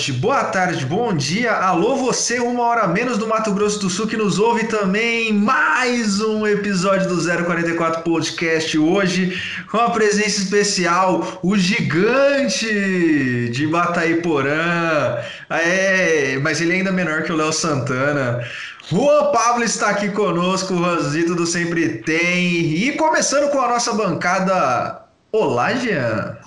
[0.00, 1.52] Boa noite, boa tarde, bom dia.
[1.52, 5.30] Alô, você, uma hora menos do Mato Grosso do Sul, que nos ouve também.
[5.30, 8.78] Mais um episódio do 044 Podcast.
[8.78, 9.38] Hoje,
[9.70, 15.18] com a presença especial, o gigante de Bataiporã.
[15.50, 18.42] É, mas ele é ainda menor que o Léo Santana.
[18.88, 22.54] Juan Pablo está aqui conosco, o Ranzito do Sempre Tem.
[22.54, 25.02] E começando com a nossa bancada.
[25.30, 26.38] Olá, Jean.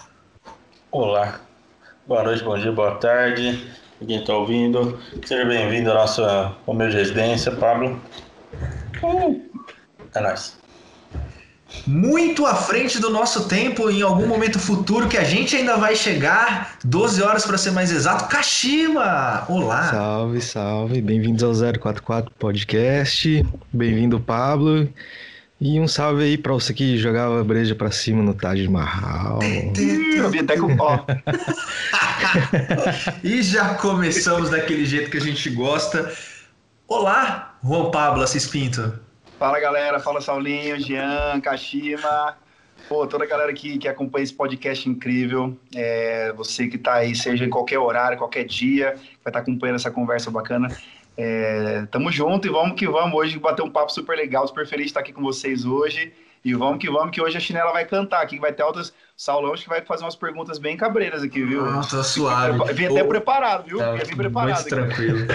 [0.91, 1.42] Olá.
[2.05, 3.65] Boa noite, bom dia, boa tarde.
[4.05, 7.97] Quem está ouvindo, seja bem-vindo à nossa humilde residência, Pablo.
[10.13, 10.59] É nóis.
[11.87, 15.95] Muito à frente do nosso tempo, em algum momento futuro que a gente ainda vai
[15.95, 18.27] chegar, 12 horas para ser mais exato.
[18.27, 19.45] Kashima!
[19.47, 19.83] Olá!
[19.83, 23.45] Salve, salve, bem-vindos ao 044 Podcast.
[23.71, 24.89] Bem-vindo, Pablo.
[25.65, 29.39] E um salve aí pra você que jogava breja pra cima no Taj Mahal.
[30.13, 31.05] Eu vi até com pó.
[33.23, 36.13] e já começamos daquele jeito que a gente gosta.
[36.85, 38.99] Olá, Juan Pablo Assis Pinto.
[39.39, 42.35] Fala galera, fala Saulinho, Jean, Kashima.
[42.89, 47.15] Pô, toda a galera que, que acompanha esse podcast incrível, é, você que tá aí,
[47.15, 50.67] seja em qualquer horário, qualquer dia, vai estar tá acompanhando essa conversa bacana.
[51.15, 54.85] É, tamo junto e vamos que vamos hoje bater um papo super legal, super feliz
[54.85, 56.11] de estar aqui com vocês hoje.
[56.43, 58.93] E vamos que vamos, que hoje a Chinela vai cantar aqui, que vai ter altas.
[59.15, 61.63] Saulão, acho que vai fazer umas perguntas bem cabreiras aqui, viu?
[61.65, 62.73] Ah, tá suave.
[62.73, 63.77] Vim até preparado, viu?
[63.77, 64.59] Tá, Vim preparado.
[64.59, 65.27] Muito tranquilo.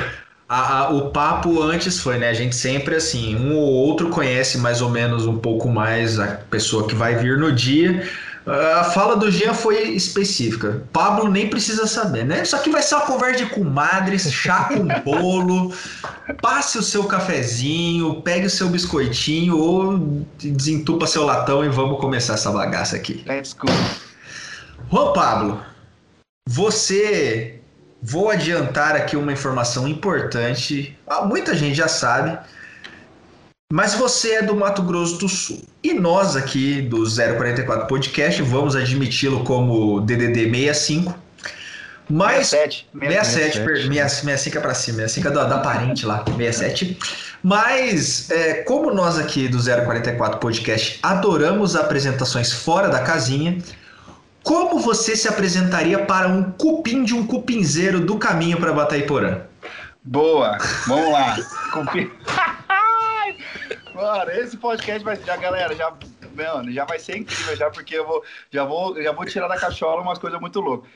[0.48, 2.28] A, a, o papo antes foi, né?
[2.28, 6.38] A gente sempre assim, um ou outro conhece mais ou menos um pouco mais a
[6.50, 8.02] pessoa que vai vir no dia.
[8.48, 10.82] A fala do Jean foi específica.
[10.92, 12.42] Pablo nem precisa saber, né?
[12.42, 15.72] Isso aqui vai ser uma conversa de comadres, chá com bolo.
[16.40, 22.34] Passe o seu cafezinho, pegue o seu biscoitinho ou desentupa seu latão e vamos começar
[22.34, 23.22] essa bagaça aqui.
[23.26, 23.68] Let's go.
[24.90, 25.62] Juan Pablo,
[26.48, 27.54] você.
[28.00, 30.96] Vou adiantar aqui uma informação importante.
[31.04, 32.38] Ah, muita gente já sabe
[33.70, 35.62] mas você é do Mato Grosso do Sul.
[35.82, 41.14] E nós aqui do 044 Podcast vamos admiti-lo como DDD 65.
[42.08, 46.98] Mas 67, 67, 67, 65 é para cima, 65 é da, da parente lá, 67.
[47.42, 53.58] Mas é, como nós aqui do 044 Podcast adoramos apresentações fora da casinha,
[54.42, 59.42] como você se apresentaria para um cupim de um cupinzeiro do caminho para Bataiporã?
[60.02, 61.36] Boa, vamos lá.
[61.70, 62.10] Cupim.
[63.98, 65.92] Mano, esse podcast vai já, galera, já,
[66.32, 69.58] mano, já vai ser incrível já, porque eu vou, já vou, já vou tirar da
[69.58, 70.88] cachola umas coisas muito loucas.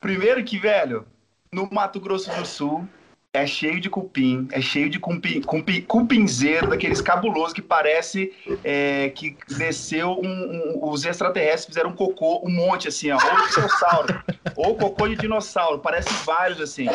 [0.00, 1.06] Primeiro que, velho,
[1.52, 2.88] no Mato Grosso do Sul,
[3.32, 8.32] é cheio de cupim, é cheio de cupim, cupim, cupinzeiro, daqueles cabulosos que parece
[8.64, 13.48] é, que desceu um, um, os extraterrestres fizeram um cocô, um monte assim, ó, ou
[13.48, 14.24] dinossauro,
[14.56, 16.86] ou cocô de dinossauro, parece vários assim.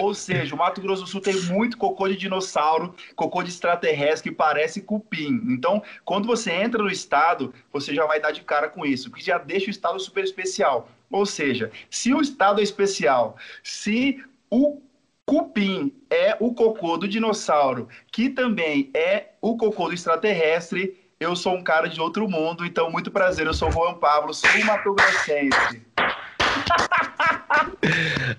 [0.00, 4.30] Ou seja, o Mato Grosso do Sul tem muito cocô de dinossauro, cocô de extraterrestre
[4.30, 5.42] que parece cupim.
[5.50, 9.22] Então, quando você entra no estado, você já vai dar de cara com isso, que
[9.22, 10.88] já deixa o estado super especial.
[11.10, 14.80] Ou seja, se o estado é especial, se o
[15.26, 21.00] Cupim é o cocô do dinossauro, que também é o cocô do extraterrestre.
[21.18, 23.46] Eu sou um cara de outro mundo, então muito prazer.
[23.46, 25.82] Eu sou o Juan Pablo, sou um Mato Grossense.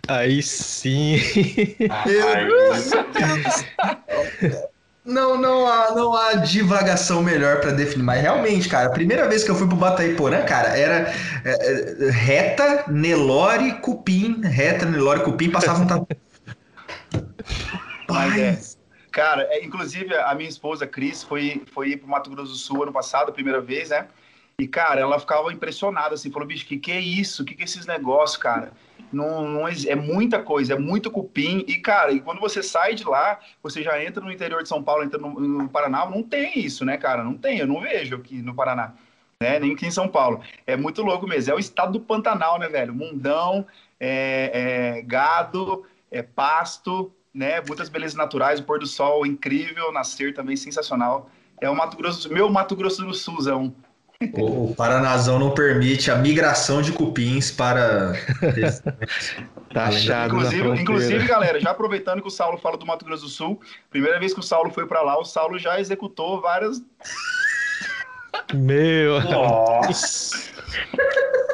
[0.07, 1.17] Aí sim.
[5.03, 9.43] Não, não há, não há divagação melhor para definir, mas realmente, cara, a primeira vez
[9.43, 11.13] que eu fui pro Bataiporã, cara, era
[11.43, 15.87] é, é, reta, Nelore, Cupim, reta, Nelore, Cupim, passava um
[18.09, 18.85] mas é.
[19.11, 22.91] Cara, é, inclusive a minha esposa, Cris, foi, foi pro Mato Grosso do Sul ano
[22.91, 24.07] passado, a primeira vez, né?
[24.59, 27.45] E, cara, ela ficava impressionada, assim, falou, bicho, que que é isso?
[27.45, 28.71] Que que é esses negócios, cara?
[29.11, 31.63] Não, não é, é, muita coisa, é muito cupim.
[31.67, 34.83] E, cara, e quando você sai de lá, você já entra no interior de São
[34.83, 37.23] Paulo, entra no, no Paraná, não tem isso, né, cara?
[37.23, 38.93] Não tem, eu não vejo aqui no Paraná.
[39.39, 39.59] Né?
[39.59, 40.41] Nem aqui em São Paulo.
[40.65, 41.53] É muito louco mesmo.
[41.53, 42.93] É o estado do Pantanal, né, velho?
[42.93, 43.65] Mundão,
[43.99, 47.61] é, é, gado, é pasto, né?
[47.67, 51.29] Muitas belezas naturais, o pôr do sol incrível, nascer também sensacional.
[51.61, 53.73] É o Mato Grosso, meu Mato Grosso do Sulzão.
[54.33, 58.13] O Paranazão não permite a migração de cupins para.
[59.73, 63.59] Taxado inclusive, inclusive, galera, já aproveitando que o Saulo fala do Mato Grosso do Sul,
[63.89, 66.81] primeira vez que o Saulo foi para lá, o Saulo já executou várias.
[68.53, 69.21] Meu!
[69.21, 70.53] Nossa!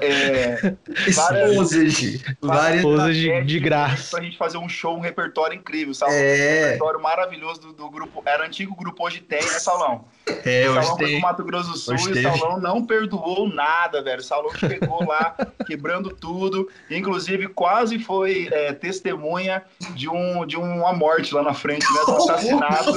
[0.00, 0.74] é,
[1.06, 2.24] Exposed.
[2.40, 2.76] Várias.
[2.84, 4.16] Exposed de graça.
[4.16, 6.12] Pra gente fazer um show, um repertório incrível, sabe?
[6.12, 8.22] Um É, repertório maravilhoso do, do grupo.
[8.24, 10.04] Era o antigo grupo Hoje Tem, né, Saulão?
[10.44, 11.20] é, o hoje Saulão foi tem.
[11.20, 12.38] pro Mato Grosso do Sul Hoje e o teve.
[12.38, 14.20] Saulão não perdoou nada, velho.
[14.20, 15.36] O Saulão chegou lá
[15.66, 16.68] quebrando tudo.
[16.90, 19.62] Inclusive, quase foi é, testemunha
[19.94, 22.00] de, um, de uma morte lá na frente, né?
[22.06, 22.92] Do assassinato.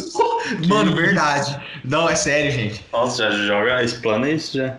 [0.68, 1.60] Mano, verdade.
[1.84, 2.86] Não, é sério, gente.
[2.92, 4.78] Nossa, já joga, explana isso já.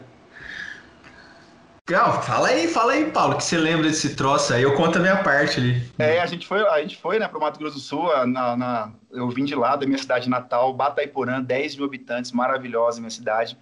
[1.90, 4.62] Não, fala aí, fala aí, Paulo, que você lembra desse troço aí.
[4.62, 5.82] Eu conto a minha parte ali.
[5.98, 8.92] É, a gente foi, a gente foi, né, pro Mato Grosso do Sul, na, na-
[9.10, 13.56] eu vim de lá, da minha cidade natal, Bataiporã, 10 mil habitantes, maravilhosa minha cidade.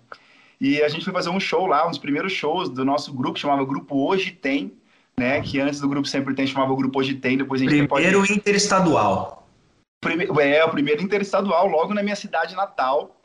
[0.60, 3.38] E a gente foi fazer um show lá, um dos primeiros shows do nosso grupo,
[3.38, 4.72] chamava Grupo Hoje Tem,
[5.18, 8.24] né, que antes do Grupo Sempre Tem chamava Grupo Hoje Tem, depois a gente Primeiro
[8.32, 9.46] interestadual.
[10.00, 13.16] Prime- É, o primeiro interestadual, logo na minha cidade natal.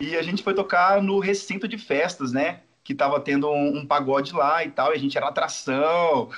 [0.00, 2.60] E a gente foi tocar no recinto de festas, né?
[2.84, 6.28] Que tava tendo um, um pagode lá e tal, e a gente era atração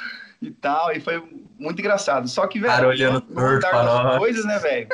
[0.41, 1.23] e tal, e foi
[1.59, 2.29] muito engraçado.
[2.29, 3.25] Só que, velho, Cara olhando
[4.05, 4.19] nós.
[4.19, 4.89] coisas, né, velho?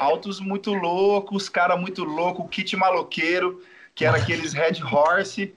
[0.00, 3.62] Autos muito loucos, cara muito louco, kit maloqueiro,
[3.94, 5.54] que era aqueles Red Horse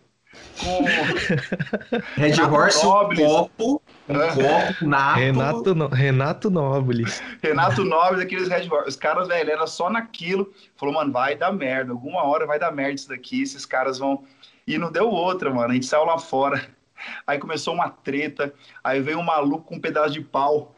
[0.59, 0.83] com
[2.15, 3.19] Red Renato Horse, um Nobles.
[3.19, 5.19] copo, um copo, nato.
[5.19, 5.87] Renato, no...
[5.87, 7.21] Renato Nobles.
[7.41, 8.89] Renato Noves, aqueles Red Horse.
[8.89, 10.51] Os caras, velho, era só naquilo.
[10.77, 11.91] Falou, mano, vai dar merda.
[11.91, 13.41] Alguma hora vai dar merda isso daqui.
[13.41, 14.23] Esses caras vão.
[14.67, 15.71] E não deu outra, mano.
[15.71, 16.65] A gente saiu lá fora.
[17.25, 18.53] Aí começou uma treta.
[18.83, 20.75] Aí veio um maluco com um pedaço de pau.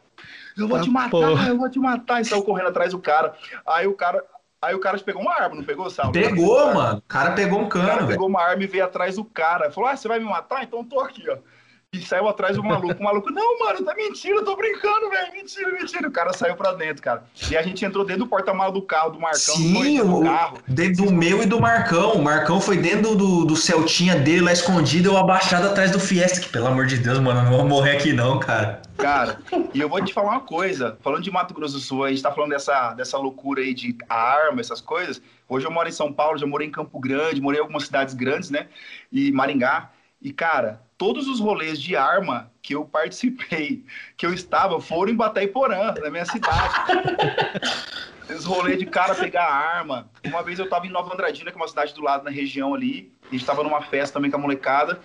[0.57, 1.47] Eu vou Ah, te matar, porra.
[1.49, 2.21] eu vou te matar.
[2.21, 3.33] E saiu correndo atrás do cara.
[3.65, 4.23] Aí o cara.
[4.61, 6.11] Aí o cara pegou uma arma, não pegou, Sal?
[6.13, 6.99] Pegou, mano.
[6.99, 8.07] O cara pegou um O cara cano, velho.
[8.11, 9.69] pegou uma arma e veio atrás do cara.
[9.69, 10.63] Falou: Ah, você vai me matar?
[10.63, 11.37] Então tô aqui, ó.
[11.93, 12.99] E saiu atrás do maluco.
[12.99, 15.31] O maluco, não, mano, tá mentira, eu tô brincando, velho.
[15.31, 16.07] Mentira, mentira.
[16.07, 17.23] O cara saiu pra dentro, cara.
[17.51, 19.55] E a gente entrou dentro do porta-malas do carro do Marcão.
[19.55, 20.57] Sim, do o- carro.
[20.67, 22.13] Dentro do meu e do Marcão.
[22.13, 26.39] O Marcão foi dentro do, do Celtinha dele lá escondido, eu abaixado atrás do Fiesta.
[26.41, 28.81] Que, pelo amor de Deus, mano, eu não vou morrer aqui não, cara.
[28.97, 29.39] Cara,
[29.71, 30.97] e eu vou te falar uma coisa.
[31.01, 33.95] Falando de Mato Grosso do Sul, a gente tá falando dessa, dessa loucura aí de
[34.09, 35.21] arma, essas coisas.
[35.47, 38.15] Hoje eu moro em São Paulo, já morei em Campo Grande, morei em algumas cidades
[38.15, 38.67] grandes, né?
[39.11, 39.91] E Maringá.
[40.21, 43.83] E, cara, todos os rolês de arma que eu participei,
[44.17, 46.73] que eu estava, foram em Bataiporã, na minha cidade.
[48.29, 50.09] Os rolês de cara pegar arma.
[50.25, 52.73] Uma vez eu tava em Nova Andradina, que é uma cidade do lado, na região
[52.73, 53.11] ali.
[53.29, 54.99] A gente tava numa festa também com a molecada.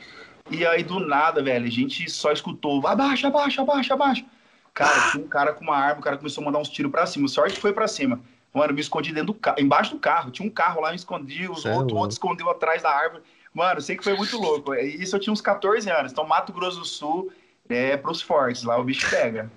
[0.51, 4.25] E aí, do nada, velho, a gente só escutou, abaixa, abaixa, abaixa, abaixa.
[4.73, 7.05] Cara, tinha um cara com uma arma, o cara começou a mandar uns tiros pra
[7.07, 7.27] cima.
[7.27, 8.21] Sorte que foi pra cima.
[8.55, 10.31] Mano, eu me escondi dentro do carro, embaixo do carro.
[10.31, 11.97] Tinha um carro lá, me escondi, os é outros, louco.
[11.97, 13.23] outro escondeu atrás da árvore.
[13.59, 14.73] Mano, sei que foi muito louco.
[14.73, 16.13] E Isso eu tinha uns 14 anos.
[16.13, 17.33] Então, Mato Grosso do Sul
[17.69, 19.51] é pros fortes, lá o bicho pega.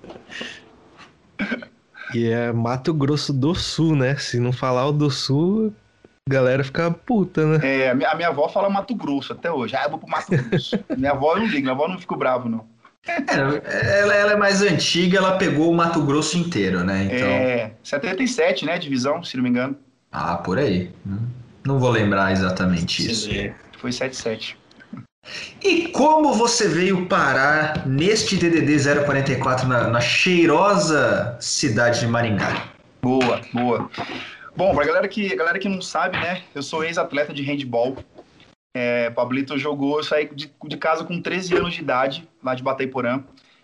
[2.13, 4.15] E é Mato Grosso do Sul, né?
[4.17, 5.71] Se não falar o do Sul,
[6.27, 7.59] a galera fica puta, né?
[7.63, 9.75] É, a, minha, a minha avó fala Mato Grosso até hoje.
[9.75, 10.79] Ah, eu vou pro Mato Grosso.
[10.97, 12.65] minha avó não liga, minha avó não fica bravo, não.
[13.07, 17.05] É, ela, ela é mais antiga, ela pegou o Mato Grosso inteiro, né?
[17.05, 17.27] Então.
[17.27, 19.77] É, 77, né, divisão, se não me engano.
[20.11, 20.91] Ah, por aí.
[21.63, 23.29] Não vou lembrar exatamente isso.
[23.81, 24.55] Foi 77.
[25.63, 32.69] E como você veio parar neste DDD 044 na, na cheirosa cidade de Maringá?
[33.01, 33.89] Boa, boa.
[34.55, 36.43] Bom, pra galera que, galera que não sabe, né?
[36.53, 37.97] Eu sou ex-atleta de handball.
[38.75, 42.61] É, Pablito jogou, eu saí de, de casa com 13 anos de idade, lá de
[42.61, 43.23] Bataiporã.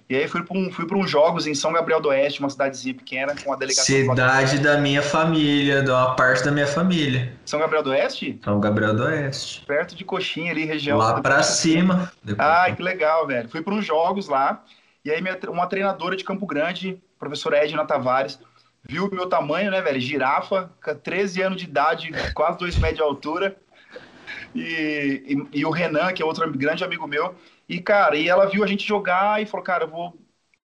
[0.10, 2.50] E aí fui para um, fui pra uns jogos em São Gabriel do Oeste, uma
[2.50, 3.84] cidadezinha pequena, com a delegação
[4.16, 7.34] Cidade da minha família, de uma parte da minha família.
[7.46, 8.40] São Gabriel do Oeste?
[8.42, 9.66] São Gabriel do Oeste.
[9.66, 10.98] Perto de Coxinha ali, região.
[10.98, 12.10] Lá pra cima.
[12.24, 13.50] Depois- Ai, que legal, velho.
[13.50, 14.64] Fui para uns jogos lá,
[15.04, 18.40] e aí minha- uma treinadora de Campo Grande, professora Edna Tavares,
[18.88, 20.00] viu o meu tamanho, né, velho?
[20.00, 23.58] Girafa, com 13 anos de idade, quase 2 metros de altura.
[24.56, 25.22] E,
[25.54, 27.36] e, e o Renan, que é outro grande amigo meu.
[27.68, 30.18] E, cara, e ela viu a gente jogar e falou, cara, eu vou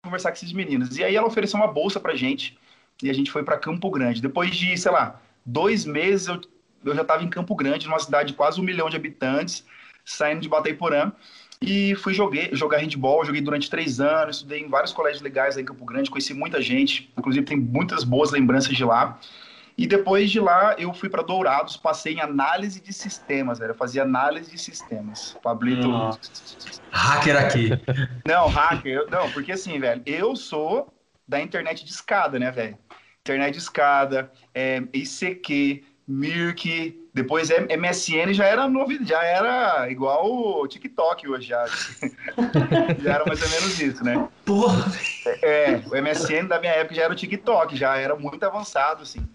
[0.02, 0.96] conversar com esses meninos.
[0.98, 2.58] E aí ela ofereceu uma bolsa pra gente,
[3.02, 4.22] e a gente foi para Campo Grande.
[4.22, 6.40] Depois de, sei lá, dois meses, eu,
[6.84, 9.64] eu já estava em Campo Grande, numa cidade de quase um milhão de habitantes,
[10.04, 11.12] saindo de Bataiporã.
[11.60, 15.62] E fui joguei, jogar handball, joguei durante três anos, estudei em vários colégios legais aí
[15.62, 19.18] em Campo Grande, conheci muita gente, inclusive tem muitas boas lembranças de lá.
[19.76, 23.72] E depois de lá, eu fui para Dourados, passei em análise de sistemas, velho.
[23.72, 25.36] Eu fazia análise de sistemas.
[25.42, 25.88] Pablito.
[25.88, 26.20] Nossa.
[26.92, 27.70] Hacker aqui.
[28.26, 30.92] Não, hacker, eu- não, porque assim, velho, eu sou
[31.26, 32.78] da internet de escada, né, velho?
[33.20, 40.30] Internet de escada, é, ICQ, Mirk, depois é- MSN já era novidade, já era igual
[40.62, 41.64] o TikTok hoje, já.
[43.02, 44.28] já era mais ou menos isso, né?
[44.44, 44.84] Porra.
[45.42, 49.26] É, o MSN da minha época já era o TikTok, já era muito avançado, assim.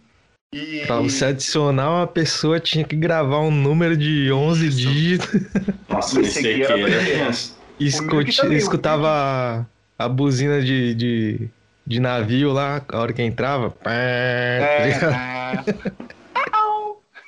[0.51, 4.77] E, Pra você adicionar uma pessoa, tinha que gravar um número de 11 Isso.
[4.77, 5.41] dígitos.
[5.88, 7.60] Nossa, Esse aqui era tenso.
[7.79, 9.08] Escute, também, o escutava
[9.98, 11.50] a, a buzina de, de,
[11.86, 13.70] de navio lá, a hora que entrava.
[13.70, 15.63] Pá, tá É.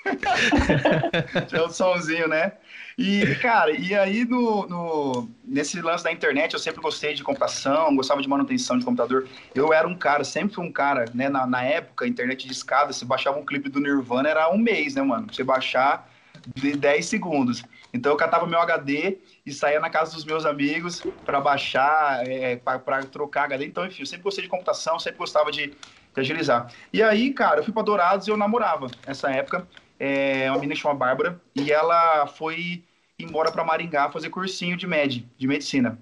[1.47, 2.53] Tinha um somzinho, né?
[2.97, 7.95] E, cara, e aí no, no- nesse lance da internet eu sempre gostei de computação,
[7.95, 9.29] gostava de manutenção de computador.
[9.53, 11.29] Eu era um cara, sempre fui um cara, né?
[11.29, 14.95] Na, na época, internet de escada, você baixava um clipe do Nirvana, era um mês,
[14.95, 15.31] né, mano?
[15.33, 16.09] Você baixar
[16.55, 17.67] de 10 segundos.
[17.93, 22.55] Então eu catava meu HD e saía na casa dos meus amigos para baixar, é,
[22.57, 23.65] para trocar HD.
[23.65, 25.77] Então, enfim, eu sempre gostei de computação, sempre gostava de, de
[26.21, 26.73] agilizar.
[26.91, 29.67] E aí, cara, eu fui para Dourados e eu namorava nessa época.
[30.03, 32.83] É, uma menina chamada Bárbara e ela foi
[33.19, 36.01] embora para Maringá fazer cursinho de med, de medicina.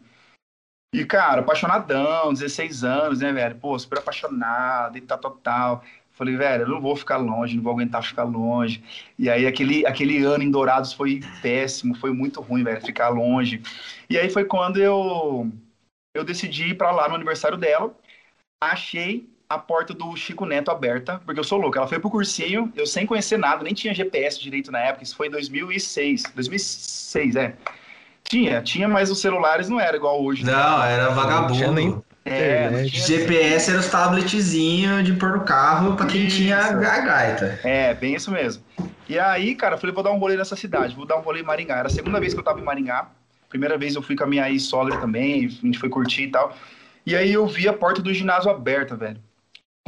[0.95, 3.57] E, cara, apaixonadão, 16 anos, né, velho?
[3.57, 5.83] Pô, super apaixonado e tal, tal, tal.
[6.11, 8.81] Falei, velho, eu não vou ficar longe, não vou aguentar ficar longe.
[9.17, 13.61] E aí, aquele, aquele ano em Dourados foi péssimo, foi muito ruim, velho, ficar longe.
[14.09, 15.51] E aí foi quando eu,
[16.15, 17.93] eu decidi ir pra lá no aniversário dela.
[18.61, 21.75] Achei a porta do Chico Neto aberta, porque eu sou louco.
[21.75, 25.15] Ela foi pro cursinho, eu sem conhecer nada, nem tinha GPS direito na época, isso
[25.15, 26.23] foi em 2006.
[26.35, 27.55] 2006, é.
[28.23, 30.45] Tinha, tinha, mas os celulares não era igual hoje.
[30.45, 30.51] né?
[30.51, 31.53] Não, era vagabundo.
[31.55, 36.27] tinha nem- É, não tinha GPS era os tabletzinhos de pôr no carro pra quem
[36.27, 36.37] Isso.
[36.37, 37.59] tinha a gaita.
[37.63, 38.63] É, bem isso mesmo.
[39.07, 41.39] E aí, cara, eu falei, vou dar um rolê nessa cidade, vou dar um rolê
[41.39, 41.77] em Maringá.
[41.77, 43.07] Era a segunda vez que eu tava em Maringá.
[43.49, 46.55] Primeira vez eu fui com a minha ex-sogra também, a gente foi curtir e tal.
[47.03, 49.17] E aí eu vi a porta do ginásio aberta, velho.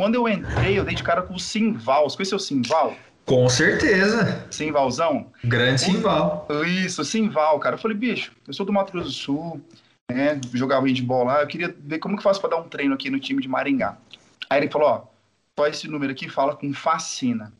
[0.01, 2.09] Quando eu entrei, eu dei de cara com o Simval.
[2.09, 2.97] Você conheceu o Simval?
[3.23, 4.47] Com certeza.
[4.49, 5.31] Simvalzão?
[5.43, 6.47] Grande Simval.
[6.65, 7.75] Isso, Simval, cara.
[7.75, 9.61] Eu falei, bicho, eu sou do Mato Grosso do Sul,
[10.11, 10.41] né?
[10.55, 13.11] Jogava handball lá, eu queria ver como que eu faço pra dar um treino aqui
[13.11, 13.95] no time de Maringá.
[14.49, 15.03] Aí ele falou, ó,
[15.55, 17.53] só esse número aqui fala com Facina.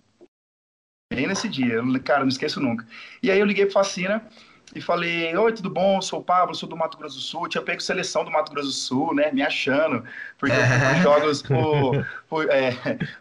[1.14, 2.88] Bem nesse dia, eu, cara, não esqueço nunca.
[3.22, 4.28] E aí eu liguei pro Facina
[4.74, 6.02] e falei, oi, tudo bom?
[6.02, 7.48] Sou o Pablo, sou do Mato Grosso do Sul.
[7.48, 9.32] Tinha pego seleção do Mato Grosso do Sul, né?
[9.32, 10.04] Me achando,
[10.38, 12.72] porque eu fui pros jogos, por, por, é,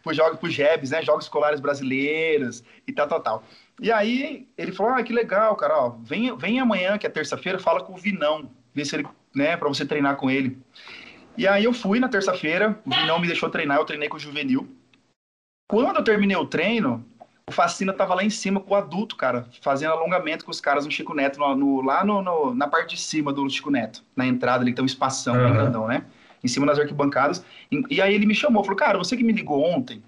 [0.02, 1.02] por jogos, por JEBs, né?
[1.02, 3.44] Jogos escolares brasileiros e tal, tal, tal.
[3.80, 7.58] E aí ele falou, ah, que legal, cara, ó, vem, vem amanhã, que é terça-feira,
[7.58, 10.58] fala com o Vinão, vê se ele, né, pra você treinar com ele.
[11.36, 14.20] E aí eu fui na terça-feira, o Vinão me deixou treinar, eu treinei com o
[14.20, 14.68] Juvenil.
[15.66, 17.04] Quando eu terminei o treino,
[17.50, 20.84] o Facina tava lá em cima com o adulto, cara, fazendo alongamento com os caras
[20.84, 24.04] no Chico Neto, no, no- lá no, no- na parte de cima do Chico Neto,
[24.16, 25.64] na entrada ali, que tem um espação bem Aham.
[25.64, 26.04] grandão, né?
[26.42, 27.44] Em cima das arquibancadas.
[27.70, 30.02] E, e aí ele me chamou, falou, cara, você que me ligou ontem?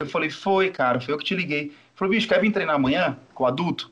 [0.00, 1.60] Eu falei, foi, cara, foi eu que te liguei.
[1.66, 3.90] Ele falou, bicho, quer vir treinar amanhã com o adulto?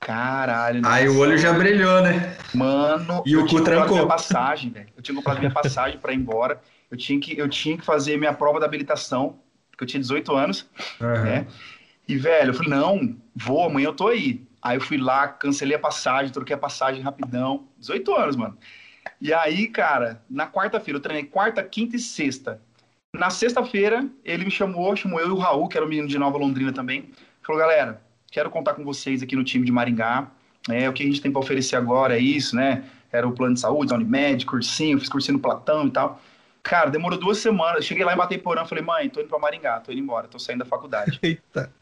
[0.00, 2.36] Caralho, Aí o olho já brilhou, né?
[2.52, 3.92] Mano, E o eu cu tinha comprado trancou.
[3.92, 4.88] minha passagem, velho.
[4.96, 6.60] Eu tinha comprado minha passagem pra ir embora.
[6.90, 10.34] Eu tinha, que, eu tinha que fazer minha prova da habilitação, porque eu tinha 18
[10.36, 10.68] anos,
[11.20, 11.46] né?
[12.08, 14.46] E, velho, eu falei, não, vou, amanhã eu tô aí.
[14.60, 17.68] Aí eu fui lá, cancelei a passagem, troquei a passagem rapidão.
[17.78, 18.56] 18 anos, mano.
[19.20, 22.60] E aí, cara, na quarta-feira, eu treinei quarta, quinta e sexta.
[23.14, 26.18] Na sexta-feira, ele me chamou, chamou eu e o Raul, que era o menino de
[26.18, 27.10] Nova Londrina também.
[27.42, 30.30] Falou, galera, quero contar com vocês aqui no time de Maringá.
[30.70, 32.84] É, o que a gente tem para oferecer agora é isso, né?
[33.10, 36.20] Era o plano de saúde, Unimed, cursinho, fiz cursinho no Platão e tal.
[36.62, 37.84] Cara, demorou duas semanas.
[37.84, 40.60] Cheguei lá em Batemporã, falei, mãe, tô indo pra Maringá, tô indo embora, tô saindo
[40.60, 41.18] da faculdade.
[41.22, 41.72] Eita.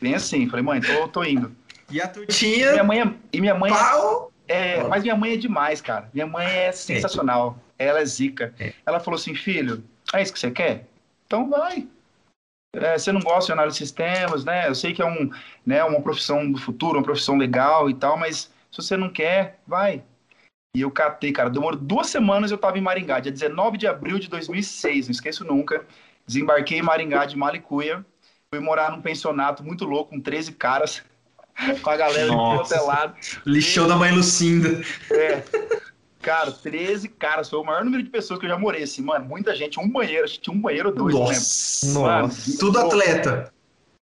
[0.00, 1.54] Bem assim, falei, mãe, tô, tô indo.
[1.90, 4.32] E a E minha tutinha, mãe é, e minha mãe é- pau.
[4.46, 6.08] é, mas minha mãe é demais, cara.
[6.12, 7.58] Minha mãe é sensacional.
[7.78, 8.54] Ela é zica.
[8.58, 8.72] É.
[8.86, 10.86] Ela falou assim, filho, é isso que você quer?
[11.26, 11.86] Então vai.
[12.74, 14.68] É, você não gosta de análise de sistemas, né?
[14.68, 15.30] Eu sei que é um,
[15.64, 19.58] né, uma profissão do futuro, uma profissão legal e tal, mas se você não quer,
[19.66, 20.02] vai.
[20.76, 21.48] E eu catei, cara.
[21.48, 25.44] Demorou duas semanas eu tava em Maringá, dia 19 de abril de 2006, não esqueço
[25.44, 25.84] nunca.
[26.26, 28.04] Desembarquei em Maringá de Malicuia.
[28.50, 31.02] Fui morar num pensionato muito louco, com 13 caras,
[31.82, 32.76] com a galera de Nossa.
[32.76, 33.14] todo lado.
[33.44, 34.80] Lixou da mãe Lucinda.
[35.10, 35.42] É.
[36.22, 39.26] Cara, 13 caras, foi o maior número de pessoas que eu já morei, assim, mano,
[39.26, 41.28] muita gente, um banheiro, acho que tinha um banheiro ou dois, lembro.
[41.28, 42.00] Nossa.
[42.00, 42.58] Mano, Nossa.
[42.58, 43.52] Tudo atleta.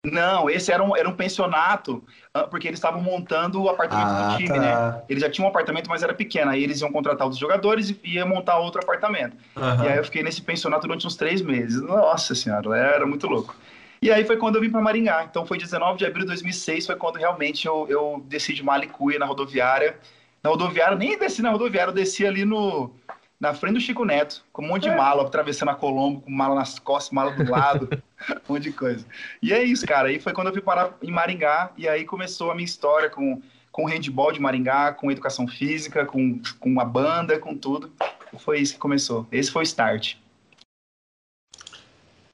[0.05, 4.29] Não, esse era um, era um pensionato, ah, porque eles estavam montando o apartamento Ah,
[4.33, 4.73] do time, né?
[4.73, 5.03] tá.
[5.09, 7.99] Eles já tinham um apartamento, mas era pequeno, aí eles iam contratar os jogadores e
[8.05, 9.37] ia montar outro apartamento.
[9.57, 9.85] Aham.
[9.85, 11.81] E aí eu fiquei nesse pensionato durante uns três meses.
[11.83, 13.57] Nossa senhora, era muito louco.
[14.01, 15.25] E aí foi quando eu vim para Maringá.
[15.25, 19.19] Então foi 19 de abril de 2006, foi quando realmente eu, eu desci de Malicuia
[19.19, 19.99] na rodoviária.
[20.43, 22.93] Na rodoviária, nem desci na rodoviária, eu desci ali no,
[23.41, 26.55] na frente do Chico Neto, com um monte de mala, atravessando a Colombo, com mala
[26.55, 27.89] nas costas, mala do lado,
[28.49, 29.05] um monte de coisa.
[29.43, 30.09] E é isso, cara.
[30.09, 33.41] Aí foi quando eu fui parar em Maringá, e aí começou a minha história com,
[33.71, 37.93] com o handball de Maringá, com educação física, com, com a banda, com tudo.
[38.39, 39.27] Foi isso que começou.
[39.31, 40.17] Esse foi o start.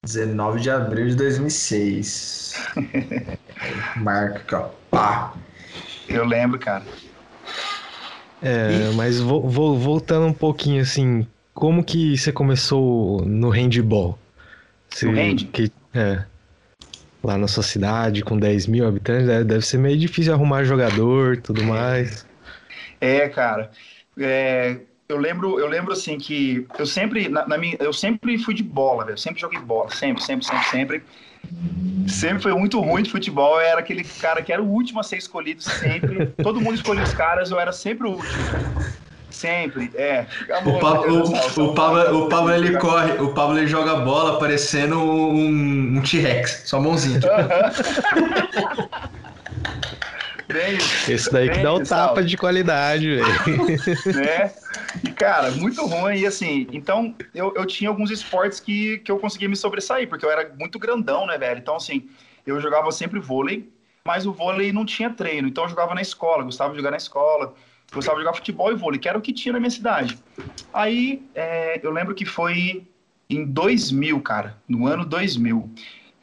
[0.04, 2.54] 19 de abril de 2006.
[3.96, 4.68] Marca aqui, ó.
[4.90, 5.34] Pá.
[6.08, 6.84] Eu lembro, cara.
[8.42, 8.94] É, e...
[8.94, 14.18] mas vo, vo, voltando um pouquinho assim, como que você começou no handball?
[14.88, 15.46] Você, no hand?
[15.52, 16.24] Que, é,
[17.22, 21.38] lá na sua cidade, com 10 mil habitantes, deve, deve ser meio difícil arrumar jogador
[21.38, 21.64] tudo é.
[21.64, 22.26] mais.
[23.00, 23.70] É, cara.
[24.18, 24.76] É,
[25.08, 28.62] eu lembro, eu lembro assim que eu sempre, na, na minha, eu sempre fui de
[28.62, 29.18] bola, velho.
[29.18, 31.02] Sempre joguei bola, sempre, sempre, sempre, sempre.
[32.08, 33.56] Sempre foi muito ruim de futebol.
[33.56, 36.26] Eu era aquele cara que era o último a ser escolhido sempre.
[36.42, 38.44] Todo mundo escolhia os caras, eu era sempre o último.
[39.30, 40.26] Sempre, é.
[40.64, 44.96] o, Pablo, o, o, Pablo, o Pablo ele corre, o Pablo ele joga bola parecendo
[44.96, 47.18] um, um T-Rex, só mãozinha.
[50.46, 50.76] Bem,
[51.08, 53.24] Esse daí que dá o um tapa de qualidade, velho.
[54.14, 54.52] Né?
[55.02, 56.18] E, cara, muito ruim.
[56.18, 60.24] E assim, então eu, eu tinha alguns esportes que, que eu conseguia me sobressair, porque
[60.24, 61.58] eu era muito grandão, né, velho?
[61.58, 62.08] Então, assim,
[62.46, 63.68] eu jogava sempre vôlei,
[64.04, 65.48] mas o vôlei não tinha treino.
[65.48, 67.54] Então eu jogava na escola, gostava de jogar na escola,
[67.92, 70.18] gostava de jogar futebol e vôlei, que era o que tinha na minha cidade.
[70.72, 72.86] Aí é, eu lembro que foi
[73.28, 75.70] em 2000, cara, no ano 2000.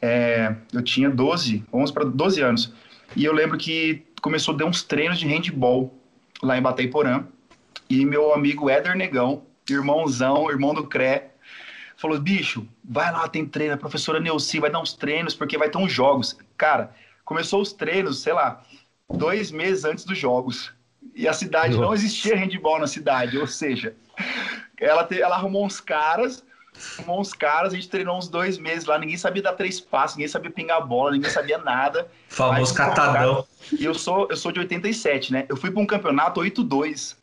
[0.02, 2.74] É, eu tinha 12, 11 para 12 anos.
[3.16, 5.94] E eu lembro que começou a dar uns treinos de handball
[6.42, 7.26] lá em Bataiporã.
[7.90, 11.24] E meu amigo Éder Negão, irmãozão, irmão do CRE,
[11.98, 13.74] falou: bicho, vai lá, tem treino.
[13.74, 16.38] A professora Neuci vai dar uns treinos, porque vai ter uns jogos.
[16.58, 18.64] Cara, começou os treinos, sei lá,
[19.10, 20.72] dois meses antes dos jogos.
[21.16, 21.86] E a cidade Nossa.
[21.86, 23.96] não existia handball na cidade, ou seja,
[24.78, 26.44] ela, te, ela arrumou uns caras
[26.98, 30.18] Arrumou uns caras, a gente treinou uns dois meses lá, ninguém sabia dar três passos,
[30.18, 32.08] ninguém sabia pingar a bola, ninguém sabia nada.
[32.28, 33.46] Famoso catadão.
[33.72, 35.46] E eu sou, eu sou de 87, né?
[35.48, 37.16] Eu fui para um campeonato 8-2.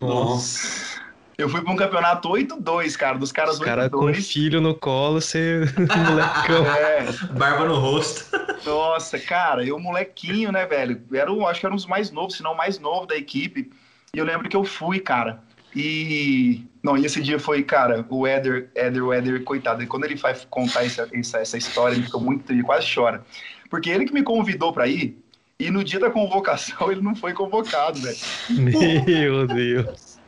[0.00, 1.00] Nossa.
[1.38, 3.64] Eu fui para um campeonato 8-2, cara, dos caras 8-2.
[3.64, 5.64] cara com filho no colo, você
[6.08, 6.66] molecão.
[6.66, 7.06] É.
[7.32, 8.26] Barba no rosto.
[8.64, 11.02] Nossa, cara, eu molequinho, né, velho?
[11.12, 13.72] Era, acho que era um dos mais novos, se não o mais novo da equipe.
[14.14, 15.42] E eu lembro que eu fui, cara.
[15.74, 16.64] E.
[16.82, 20.34] Não, e esse dia foi, cara, o Éder, Éder, o Éder, coitado, quando ele vai
[20.50, 23.24] contar essa, essa, essa história, ele ficou muito triste, quase chora.
[23.70, 25.16] Porque ele que me convidou para ir,
[25.58, 28.18] e no dia da convocação ele não foi convocado, velho.
[28.50, 30.18] Meu Deus.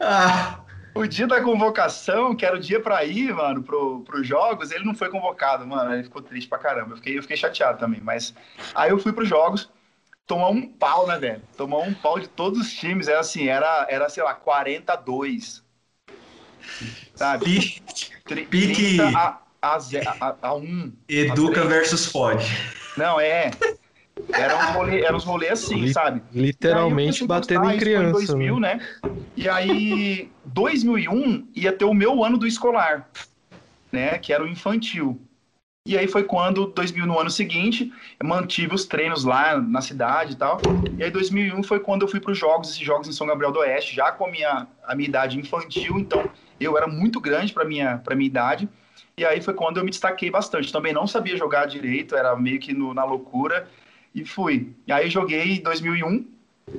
[0.00, 0.60] ah,
[0.92, 4.84] o dia da convocação, que era o dia para ir, mano, pro, pros jogos, ele
[4.84, 5.94] não foi convocado, mano.
[5.94, 6.92] Ele ficou triste pra caramba.
[6.92, 8.00] Eu fiquei, eu fiquei chateado também.
[8.02, 8.34] Mas
[8.74, 9.70] aí eu fui pros jogos
[10.26, 11.42] tomar um pau, né, velho?
[11.56, 13.08] Tomar um pau de todos os times.
[13.08, 15.64] Era assim, era, era sei lá, 42.
[17.14, 17.44] Sabe?
[18.50, 19.00] Pique.
[19.00, 19.78] A, a,
[20.20, 20.92] a, a 1.
[21.08, 22.42] Educa versus Fod.
[22.96, 23.50] Não, é.
[24.32, 26.22] Era uns rolês era uns rolê assim, Li, sabe?
[26.32, 28.12] Literalmente batendo em criança.
[28.12, 28.74] Foi em 2000, né?
[28.76, 29.16] né?
[29.36, 33.08] E aí, 2001 ia ter o meu ano do escolar,
[33.92, 34.18] né?
[34.18, 35.20] Que era o infantil.
[35.86, 40.36] E aí foi quando, 2000, no ano seguinte, mantive os treinos lá na cidade e
[40.36, 40.60] tal.
[40.98, 43.52] E aí 2001 foi quando eu fui para os jogos, esses jogos em São Gabriel
[43.52, 47.52] do Oeste, já com a minha, a minha idade infantil, então eu era muito grande
[47.52, 48.68] para minha para minha idade.
[49.16, 50.72] E aí foi quando eu me destaquei bastante.
[50.72, 53.68] Também não sabia jogar direito, era meio que no, na loucura
[54.12, 54.74] e fui.
[54.88, 56.26] E aí joguei em 2001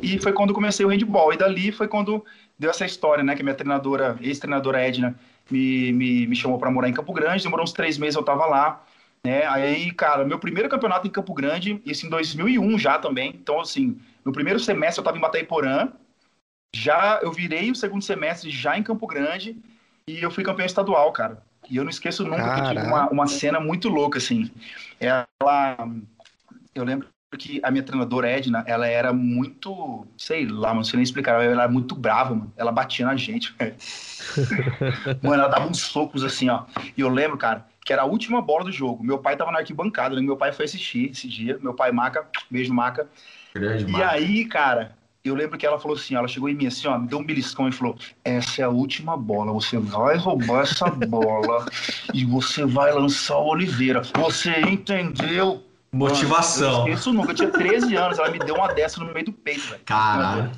[0.02, 1.32] e foi quando comecei o handball.
[1.32, 2.26] E dali foi quando
[2.60, 5.15] deu essa história, né, que minha treinadora, ex-treinadora Edna,
[5.50, 7.43] me, me, me chamou para morar em Campo Grande.
[7.43, 8.84] Demorou uns três meses, eu tava lá.
[9.26, 9.46] Né?
[9.46, 13.30] Aí, cara, meu primeiro campeonato em Campo Grande, isso em 2001 já também.
[13.36, 15.90] Então, assim, no primeiro semestre eu estava em Bataiporã,
[16.76, 19.58] já eu virei o segundo semestre já em Campo Grande
[20.08, 21.42] e eu fui campeão estadual, cara.
[21.70, 22.62] E eu não esqueço nunca Caraca.
[22.62, 24.50] que tive uma, uma cena muito louca, assim.
[25.00, 25.26] Ela.
[26.74, 31.04] Eu lembro que a minha treinadora Edna, ela era muito, sei lá, não sei nem
[31.04, 32.54] explicar, ela era muito brava, mano.
[32.56, 33.54] Ela batia na gente,
[35.22, 36.64] mano, ela dava uns socos assim, ó.
[36.96, 39.02] E eu lembro, cara, que era a última bola do jogo.
[39.02, 40.21] Meu pai tava na arquibancada, né?
[40.21, 41.58] Meu pai foi assistir esse dia.
[41.62, 43.08] Meu pai, Maca, beijo, Maca.
[43.56, 44.10] Grande, e Maca.
[44.10, 44.91] aí, cara,
[45.23, 47.23] eu lembro que ela falou assim, ela chegou em mim assim, ó, me deu um
[47.23, 51.65] beliscão e falou, essa é a última bola, você vai roubar essa bola
[52.13, 54.02] e você vai lançar o Oliveira.
[54.17, 55.63] Você entendeu?
[55.89, 56.80] Motivação.
[56.80, 59.28] Mano, eu esqueço nunca, eu tinha 13 anos, ela me deu uma dessa no meio
[59.28, 59.82] do peito, velho.
[59.86, 60.52] Caralho.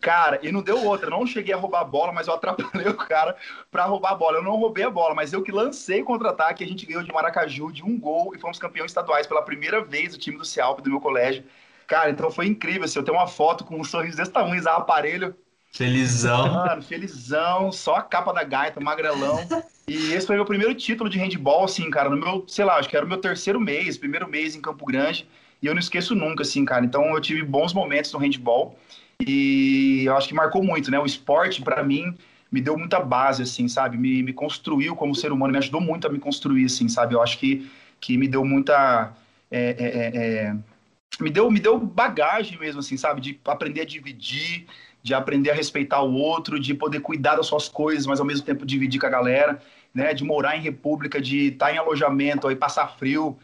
[0.00, 1.06] Cara, e não deu outra.
[1.06, 3.36] Eu não cheguei a roubar a bola, mas eu atrapalhei o cara
[3.70, 4.38] para roubar a bola.
[4.38, 6.64] Eu não roubei a bola, mas eu que lancei contra-ataque.
[6.64, 10.14] A gente ganhou de Maracaju de um gol e fomos campeões estaduais pela primeira vez
[10.14, 11.44] o time do Cialp do meu colégio.
[11.86, 12.84] Cara, então foi incrível.
[12.84, 15.36] Assim, eu tenho uma foto com um sorriso desse tamanho, usar aparelho.
[15.72, 16.52] Felizão.
[16.52, 17.72] Mano, felizão.
[17.72, 19.38] Só a capa da gaita, magrelão.
[19.88, 22.10] E esse foi meu primeiro título de handball, assim, cara.
[22.10, 24.84] No meu, sei lá, acho que era o meu terceiro mês, primeiro mês em Campo
[24.84, 25.28] Grande.
[25.62, 26.84] E eu não esqueço nunca, assim, cara.
[26.84, 28.76] Então eu tive bons momentos no handball.
[29.26, 30.98] E eu acho que marcou muito, né?
[30.98, 32.16] O esporte, para mim,
[32.50, 33.96] me deu muita base, assim, sabe?
[33.96, 37.14] Me, me construiu como ser humano, me ajudou muito a me construir, assim, sabe?
[37.14, 39.12] Eu acho que, que me deu muita.
[39.50, 40.56] É, é, é, é
[41.20, 43.20] me deu, me deu bagagem mesmo, assim, sabe?
[43.20, 44.66] De aprender a dividir,
[45.02, 48.44] de aprender a respeitar o outro, de poder cuidar das suas coisas, mas ao mesmo
[48.44, 49.60] tempo dividir com a galera,
[49.94, 50.14] né?
[50.14, 53.38] De morar em república, de estar em alojamento, aí passar frio,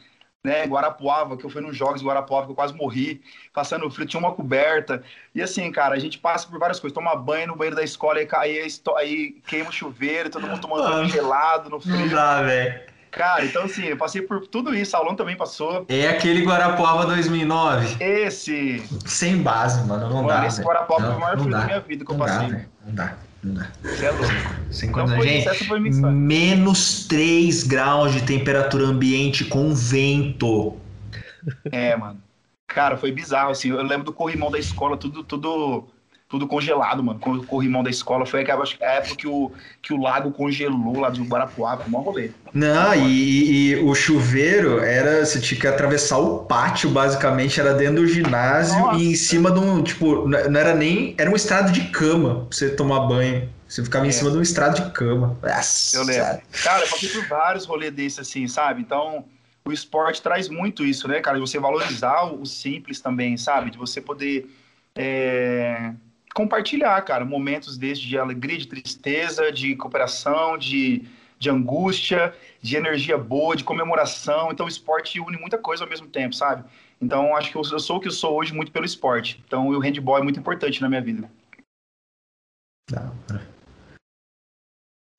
[0.48, 0.64] né?
[0.66, 3.20] Guarapuava, que eu fui nos jogos de Guarapuava, que eu quase morri,
[3.52, 5.02] passando frio, tinha uma coberta.
[5.34, 8.18] E assim, cara, a gente passa por várias coisas, toma banho no banheiro da escola,
[8.18, 11.96] aí, aí, aí queima o chuveiro, todo mundo tomando banho gelado no frio.
[11.96, 12.80] Não dá, velho.
[13.10, 15.84] Cara, então assim, eu passei por tudo isso, Aulão também passou.
[15.88, 17.96] É aquele Guarapuava 2009.
[18.04, 18.82] Esse.
[19.06, 20.46] Sem base, mano, não Mano, dá.
[20.46, 20.62] esse.
[20.62, 22.48] Guarapuava foi Não, o maior frio da minha vida que eu Não passei.
[22.48, 23.14] dá, não dá.
[23.44, 24.34] É louco.
[24.70, 25.48] Sem Então Gente,
[26.12, 30.76] menos 3 graus de temperatura ambiente com vento.
[31.70, 32.20] É, mano.
[32.66, 33.70] Cara, foi bizarro, assim.
[33.70, 35.88] Eu lembro do corrimão da escola, tudo, tudo,
[36.28, 37.18] tudo congelado, mano.
[37.24, 41.00] O corrimão da escola foi aquela que a época que o, que o lago congelou
[41.00, 42.30] lá do Guarapuava, um rolê.
[42.52, 45.24] Não, e, e o chuveiro era.
[45.24, 48.98] Você tinha que atravessar o pátio, basicamente, era dentro do ginásio Nossa.
[48.98, 49.82] e em cima de um.
[49.82, 51.14] Tipo, não era nem.
[51.16, 53.48] Era um estrado de cama pra você tomar banho.
[53.66, 54.12] Você ficava em É.
[54.12, 55.38] cima de um estrado de cama.
[55.42, 56.40] Nossa, Eu lembro.
[56.62, 58.80] Cara, eu passei por vários rolês desses, assim, sabe?
[58.82, 59.24] Então,
[59.64, 61.36] o esporte traz muito isso, né, cara?
[61.36, 63.70] De você valorizar o simples também, sabe?
[63.70, 64.46] De você poder
[64.96, 65.92] é,
[66.38, 71.02] compartilhar, cara, momentos desses de alegria, de tristeza, de cooperação, de,
[71.36, 74.52] de angústia, de energia boa, de comemoração.
[74.52, 76.62] Então, o esporte une muita coisa ao mesmo tempo, sabe?
[77.02, 79.42] Então, acho que eu, eu sou o que eu sou hoje muito pelo esporte.
[79.44, 81.28] Então, o handball é muito importante na minha vida.
[82.88, 83.44] Da hora.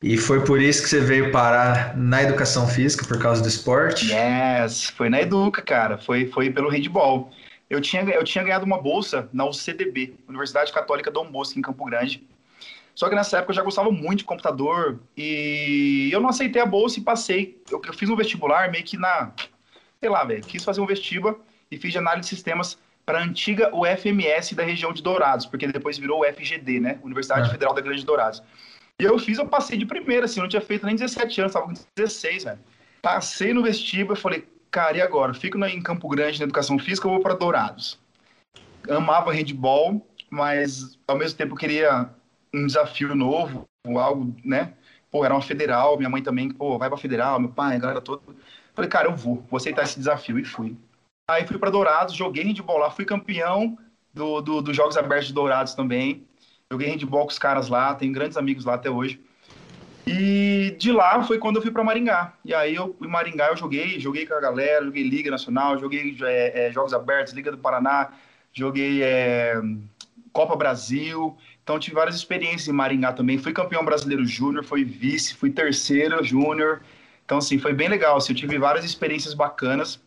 [0.02, 4.10] E foi por isso que você veio parar na educação física, por causa do esporte?
[4.10, 5.98] Yes, foi na Educa, cara.
[5.98, 7.30] Foi, foi pelo handball.
[7.70, 11.86] Eu tinha, eu tinha ganhado uma bolsa na UCDB, Universidade Católica Dom Bosco, em Campo
[11.86, 12.28] Grande.
[12.96, 16.66] Só que nessa época eu já gostava muito de computador e eu não aceitei a
[16.66, 17.62] bolsa e passei.
[17.72, 19.32] Eu, eu fiz um vestibular meio que na.
[20.02, 20.44] Sei lá, velho.
[20.44, 21.36] Quis fazer um vestibular
[21.72, 25.98] e fiz análise de sistemas para a antiga UFMS da região de Dourados, porque depois
[25.98, 27.00] virou UFGD, né?
[27.04, 27.52] Universidade Ah.
[27.52, 28.44] Federal da Grande Dourados.
[29.00, 31.54] E eu fiz, eu passei de primeira, assim, eu não tinha feito nem 17 anos,
[31.54, 32.60] tava com 16, velho.
[33.02, 35.34] Passei no vestíbulo e falei, cara, e agora?
[35.34, 38.00] Fico em Campo Grande na educação física ou vou para Dourados?
[38.90, 42.10] Amava handball, mas ao mesmo tempo queria
[42.54, 44.74] um desafio novo, algo, né?
[45.12, 48.02] Pô, era uma federal, minha mãe também, pô, vai pra federal, meu pai, a galera
[48.02, 48.22] toda.
[48.74, 50.78] Falei, cara, eu vou, vou aceitar esse desafio e fui.
[51.30, 53.78] Aí fui para Dourados, joguei handball lá, fui campeão
[54.14, 56.26] do, do- dos Jogos Abertos de Dourados também.
[56.72, 59.20] Joguei handball com os caras lá, tenho grandes amigos lá até hoje.
[60.12, 62.34] E de lá foi quando eu fui para Maringá.
[62.44, 66.18] E aí eu em Maringá eu joguei, joguei com a galera, joguei Liga Nacional, joguei
[66.24, 68.10] é, é, Jogos Abertos, Liga do Paraná,
[68.52, 69.54] joguei é,
[70.34, 71.38] Copa Brasil.
[71.64, 73.38] Então tive várias experiências em Maringá também.
[73.38, 76.82] Fui campeão brasileiro júnior, fui vice, fui terceiro júnior.
[77.24, 78.18] Então assim foi bem legal.
[78.18, 80.00] Assim, eu tive várias experiências bacanas.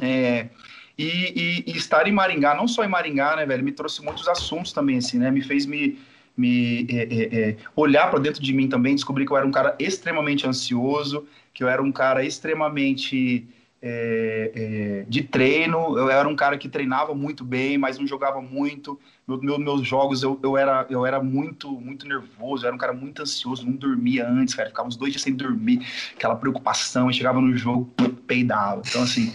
[0.00, 0.50] É,
[0.96, 4.28] e, e- e estar em Maringá, não só em Maringá, né, velho, me trouxe muitos
[4.28, 5.30] assuntos também, assim, né?
[5.30, 5.98] Me fez me,
[6.38, 9.50] me é, é, é, olhar para dentro de mim também, descobri que eu era um
[9.50, 13.46] cara extremamente ansioso, que eu era um cara extremamente
[13.82, 18.40] é, é, de treino, eu era um cara que treinava muito bem, mas não jogava
[18.40, 18.98] muito.
[19.26, 22.78] Meu, meu- meus jogos eu, eu, era, eu era muito muito nervoso, eu era um
[22.78, 25.80] cara muito ansioso, não dormia antes, cara, ficava uns dois dias sem dormir,
[26.14, 27.92] aquela preocupação, e chegava no jogo,
[28.26, 28.82] peidava.
[28.86, 29.32] Então, assim,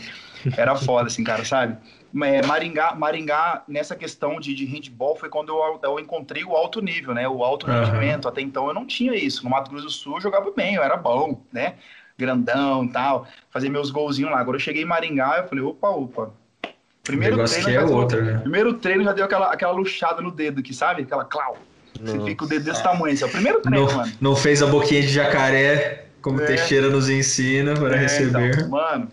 [0.58, 1.78] era foda, assim, cara, sabe?
[2.22, 6.80] É, Maringá, Maringá, nessa questão de, de handball, foi quando eu, eu encontrei o alto
[6.80, 7.28] nível, né?
[7.28, 7.80] O alto Aham.
[7.84, 8.28] rendimento.
[8.28, 9.44] Até então eu não tinha isso.
[9.44, 11.76] No Mato Grosso do Sul eu jogava bem, eu era bom, né?
[12.18, 13.28] Grandão e tal.
[13.50, 14.40] Fazia meus golzinhos lá.
[14.40, 16.24] Agora eu cheguei em Maringá eu falei, opa, opa.
[16.26, 16.70] O
[17.04, 18.40] Primeiro treino, que é já outro, né?
[18.42, 21.02] primeiro treino já deu aquela, aquela luxada no dedo aqui, sabe?
[21.02, 21.58] Aquela clau.
[21.96, 22.30] Você Nossa.
[22.30, 23.14] fica o dedo desse tamanho.
[23.14, 24.14] Esse é o primeiro treino, Não, mano.
[24.22, 26.46] não fez a boquinha de jacaré, como É.
[26.46, 28.56] Teixeira nos ensina, para É, receber.
[28.56, 29.12] então, mano,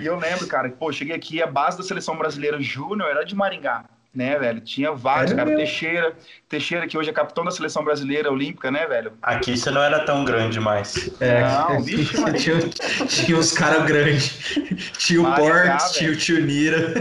[0.00, 3.24] e eu lembro, cara, que, pô, cheguei aqui, a base da seleção brasileira júnior era
[3.24, 3.84] de Maringá,
[4.16, 4.60] né, velho?
[4.60, 5.58] Tinha vários, É cara, mesmo?
[5.58, 6.12] Teixeira,
[6.48, 9.12] Teixeira, que hoje é capitão da seleção brasileira olímpica, né, velho?
[9.22, 11.10] Aqui você não era tão grande mais.
[11.20, 11.68] É, Não,
[12.22, 12.36] mano.
[12.38, 12.58] tinha,
[13.06, 14.36] tinha uns caras grandes.
[14.98, 16.16] Tinha o Portes, tinha o.
[16.16, 16.92] Tio Nira.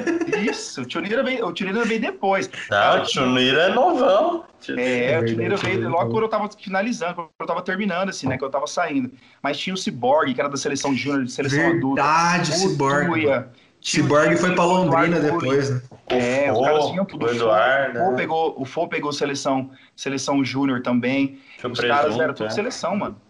[0.48, 2.50] Isso, o Tio Nira veio, o Tio Nira veio depois.
[2.70, 4.46] Não, o Tchunira é novão.
[4.78, 6.12] É, É o Tio Nira verdade, veio é logo verdade.
[6.12, 9.12] quando eu tava finalizando, quando eu tava terminando, assim, né, que eu tava saindo.
[9.42, 12.02] Mas tinha o Cyborg, que era da seleção júnior, de seleção adulta.
[12.04, 13.46] Verdade, Cyborg.
[13.82, 15.82] Cyborg foi pra Londrina depois, né?
[16.10, 17.26] É, os Fô, caras tinham tudo.
[17.26, 18.18] o Eduardo, O Fô né?
[18.18, 21.40] pegou, o Fô pegou seleção, seleção júnior também.
[21.64, 22.50] O Os caras presunto, eram tudo é.
[22.52, 23.22] seleção, mano.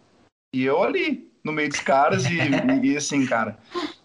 [0.53, 2.37] E eu ali, no meio dos caras, e,
[2.83, 3.57] e assim, cara.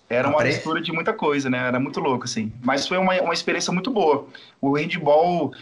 [0.08, 1.58] Era uma Apre- mistura de muita coisa, né?
[1.58, 2.52] Era muito louco, assim.
[2.64, 4.26] Mas foi uma, uma experiência muito boa.
[4.60, 5.52] O handball,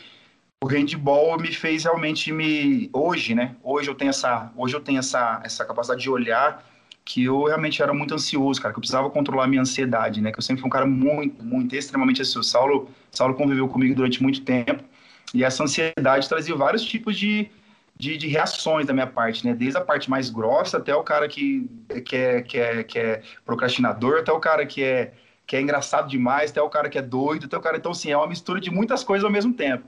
[0.63, 2.89] o handball me fez realmente me.
[2.93, 3.57] Hoje, né?
[3.63, 6.65] Hoje eu tenho essa, hoje eu tenho essa, essa capacidade de olhar
[7.09, 10.31] que eu realmente era muito ansioso, cara, que eu precisava controlar a minha ansiedade, né?
[10.31, 12.47] Que eu sempre fui um cara muito, muito, extremamente ansioso.
[12.47, 14.85] Saulo, Saulo conviveu comigo durante muito tempo
[15.33, 17.51] e essa ansiedade trazia vários tipos de,
[17.97, 19.55] de, de, reações da minha parte, né?
[19.55, 21.67] Desde a parte mais grossa até o cara que,
[22.05, 25.15] que, é, que, é, que é procrastinador, até o cara que é,
[25.47, 27.79] que é engraçado demais, até o cara que é doido, até o cara...
[27.79, 29.83] Então, assim, é uma mistura de muitas coisas ao mesmo tempo.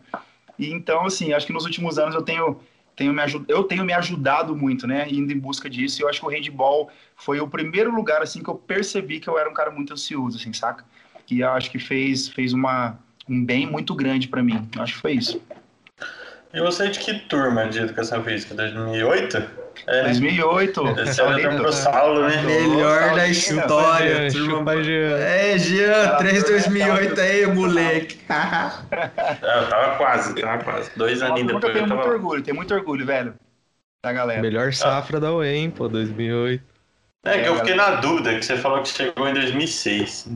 [0.58, 2.60] E então, assim, acho que nos últimos anos eu tenho
[3.00, 6.00] tenho me eu tenho me ajudado muito, né, indo em busca disso.
[6.00, 9.28] E eu acho que o handball foi o primeiro lugar assim que eu percebi que
[9.28, 10.84] eu era um cara muito ansioso, assim, saca?
[11.30, 14.68] E eu acho que fez fez uma um bem muito grande para mim.
[14.76, 15.40] Eu acho que foi isso.
[16.52, 18.54] E você é de que turma de educação física?
[18.54, 19.69] 2008?
[19.86, 20.02] É.
[20.04, 21.00] 2008.
[21.00, 22.42] Esse ano tá pro Saulo, né?
[22.42, 24.30] Melhor da história.
[24.30, 25.18] Turma Jean.
[25.18, 28.18] É, Jean, 3 2008 aí, moleque.
[28.30, 30.90] eu tava quase, tava quase.
[30.96, 31.64] Dois aninhos depois.
[31.64, 33.34] Eu tenho muito orgulho, tenho muito orgulho, velho.
[34.02, 34.40] Da galera.
[34.40, 35.20] Melhor safra ah.
[35.20, 36.62] da UEM, pô, 2008.
[37.24, 40.30] É, que eu fiquei na dúvida, que você falou que chegou em 2006.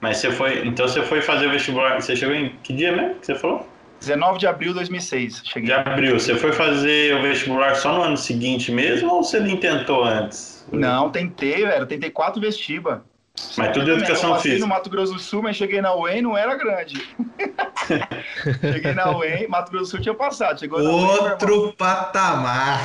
[0.00, 0.66] Mas você foi.
[0.66, 2.00] Então você foi fazer o vestibular.
[2.00, 3.71] Você chegou em que dia mesmo que você falou?
[4.02, 5.42] 19 de abril de 2006.
[5.44, 5.66] Cheguei.
[5.66, 6.18] De abril.
[6.18, 10.66] Você foi fazer o vestibular só no ano seguinte mesmo ou você nem tentou antes?
[10.72, 11.86] Não, tentei, velho.
[11.86, 13.00] Tentei quatro vestibas.
[13.56, 14.60] Mas tudo de educação física.
[14.60, 16.94] no Mato Grosso do Sul, mas cheguei na UEM não era grande.
[18.60, 20.60] cheguei na UEM, Mato Grosso do Sul tinha passado.
[20.60, 22.80] Chegou Outro UEM, patamar.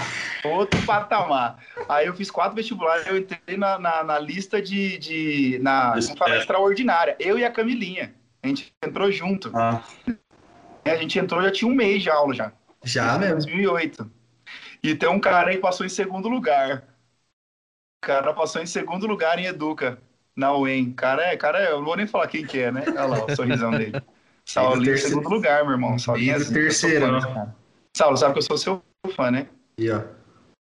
[0.45, 1.57] Outro patamar.
[1.89, 4.97] Aí eu fiz quatro vestibulares, eu entrei na, na, na lista de.
[4.97, 7.15] de na como fala, extraordinária.
[7.19, 8.13] Eu e a Camilinha.
[8.41, 9.51] A gente entrou junto.
[9.53, 9.81] Ah.
[10.91, 12.51] A gente entrou já tinha um mês de aula já.
[12.83, 13.35] Já mesmo?
[13.35, 14.11] 2008.
[14.83, 16.83] E tem um cara aí que passou em segundo lugar.
[18.03, 19.97] O cara passou em segundo lugar em Educa,
[20.35, 20.93] na UEM.
[20.93, 22.83] Cara, é, cara, é, eu não vou nem falar quem que é, né?
[22.87, 24.01] Olha lá o sorrisão dele.
[24.45, 25.99] Saulinho em segundo lugar, meu irmão.
[25.99, 27.19] Saulinho é terceiro.
[27.95, 28.81] Saulo, sabe que eu sou seu
[29.13, 29.47] fã, né?
[29.77, 30.01] E ó.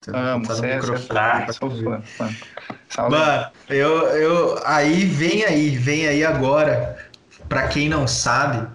[0.07, 3.09] Amo, é, você é sou fã, fã.
[3.09, 7.09] Mano, eu, eu, aí vem aí, vem aí agora,
[7.49, 8.65] pra quem não sabe,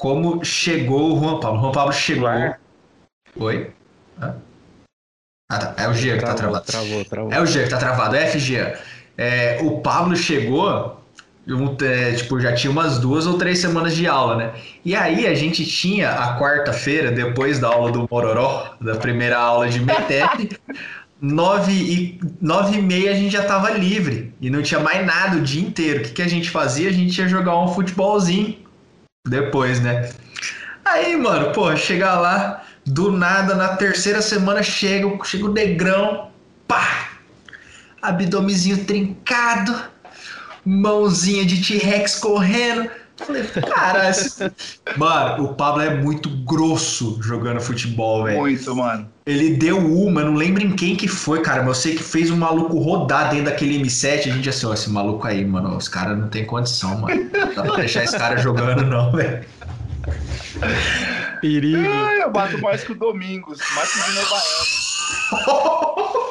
[0.00, 1.58] como chegou o Juan Pablo.
[1.58, 2.28] O Juan Pablo chegou.
[3.36, 3.70] Oi?
[4.18, 5.74] Ah, tá.
[5.76, 6.64] É o G que tá travado.
[6.64, 7.32] Travou, travou.
[7.32, 8.78] É o G que tá travado, é FG.
[9.18, 10.98] É, o Pablo chegou,
[11.82, 14.52] é, tipo, já tinha umas duas ou três semanas de aula, né?
[14.82, 19.68] E aí a gente tinha a quarta-feira, depois da aula do Mororó, da primeira aula
[19.68, 20.56] de METEP,
[21.20, 25.36] nove e, nove e meia a gente já tava livre e não tinha mais nada
[25.36, 26.00] o dia inteiro.
[26.00, 26.88] O que, que a gente fazia?
[26.88, 28.69] A gente ia jogar um futebolzinho
[29.26, 30.10] depois, né?
[30.84, 36.30] Aí, mano, pô, chegar lá, do nada, na terceira semana chega, chega o negrão,
[36.66, 37.08] pá!
[38.00, 39.78] Abdomezinho trincado,
[40.64, 42.90] mãozinha de T-Rex correndo.
[43.16, 44.50] Falei, cara, esse...
[44.96, 48.38] mano, o Pablo é muito grosso jogando futebol, velho.
[48.38, 49.06] Muito, mano.
[49.30, 52.30] Ele deu uma, não lembro em quem que foi, cara, mas eu sei que fez
[52.30, 54.30] um maluco rodar dentro daquele M7.
[54.30, 57.30] A gente assim, ó, esse maluco aí, mano, os caras não tem condição, mano.
[57.32, 59.44] Não dá pra deixar esse cara jogando, não, velho.
[61.40, 61.88] Perigo.
[61.88, 64.80] Ai, eu bato mais que o Domingos, mais que o Dino Baiano.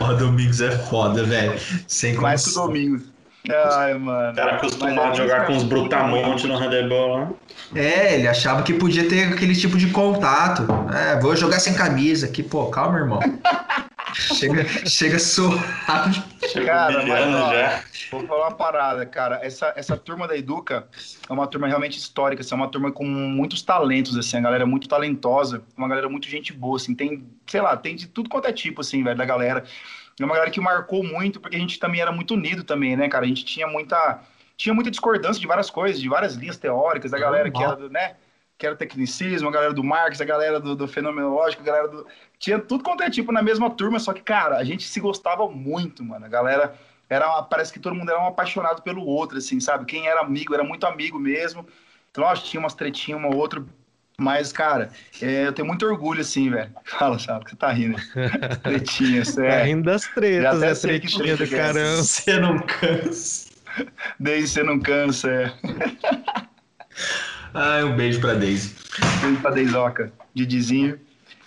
[0.00, 1.60] Ó, Domingos é foda, velho.
[1.86, 3.02] Sem mais que o Domingos.
[3.48, 4.32] Ai, mano.
[4.32, 7.32] O cara acostumado a jogar com os brutamontes no handebol, né?
[7.74, 10.66] É, ele achava que podia ter aquele tipo de contato.
[10.94, 13.20] É, vou jogar sem camisa aqui, pô, calma, irmão.
[14.14, 16.22] chega, chega suave.
[16.64, 17.82] Cara, mas, ó, já.
[18.10, 19.40] vou falar uma parada, cara.
[19.42, 20.86] Essa, essa turma da Educa
[21.28, 24.64] é uma turma realmente histórica, assim, é uma turma com muitos talentos, assim, a galera
[24.64, 28.28] é muito talentosa, uma galera muito gente boa, assim, tem, sei lá, tem de tudo
[28.28, 29.64] quanto é tipo, assim, velho, da galera.
[30.20, 33.08] É uma galera que marcou muito, porque a gente também era muito unido também, né,
[33.08, 33.24] cara?
[33.24, 34.20] A gente tinha muita,
[34.56, 37.88] tinha muita discordância de várias coisas, de várias linhas teóricas, da galera que era do,
[37.88, 38.16] né?
[38.56, 42.06] Que era tecnicismo, a galera do Marx, a galera do, do fenomenológico, a galera do.
[42.38, 45.48] Tinha tudo quanto é tipo na mesma turma, só que, cara, a gente se gostava
[45.48, 46.26] muito, mano.
[46.26, 46.74] A galera
[47.08, 47.42] era.
[47.44, 49.84] Parece que todo mundo era um apaixonado pelo outro, assim, sabe?
[49.84, 51.64] Quem era amigo, era muito amigo mesmo.
[52.10, 53.64] Então, lógico, tinha umas tretinhas, uma outra
[54.20, 54.90] mas, cara,
[55.22, 56.70] é, eu tenho muito orgulho, assim, velho.
[56.84, 57.96] Fala, sabe, que você tá rindo.
[58.64, 59.48] Tretinhas, é.
[59.48, 61.46] Tá rindo das tretas, é tretinha do é.
[61.46, 62.02] caramba.
[62.02, 63.48] Você não cansa.
[64.18, 65.52] Daisy, você não cansa, é.
[67.54, 68.74] Ai, um beijo pra Daisy.
[69.22, 70.98] Beijo pra Deisoca, Didizinho.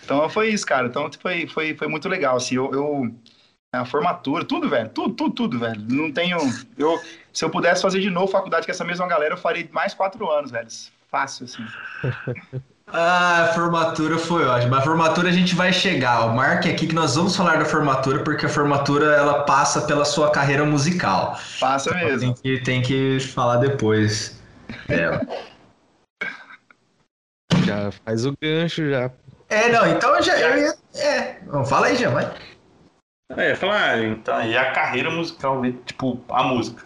[0.05, 0.88] Então foi isso, cara.
[0.88, 2.55] Então foi, foi, foi muito legal, assim.
[2.55, 3.13] Eu, eu,
[3.73, 4.88] a formatura, tudo, velho.
[4.88, 5.81] Tudo, tudo, tudo, velho.
[5.89, 6.38] Não tenho.
[6.77, 6.97] Eu,
[7.34, 10.31] se eu pudesse fazer de novo faculdade com essa mesma galera, eu faria mais quatro
[10.31, 10.69] anos, velho
[11.12, 11.65] fácil, assim.
[12.88, 14.78] Ah, a formatura foi ótima.
[14.78, 16.26] A formatura a gente vai chegar.
[16.26, 20.06] O Marque aqui que nós vamos falar da formatura, porque a formatura ela passa pela
[20.06, 21.38] sua carreira musical.
[21.60, 22.34] Passa então, mesmo.
[22.34, 24.41] Tem que, tem que falar depois
[24.88, 25.21] dela.
[27.65, 29.12] Já faz o gancho já.
[29.47, 30.74] É, não, então já eu ia.
[30.95, 32.34] É, vamos, fala aí, já, vai.
[33.38, 36.84] É, falar, então, e a carreira musical, tipo, a música.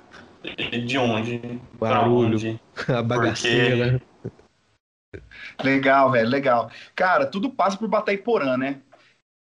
[0.85, 1.59] De onde?
[1.79, 2.59] Barulho, onde?
[2.87, 3.93] a bagaceira.
[3.93, 4.01] Né?
[5.63, 6.71] Legal, velho, legal.
[6.95, 8.81] Cara, tudo passa por Bataiporã, né?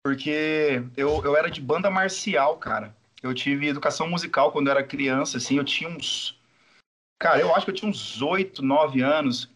[0.04, 2.96] Porque eu, eu era de banda marcial, cara.
[3.24, 6.39] Eu tive educação musical quando eu era criança, assim, eu tinha uns.
[7.20, 9.52] Cara, eu acho que eu tinha uns oito, nove anos.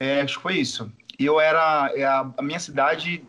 [0.00, 0.92] É, acho que foi isso.
[1.18, 1.92] E eu era.
[1.96, 3.26] É, a, a minha cidade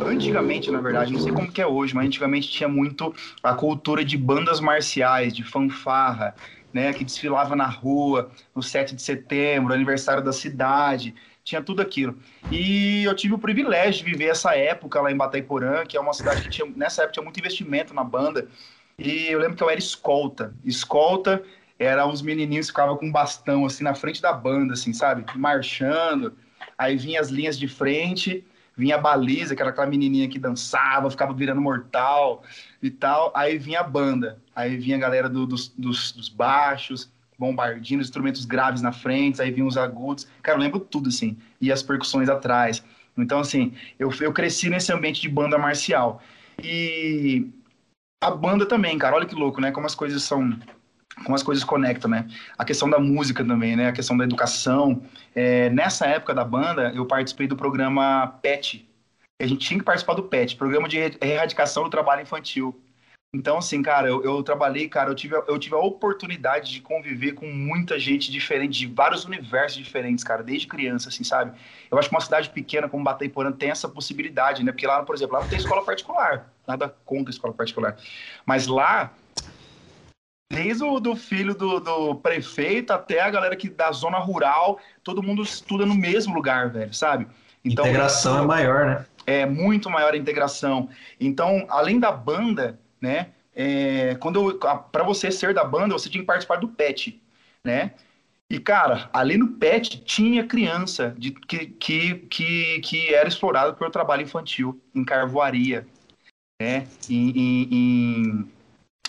[0.00, 4.04] antigamente, na verdade, não sei como que é hoje, mas antigamente tinha muito a cultura
[4.04, 6.34] de bandas marciais, de fanfarra,
[6.72, 12.16] né, que desfilava na rua, no 7 de setembro, aniversário da cidade, tinha tudo aquilo.
[12.50, 16.12] E eu tive o privilégio de viver essa época lá em Bataiporã, que é uma
[16.12, 18.48] cidade que tinha, nessa época tinha muito investimento na banda,
[18.98, 20.54] e eu lembro que eu era escolta.
[20.64, 21.42] Escolta
[21.80, 25.24] era uns menininhos que ficavam com um bastão, assim, na frente da banda, assim, sabe?
[25.34, 26.36] Marchando,
[26.76, 28.44] aí vinha as linhas de frente,
[28.76, 32.42] vinha a baliza, que era aquela menininha que dançava, ficava virando mortal
[32.82, 33.32] e tal.
[33.34, 38.44] Aí vinha a banda, aí vinha a galera do, dos, dos, dos, baixos, bombardindo, instrumentos
[38.44, 40.28] graves na frente, aí vinham os agudos.
[40.42, 42.84] Cara, eu lembro tudo, assim, e as percussões atrás.
[43.16, 46.22] Então, assim, eu, eu cresci nesse ambiente de banda marcial.
[46.62, 47.50] E
[48.22, 49.72] a banda também, cara, olha que louco, né?
[49.72, 50.54] Como as coisas são
[51.24, 52.26] como as coisas conectam, né?
[52.56, 53.88] A questão da música também, né?
[53.88, 55.02] A questão da educação.
[55.34, 58.86] É, nessa época da banda, eu participei do programa PET.
[59.40, 62.78] A gente tinha que participar do PET, Programa de Erradicação do Trabalho Infantil.
[63.32, 67.32] Então, assim, cara, eu, eu, trabalhei, cara, eu tive, eu tive a oportunidade de conviver
[67.32, 71.56] com muita gente diferente, de vários universos diferentes, cara, desde criança, assim, sabe?
[71.88, 74.72] Eu acho que uma cidade pequena como Bataiporã tem essa possibilidade, né?
[74.72, 77.96] Porque lá, por exemplo, lá não tem escola particular, nada contra escola particular.
[78.44, 79.12] Mas lá,
[80.52, 85.22] Desde o do filho do, do, prefeito até a galera que da zona rural, todo
[85.22, 87.28] mundo estuda no mesmo lugar, velho, sabe?
[87.64, 89.06] Então, integração é maior, né?
[89.24, 90.88] É muito maior a integração.
[91.20, 93.28] Então, além da banda, né?
[93.54, 94.58] É, quando
[94.92, 97.20] para você ser da banda, você tinha que participar do PET,
[97.64, 97.92] né?
[98.48, 103.90] E cara, ali no PET tinha criança de, que, que, que, que era explorada pelo
[103.90, 105.86] trabalho infantil em carvoaria,
[106.60, 106.86] né?
[107.08, 108.50] em, em, em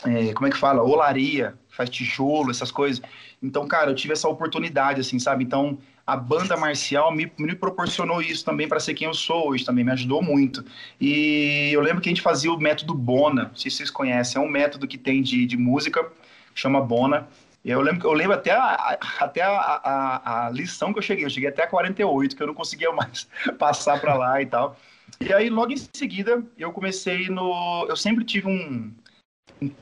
[0.06, 0.84] é, como é que fala?
[0.84, 3.02] Olaria, faz tijolo, essas coisas.
[3.42, 5.44] Então, cara, eu tive essa oportunidade, assim, sabe?
[5.44, 5.78] Então,
[6.12, 9.86] a banda marcial me, me proporcionou isso também para ser quem eu sou hoje, também
[9.86, 10.62] me ajudou muito.
[11.00, 14.42] E eu lembro que a gente fazia o método Bona, não sei se vocês conhecem,
[14.42, 16.06] é um método que tem de, de música,
[16.54, 17.30] chama Bona.
[17.64, 21.30] Eu lembro, eu lembro até, a, até a, a, a lição que eu cheguei, eu
[21.30, 24.76] cheguei até a 48, que eu não conseguia mais passar para lá e tal.
[25.22, 27.86] E aí, logo em seguida, eu comecei no.
[27.88, 28.92] Eu sempre tive um,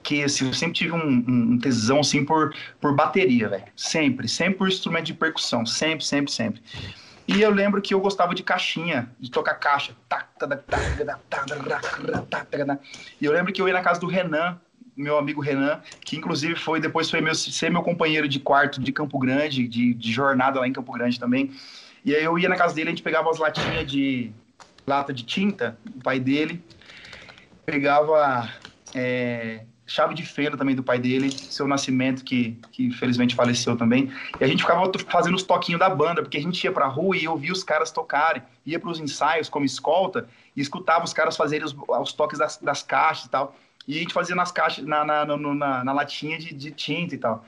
[0.04, 3.64] que assim, eu sempre tive um, um tesão assim por, por bateria, velho.
[3.76, 6.62] Sempre, sempre por instrumento de percussão, sempre, sempre, sempre.
[7.28, 9.94] E eu lembro que eu gostava de caixinha, de tocar caixa.
[13.22, 14.60] E eu lembro que eu ia na casa do Renan,
[14.98, 18.92] meu amigo Renan, que inclusive foi depois foi meu, ser meu companheiro de quarto de
[18.92, 21.52] Campo Grande, de, de jornada lá em Campo Grande também.
[22.04, 24.32] E aí eu ia na casa dele, a gente pegava as latinhas de
[24.88, 26.64] lata de tinta, o pai dele,
[27.66, 28.50] pegava
[28.94, 34.12] é, chave de fenda também do pai dele, seu nascimento, que, que infelizmente faleceu também.
[34.40, 37.18] E a gente ficava fazendo os toquinhos da banda, porque a gente ia pra rua
[37.18, 41.36] e ouvia os caras tocarem, ia para os ensaios como escolta e escutava os caras
[41.36, 43.56] fazerem os, os toques das, das, caixas e tal.
[43.88, 47.18] E a gente fazia nas caixas, na, na, na, na latinha de, de tinta e
[47.18, 47.44] tal.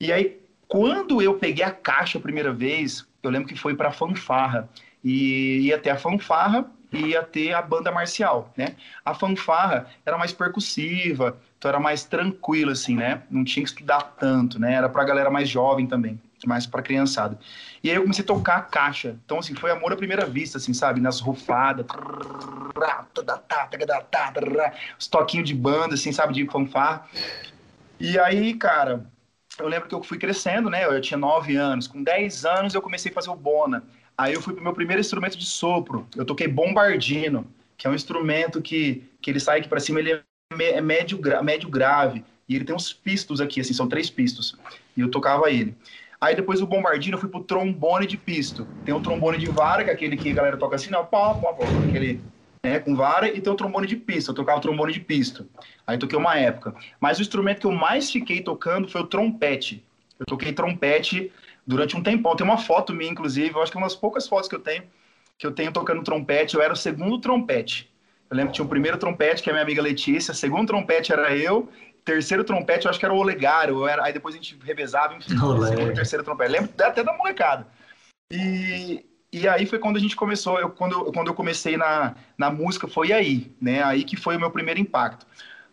[0.00, 3.92] E aí, quando eu peguei a caixa a primeira vez, eu lembro que foi para
[3.92, 4.68] fanfarra.
[5.04, 8.76] E ia até a fanfarra, ia ter a banda marcial, né?
[9.04, 13.22] A fanfarra era mais percussiva, então era mais tranquilo, assim, né?
[13.30, 14.74] Não tinha que estudar tanto, né?
[14.74, 17.38] Era pra galera mais jovem também, mais pra criançada.
[17.82, 19.16] E aí eu comecei a tocar a caixa.
[19.24, 21.00] Então, assim, foi amor à primeira vista, assim, sabe?
[21.00, 21.86] Nas rufadas,
[24.98, 26.34] os toquinhos de banda, assim, sabe?
[26.34, 27.06] De fanfarra.
[27.98, 29.06] E aí, cara,
[29.58, 30.84] eu lembro que eu fui crescendo, né?
[30.84, 31.86] Eu tinha 9 anos.
[31.86, 33.82] Com 10 anos eu comecei a fazer o Bona.
[34.18, 36.06] Aí eu fui pro meu primeiro instrumento de sopro.
[36.16, 40.22] Eu toquei bombardino, que é um instrumento que, que ele sai aqui para cima, ele
[40.58, 42.24] é médio, médio grave.
[42.48, 44.56] E ele tem uns pistos aqui, assim, são três pistos.
[44.96, 45.76] E eu tocava ele.
[46.20, 48.66] Aí depois do bombardino eu fui pro trombone de pisto.
[48.84, 51.34] Tem o trombone de vara, que é aquele que a galera toca assim, não, pá,
[51.34, 52.20] pá, pá, aquele
[52.64, 54.30] né, com vara, e tem o trombone de pisto.
[54.30, 55.46] Eu tocava o trombone de pisto.
[55.86, 56.74] Aí toquei uma época.
[56.98, 59.84] Mas o instrumento que eu mais fiquei tocando foi o trompete.
[60.18, 61.30] Eu toquei trompete
[61.66, 62.36] durante um tempão.
[62.36, 64.60] Tem uma foto minha, inclusive, eu acho que é uma das poucas fotos que eu
[64.60, 64.84] tenho,
[65.36, 66.54] que eu tenho tocando trompete.
[66.54, 67.92] Eu era o segundo trompete.
[68.30, 70.66] Eu lembro que tinha o primeiro trompete, que é a minha amiga Letícia, o segundo
[70.66, 71.68] trompete era eu,
[72.04, 74.04] terceiro trompete eu acho que era o Olegário, era...
[74.04, 76.52] aí depois a gente revezava, enfim, o segundo terceiro trompete.
[76.52, 77.66] Eu lembro até da molecada.
[78.32, 82.50] E, e aí foi quando a gente começou, eu, quando, quando eu comecei na, na
[82.50, 83.82] música, foi aí, né?
[83.82, 85.26] Aí que foi o meu primeiro impacto.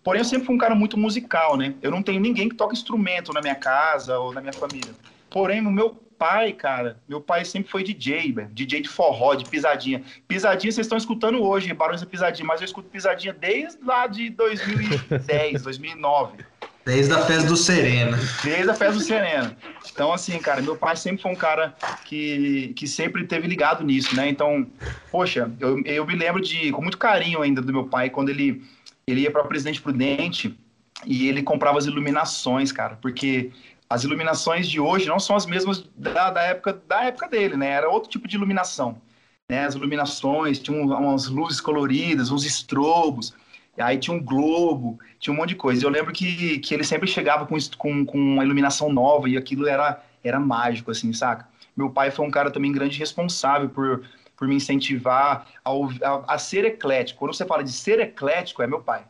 [0.03, 1.75] Porém, eu sempre fui um cara muito musical, né?
[1.81, 4.93] Eu não tenho ninguém que toca instrumento na minha casa ou na minha família.
[5.33, 8.49] Porém, o meu pai, cara, meu pai sempre foi DJ, velho.
[8.53, 10.03] DJ de forró, de pisadinha.
[10.27, 14.29] Pisadinha vocês estão escutando hoje, Barões da Pisadinha, mas eu escuto pisadinha desde lá de
[14.29, 16.37] 2010, 2009.
[16.85, 18.17] Desde a festa do Sereno.
[18.43, 19.55] Desde a festa do Sereno.
[19.89, 21.73] Então, assim, cara, meu pai sempre foi um cara
[22.03, 24.27] que, que sempre teve ligado nisso, né?
[24.27, 24.67] Então,
[25.09, 28.61] poxa, eu, eu me lembro de, com muito carinho ainda do meu pai, quando ele
[29.07, 30.57] ele ia para Presidente Prudente
[31.05, 33.51] e ele comprava as iluminações, cara, porque
[33.89, 37.69] as iluminações de hoje não são as mesmas da, da época da época dele, né?
[37.69, 39.01] Era outro tipo de iluminação,
[39.49, 39.65] né?
[39.65, 43.33] As iluminações tinham umas luzes coloridas, uns estrobos,
[43.77, 45.85] aí tinha um globo, tinha um monte de coisa.
[45.85, 49.67] Eu lembro que, que ele sempre chegava com, com, com uma iluminação nova e aquilo
[49.67, 51.47] era, era mágico, assim, saca?
[51.75, 54.03] Meu pai foi um cara também grande responsável por
[54.35, 57.19] por me incentivar a, a, a, ser eclético.
[57.19, 59.05] Quando você fala de ser eclético, é meu pai,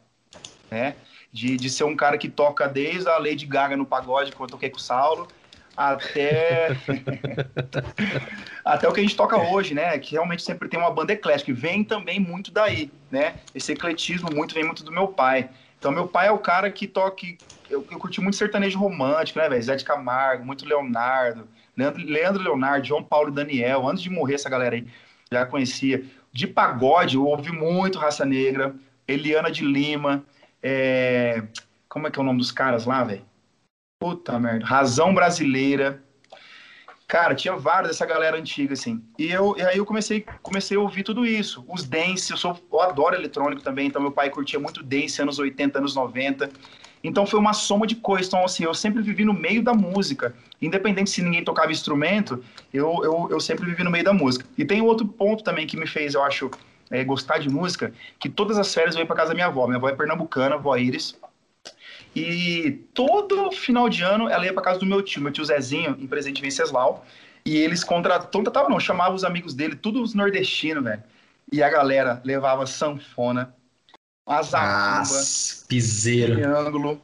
[0.69, 0.95] né?
[1.33, 4.45] De, de ser um cara que toca desde a Lady Gaga no pagode, que eu
[4.45, 5.27] toquei com o Saulo,
[5.75, 6.69] até
[8.63, 9.97] até o que a gente toca hoje, né?
[9.97, 11.49] Que realmente sempre tem uma banda eclética.
[11.49, 13.35] E vem também muito daí, né?
[13.53, 15.49] Esse ecletismo muito vem muito do meu pai.
[15.79, 17.25] Então, meu pai é o cara que toca.
[17.69, 19.61] Eu, eu curti muito sertanejo romântico, né, velho?
[19.61, 23.87] Zé de Camargo, muito Leonardo, Leandro, Leandro Leonardo, João Paulo Daniel.
[23.87, 24.87] Antes de morrer, essa galera aí
[25.31, 26.05] já conhecia.
[26.31, 28.73] De pagode, eu ouvi muito Raça Negra,
[29.07, 30.23] Eliana de Lima,
[30.63, 31.43] é...
[31.89, 33.25] como é que é o nome dos caras lá, velho?
[33.99, 36.01] Puta merda, Razão Brasileira.
[37.07, 39.03] Cara, tinha vários dessa galera antiga, assim.
[39.19, 41.63] E, eu, e aí eu comecei, comecei a ouvir tudo isso.
[41.67, 45.37] Os dance, eu, sou, eu adoro eletrônico também, então meu pai curtia muito dance, anos
[45.37, 46.49] 80, anos 90.
[47.03, 48.27] Então foi uma soma de coisas.
[48.27, 50.33] Então, assim, eu sempre vivi no meio da música.
[50.61, 52.43] Independente se ninguém tocava instrumento,
[52.73, 54.45] eu, eu, eu sempre vivi no meio da música.
[54.57, 56.49] E tem outro ponto também que me fez, eu acho,
[56.93, 59.65] é, gostar de música, que todas as férias eu ia para casa da minha avó.
[59.65, 61.17] Minha avó é pernambucana, avó Iris.
[62.15, 65.97] E todo final de ano ela ia para casa do meu tio, meu tio Zezinho,
[65.99, 67.03] em Presidente Venceslau.
[67.43, 71.03] E eles contratavam, contratavam não, chamavam os amigos dele, todos os nordestinos, velho.
[71.51, 73.53] E a galera levava sanfona,
[74.25, 75.19] Azarumba,
[75.67, 76.35] piseiro.
[76.35, 77.01] Triângulo.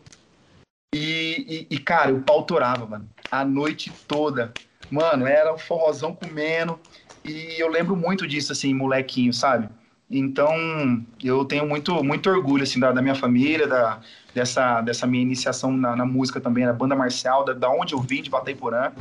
[0.93, 3.09] E, e, e, cara, o pau torava, mano.
[3.29, 4.53] A noite toda.
[4.89, 6.79] Mano, era um forrozão comendo.
[7.23, 9.69] E eu lembro muito disso, assim, molequinho, sabe?
[10.09, 13.99] Então, eu tenho muito, muito orgulho, assim, da, da minha família, da,
[14.33, 17.99] dessa, dessa minha iniciação na, na música também, na banda marcial, da, da, onde eu
[17.99, 18.91] vim, de Bataiporã.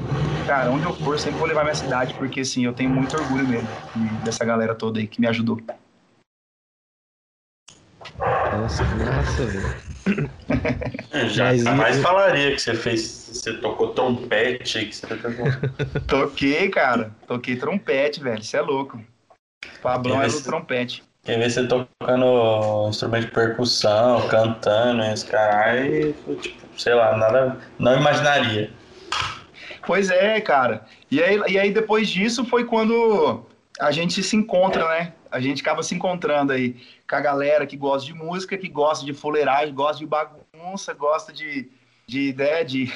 [0.47, 3.17] Cara, onde eu for, eu sempre vou levar minha cidade, porque, assim, eu tenho muito
[3.17, 3.69] orgulho mesmo
[4.23, 5.59] dessa galera toda aí que me ajudou.
[8.53, 9.89] Nossa, que massa, velho.
[11.11, 12.03] É, jamais Mas...
[12.03, 13.01] falaria que você fez.
[13.01, 15.47] Você tocou trompete que você tocou.
[16.07, 17.11] Toquei, cara.
[17.27, 18.43] Toquei trompete, velho.
[18.43, 19.03] Você é louco.
[19.83, 21.03] Pablão é do trompete.
[21.25, 27.59] Quer ver você tocando instrumento de percussão, cantando, esse caralho, tipo, sei lá, nada.
[27.79, 28.71] Não imaginaria.
[29.87, 30.87] Pois é, cara.
[31.11, 33.45] E aí, e aí depois disso foi quando
[33.81, 35.13] a gente se encontra, né?
[35.31, 36.77] A gente acaba se encontrando aí
[37.09, 41.33] com a galera que gosta de música, que gosta de fuleiragem, gosta de bagunça, gosta
[41.33, 41.71] de,
[42.07, 42.93] de ideia né, de,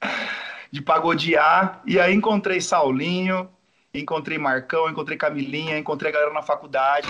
[0.70, 1.80] de pagodear.
[1.86, 3.48] E aí encontrei Saulinho,
[4.00, 7.08] encontrei Marcão, encontrei Camilinha, encontrei a galera na faculdade.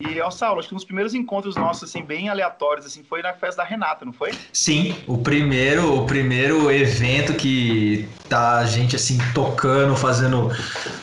[0.00, 3.20] E, ó, Saulo, acho que um dos primeiros encontros nossos, assim, bem aleatórios, assim, foi
[3.20, 4.32] na festa da Renata, não foi?
[4.50, 10.48] Sim, o primeiro, o primeiro evento que tá a gente, assim, tocando, fazendo,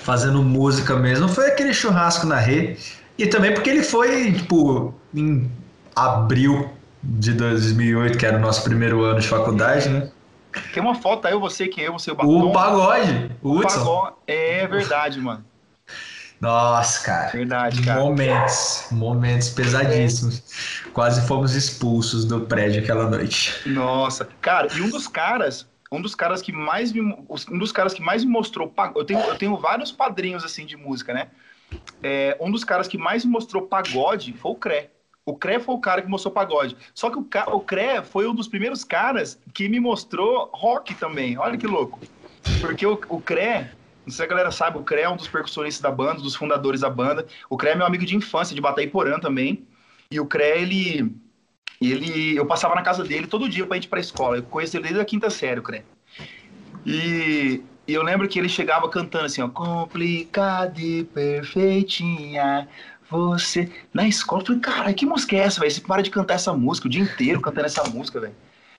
[0.02, 2.80] fazendo música mesmo, foi aquele churrasco na rede.
[3.20, 5.52] E também porque ele foi, tipo, em
[5.96, 6.68] abril
[7.04, 10.10] de 2008, que era o nosso primeiro ano de faculdade, né?
[10.74, 12.50] Tem uma foto aí, você, que eu, você, o Batom.
[12.50, 13.62] O Pagode, o.
[13.62, 14.16] Pagode.
[14.28, 15.44] É verdade, mano.
[16.40, 17.32] Nossa, cara.
[17.32, 18.00] Verdade, cara.
[18.00, 20.44] Momentos, momentos pesadíssimos.
[20.86, 20.90] É.
[20.90, 23.68] Quase fomos expulsos do prédio aquela noite.
[23.68, 27.94] Nossa, cara, e um dos caras, um dos caras que mais me, um dos caras
[27.94, 31.28] que mais me mostrou, eu tenho, eu tenho vários padrinhos assim de música, né?
[32.04, 34.92] É, um dos caras que mais me mostrou pagode foi o Cré.
[35.28, 36.78] O Cré foi o cara que mostrou pagode.
[36.94, 41.38] Só que o, Cré foi um dos primeiros caras que me mostrou rock também.
[41.38, 42.00] Olha que louco.
[42.62, 43.72] Porque o, Cré,
[44.06, 46.34] não sei se a galera sabe, o Cré é um dos percussionistas da banda, dos
[46.34, 47.28] fundadores da banda.
[47.50, 49.68] O Cré é meu amigo de infância, de Bataiporã também.
[50.10, 51.14] E o Cré, ele,
[51.82, 52.38] ele.
[52.38, 54.38] Eu passava na casa dele todo dia pra gente ir pra escola.
[54.38, 55.84] Eu conheço ele desde a quinta série, o Cré.
[56.86, 59.50] E, e eu lembro que ele chegava cantando assim, ó.
[59.50, 62.70] Complicada e perfeitinha.
[63.10, 63.72] Você.
[63.94, 65.72] Na escola, eu falei, cara, que música é essa, velho?
[65.72, 68.36] Você para de cantar essa música o dia inteiro cantando essa música, velho.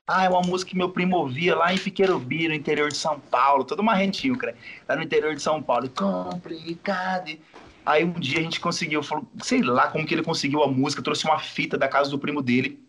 [0.07, 3.21] Ah, é uma música que meu primo ouvia lá em Piqueirubi, no interior de São
[3.21, 3.65] Paulo.
[3.65, 4.55] Todo marrentinho, cara.
[4.89, 5.89] Lá no interior de São Paulo.
[5.91, 7.39] Complicado.
[7.85, 11.03] Aí um dia a gente conseguiu, falou, sei lá como que ele conseguiu a música,
[11.03, 12.83] trouxe uma fita da casa do primo dele.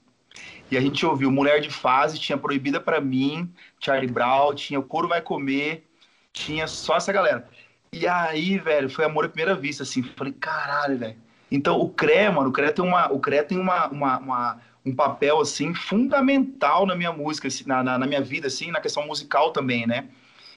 [0.72, 4.84] E a gente ouviu Mulher de Fase, tinha Proibida para mim, Charlie Brown, tinha O
[4.84, 5.86] Couro Vai Comer,
[6.32, 7.50] tinha só essa galera.
[7.92, 10.04] E aí, velho, foi amor à primeira vista, assim.
[10.04, 11.29] Falei, caralho, velho.
[11.52, 14.96] Então, o CRE, mano, o CRE tem, uma, o CRE tem uma, uma, uma, um
[14.96, 19.06] papel, assim, fundamental na minha música, assim, na, na, na, minha vida, assim, na questão
[19.08, 20.06] musical também, né?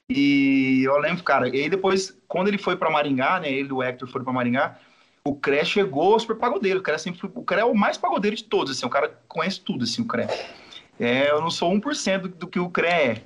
[0.09, 3.73] E eu lembro, cara, e aí depois, quando ele foi para Maringá, né, ele e
[3.73, 4.77] o Hector foram para Maringá,
[5.25, 8.43] o CRE chegou super pagodeiro, o CRE, sempre o CRE é o mais pagodeiro de
[8.43, 10.27] todos, assim, o cara conhece tudo, assim, o CRE.
[10.99, 13.21] É, eu não sou 1% do, do que o CRE é.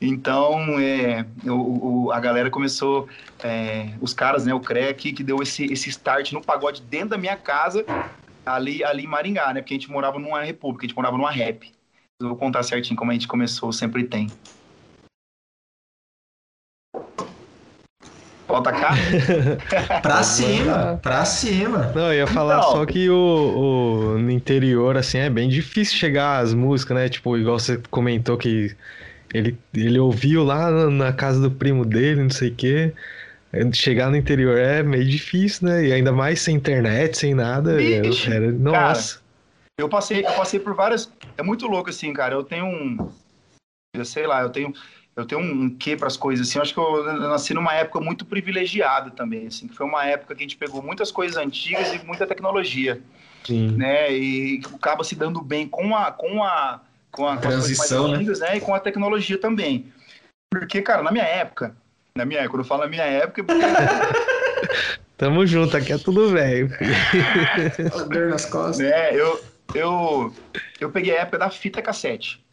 [0.00, 3.08] Então, é, o, o, a galera começou,
[3.42, 7.10] é, os caras, né, o CRE aqui, que deu esse, esse start no pagode dentro
[7.10, 7.84] da minha casa,
[8.44, 11.30] ali, ali em Maringá, né, porque a gente morava numa república, a gente morava numa
[11.30, 11.72] rap.
[12.20, 14.28] Eu vou contar certinho como a gente começou, sempre tem.
[18.46, 18.94] Pode cá?
[20.00, 21.92] pra cima, pra cima.
[21.94, 22.70] Não, eu ia falar então...
[22.70, 27.08] só que o, o, no interior, assim, é bem difícil chegar às músicas, né?
[27.08, 28.74] Tipo, igual você comentou que
[29.32, 32.92] ele, ele ouviu lá na casa do primo dele, não sei o quê.
[33.72, 35.86] Chegar no interior é meio difícil, né?
[35.86, 37.76] E ainda mais sem internet, sem nada.
[37.76, 39.14] Bicho, era, nossa.
[39.14, 39.26] Cara,
[39.78, 41.10] eu passei, eu passei por várias.
[41.38, 42.34] É muito louco, assim, cara.
[42.34, 43.10] Eu tenho um.
[43.94, 44.74] Eu sei lá, eu tenho
[45.16, 46.58] eu tenho um quê para as coisas assim.
[46.58, 50.34] Eu acho que eu, nasci numa época muito privilegiada também, assim, que foi uma época
[50.34, 53.00] que a gente pegou muitas coisas antigas e muita tecnologia,
[53.42, 53.70] Sim.
[53.72, 54.12] né?
[54.12, 56.82] E acaba se dando bem com a com a
[57.16, 58.18] com a transição, né?
[58.18, 58.56] né?
[58.56, 59.92] E com a tecnologia também.
[60.52, 61.76] Porque, cara, na minha época,
[62.14, 63.44] na minha época, quando eu falo na minha época,
[65.16, 66.68] Tamo junto, aqui é tudo velho.
[68.12, 68.80] dor nas costas.
[68.80, 69.42] É, eu,
[69.74, 70.34] eu,
[70.78, 72.44] eu peguei a época da fita cassete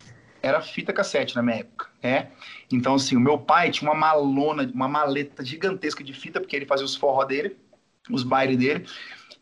[0.44, 2.28] era fita cassete na minha época, né?
[2.70, 6.66] Então, assim, o meu pai tinha uma malona, uma maleta gigantesca de fita, porque ele
[6.66, 7.56] fazia os forró dele,
[8.12, 8.86] os bailes dele.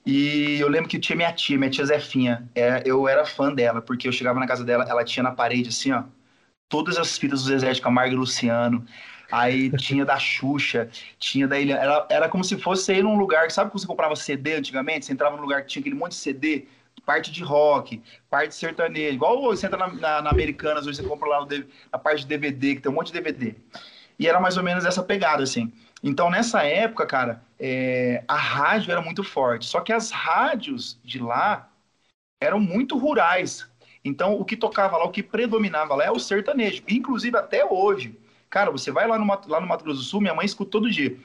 [0.06, 2.50] E eu lembro que tinha minha tia, minha tia Zefinha.
[2.56, 5.70] É, eu era fã dela, porque eu chegava na casa dela, ela tinha na parede,
[5.70, 6.04] assim, ó,
[6.70, 8.86] todas as fitas do Zezé de Camargo e Luciano.
[9.32, 10.90] Aí tinha da Xuxa,
[11.20, 11.76] tinha da Ilha.
[11.76, 15.06] Era, era como se fosse ir num lugar, sabe quando você comprava CD antigamente?
[15.06, 16.68] Você entrava num lugar que tinha aquele monte de CD
[17.06, 19.16] parte de rock, parte sertanejo.
[19.16, 21.48] Igual você entra na, na, na Americanas, hoje você compra lá no,
[21.92, 23.56] na parte de DVD, que tem um monte de DVD.
[24.20, 25.72] E era mais ou menos essa pegada, assim.
[26.04, 29.66] Então, nessa época, cara, é, a rádio era muito forte.
[29.66, 31.70] Só que as rádios de lá
[32.42, 33.68] eram muito rurais.
[34.04, 36.84] Então, o que tocava lá, o que predominava lá é o sertanejo.
[36.88, 38.18] Inclusive, até hoje.
[38.50, 40.90] Cara, você vai lá no, lá no Mato Grosso do Sul, minha mãe escuta todo
[40.90, 41.16] dia.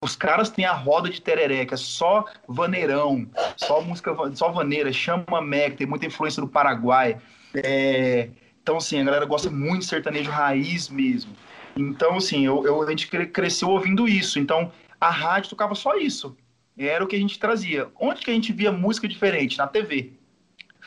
[0.00, 5.76] Os caras têm a roda de é só vaneirão, só música, só vaneira, chama Mac,
[5.76, 7.18] tem muita influência do Paraguai.
[7.54, 8.28] É,
[8.62, 11.32] então, assim, a galera gosta muito de sertanejo raiz mesmo.
[11.76, 14.38] Então, assim, eu, eu, a gente cresceu ouvindo isso.
[14.38, 16.36] Então, a rádio tocava só isso.
[16.76, 17.88] Era o que a gente trazia.
[17.98, 19.58] Onde que a gente via música diferente?
[19.58, 20.12] Na TV.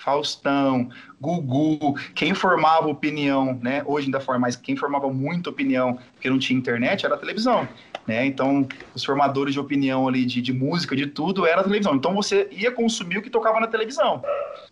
[0.07, 0.89] Faustão,
[1.19, 3.83] Gugu, quem formava opinião, né?
[3.85, 7.67] Hoje ainda forma, mas quem formava muita opinião, porque não tinha internet, era a televisão.
[8.07, 8.25] Né?
[8.25, 11.93] Então, os formadores de opinião ali, de, de música, de tudo, era a televisão.
[11.93, 14.23] Então, você ia consumir o que tocava na televisão.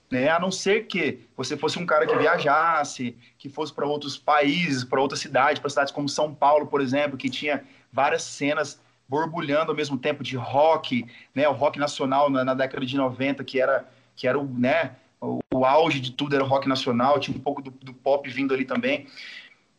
[0.10, 0.30] Né?
[0.30, 4.86] A não ser que você fosse um cara que viajasse, que fosse para outros países,
[4.86, 7.62] para outras cidades, para cidades como São Paulo, por exemplo, que tinha
[7.92, 11.06] várias cenas borbulhando ao mesmo tempo de rock,
[11.36, 11.46] né?
[11.50, 14.96] O rock nacional na, na década de 90, que era, que era o, né?
[15.26, 18.30] O, o, auge de tudo era o rock nacional, tinha um pouco do, do pop
[18.30, 19.08] vindo ali também.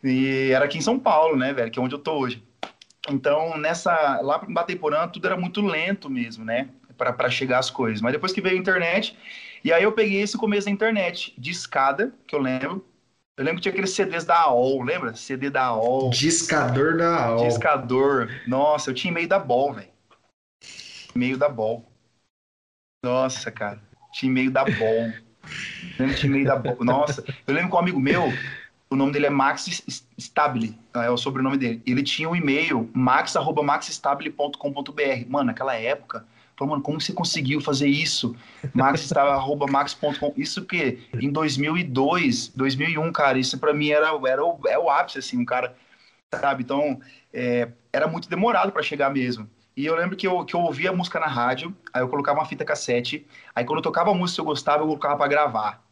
[0.02, 1.70] E era aqui em São Paulo, né, velho?
[1.70, 2.42] Que é onde eu tô hoje.
[3.08, 6.68] Então, nessa lá em Bateporã, tudo era muito lento mesmo, né?
[6.96, 8.00] Para chegar as coisas.
[8.00, 9.16] Mas depois que veio a internet,
[9.62, 12.84] e aí eu peguei esse começo da internet, de escada, que eu lembro.
[13.36, 15.14] Eu lembro que tinha aqueles CDs da AOL, lembra?
[15.14, 16.08] CD da AOL.
[16.10, 17.46] Discador da AOL.
[17.46, 18.30] Discador.
[18.46, 19.90] Nossa, eu tinha e-mail da BOL, velho.
[21.14, 21.84] E-mail da BOL.
[23.04, 23.82] Nossa, cara.
[24.12, 25.12] Tinha e-mail da BOL.
[25.98, 26.84] Lembro que e-mail da BOL.
[26.84, 28.30] Nossa, eu lembro que um amigo meu,
[28.90, 29.82] o nome dele é Max
[30.18, 31.80] Stabile, é o sobrenome dele.
[31.86, 35.28] Ele tinha um e-mail, max.maxstabile.com.br.
[35.28, 36.26] Mano, naquela época,
[36.56, 38.34] falou, mano, como você conseguiu fazer isso?
[38.74, 40.34] max.max.com.
[40.36, 45.18] Isso que em 2002, 2001, cara, isso para mim era, era o, é o ápice,
[45.18, 45.74] assim, um cara,
[46.34, 46.62] sabe?
[46.62, 47.00] Então,
[47.32, 49.48] é, era muito demorado para chegar mesmo.
[49.76, 52.40] E eu lembro que eu, que eu ouvia a música na rádio, aí eu colocava
[52.40, 55.28] uma fita cassete, aí quando eu tocava a música que eu gostava, eu colocava para
[55.28, 55.86] gravar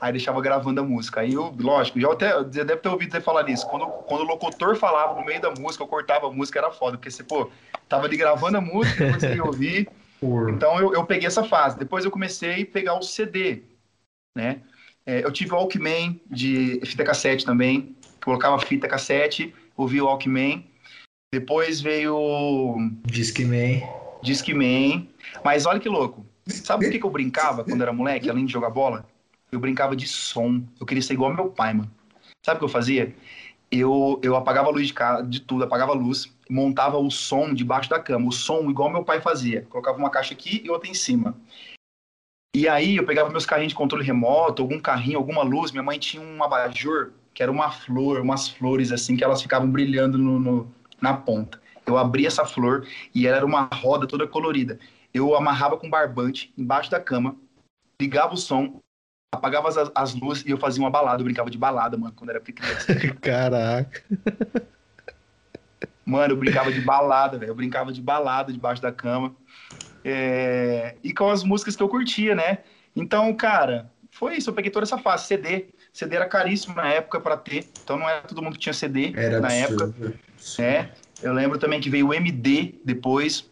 [0.00, 1.20] aí deixava gravando a música.
[1.20, 3.66] Aí eu, lógico, já até já deve ter ouvido você falar nisso.
[3.68, 6.96] Quando, quando o locutor falava no meio da música, eu cortava a música, era foda,
[6.96, 7.50] porque você, pô,
[7.88, 9.88] tava ali gravando a música, depois você ia ouvir.
[10.48, 11.76] Então eu, eu peguei essa fase.
[11.76, 13.62] Depois eu comecei a pegar o CD,
[14.36, 14.62] né?
[15.04, 20.64] É, eu tive o Walkman de fita cassete também, colocava fita cassete, ouvia o Walkman.
[21.32, 22.76] Depois veio.
[23.06, 23.82] Discman.
[24.22, 25.08] Discman.
[25.44, 26.26] Mas olha que louco.
[26.46, 29.06] Sabe o que, que eu brincava quando era moleque, além de jogar bola?
[29.52, 30.62] eu brincava de som.
[30.80, 31.90] Eu queria ser igual ao meu pai, mano.
[32.44, 33.14] Sabe o que eu fazia?
[33.70, 37.54] Eu, eu apagava a luz de, casa, de tudo, apagava a luz, montava o som
[37.54, 38.28] debaixo da cama.
[38.28, 39.62] O som igual meu pai fazia.
[39.68, 41.36] Colocava uma caixa aqui e outra em cima.
[42.54, 45.70] E aí eu pegava meus carrinhos de controle remoto, algum carrinho, alguma luz.
[45.70, 49.70] Minha mãe tinha um abajur, que era uma flor, umas flores assim, que elas ficavam
[49.70, 51.60] brilhando no, no, na ponta.
[51.84, 54.78] Eu abria essa flor e ela era uma roda toda colorida.
[55.12, 57.36] Eu amarrava com barbante embaixo da cama,
[58.00, 58.80] ligava o som,
[59.34, 61.20] apagava as, as luzes e eu fazia uma balada.
[61.20, 62.94] Eu brincava de balada, mano, quando era criança.
[63.20, 64.02] Caraca.
[66.04, 67.50] Mano, eu brincava de balada, velho.
[67.50, 69.34] Eu brincava de balada debaixo da cama.
[70.04, 70.96] É...
[71.02, 72.58] E com as músicas que eu curtia, né?
[72.94, 74.50] Então, cara, foi isso.
[74.50, 75.26] Eu peguei toda essa fase.
[75.26, 75.66] CD.
[75.92, 77.68] CD era caríssimo na época para ter.
[77.82, 79.94] Então não era todo mundo que tinha CD Era na absurdo.
[80.00, 80.31] época.
[80.58, 80.88] É.
[81.22, 83.48] Eu lembro também que veio o MD depois.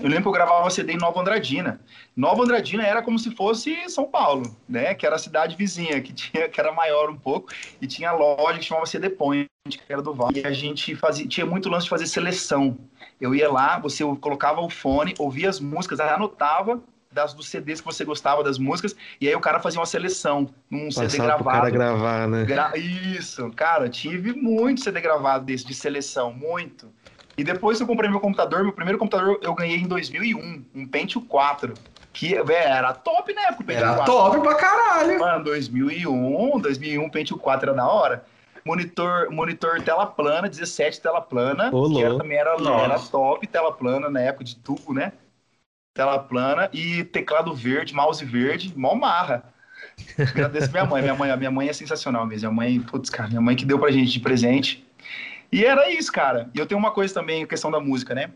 [0.00, 1.80] Eu lembro que eu gravava CD em Nova Andradina.
[2.16, 4.94] Nova Andradina era como se fosse São Paulo, né?
[4.94, 8.58] Que era a cidade vizinha, que, tinha, que era maior um pouco, e tinha loja
[8.58, 10.40] que chamava CD Point, que era do Vale.
[10.40, 12.78] E a gente fazia, tinha muito lance de fazer seleção.
[13.20, 16.80] Eu ia lá, você colocava o fone, ouvia as músicas, anotava
[17.12, 20.48] das, dos CDs que você gostava das músicas, e aí o cara fazia uma seleção
[20.70, 21.72] num CD Passava pro cara gravado.
[21.72, 22.44] gravar, né?
[22.44, 26.88] Gra- Isso, cara, eu tive muito CD gravado desse de seleção, muito.
[27.36, 30.86] E depois que eu comprei meu computador, meu primeiro computador eu ganhei em 2001, um
[30.86, 31.76] Pentium 4,
[32.12, 34.12] que velho, era top na época o Pentium Era 4.
[34.12, 35.18] top pra caralho.
[35.18, 38.24] Mano, 2001, 2001 Pentium 4 era da hora.
[38.64, 42.84] Monitor, monitor tela plana, 17 tela plana, Ô, que era, também era, Nossa.
[42.84, 45.12] era top tela plana na época de tubo, né?
[46.00, 49.44] Tela plana e teclado verde, mouse verde, mó marra.
[50.18, 51.02] Agradeço minha mãe.
[51.02, 52.50] Minha mãe, minha mãe é sensacional mesmo.
[52.50, 54.82] Minha mãe, putz, cara, minha mãe que deu pra gente de presente.
[55.52, 56.48] E era isso, cara.
[56.54, 58.30] E eu tenho uma coisa também, a questão da música, né?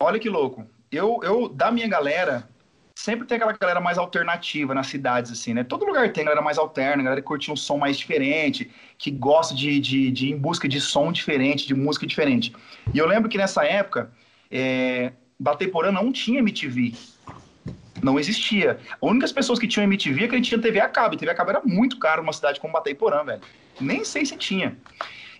[0.00, 0.64] Olha que louco.
[0.88, 2.48] Eu, eu, da minha galera,
[2.94, 5.64] sempre tem aquela galera mais alternativa nas cidades, assim, né?
[5.64, 9.52] Todo lugar tem galera mais alterna, galera que curte um som mais diferente, que gosta
[9.52, 12.54] de, de, de ir em busca de som diferente, de música diferente.
[12.94, 14.12] E eu lembro que nessa época,
[14.48, 15.10] é,
[15.40, 16.92] Bateporã não tinha MTV.
[18.02, 18.78] Não existia.
[18.92, 21.14] As únicas pessoas que tinham MTV é que a gente tinha TV a cabo.
[21.14, 23.40] E TV a cabo era muito caro numa cidade como Bateporã, velho.
[23.80, 24.76] Nem sei se tinha.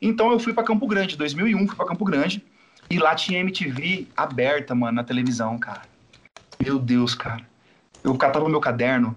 [0.01, 2.43] Então eu fui pra Campo Grande, 2001, fui pra Campo Grande.
[2.89, 5.83] E lá tinha MTV aberta, mano, na televisão, cara.
[6.59, 7.47] Meu Deus, cara.
[8.03, 9.15] Eu catava meu caderno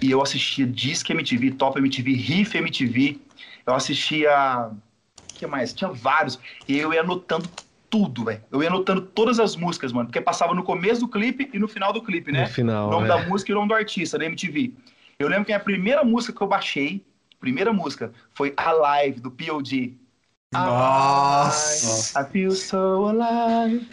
[0.00, 3.18] e eu assistia Disque MTV, Top MTV, Riff MTV.
[3.66, 4.70] Eu assistia.
[4.70, 5.72] O que mais?
[5.72, 6.38] Tinha vários.
[6.68, 7.48] E eu ia anotando
[7.90, 8.42] tudo, velho.
[8.50, 10.06] Eu ia anotando todas as músicas, mano.
[10.06, 12.42] Porque passava no começo do clipe e no final do clipe, né?
[12.42, 13.08] No final, o nome é.
[13.08, 14.72] da música e o nome do artista, da MTV.
[15.18, 17.04] Eu lembro que a primeira música que eu baixei,
[17.40, 19.98] primeira música, foi Alive, do POD.
[20.52, 22.22] Nossa.
[22.22, 23.86] I feel so alive.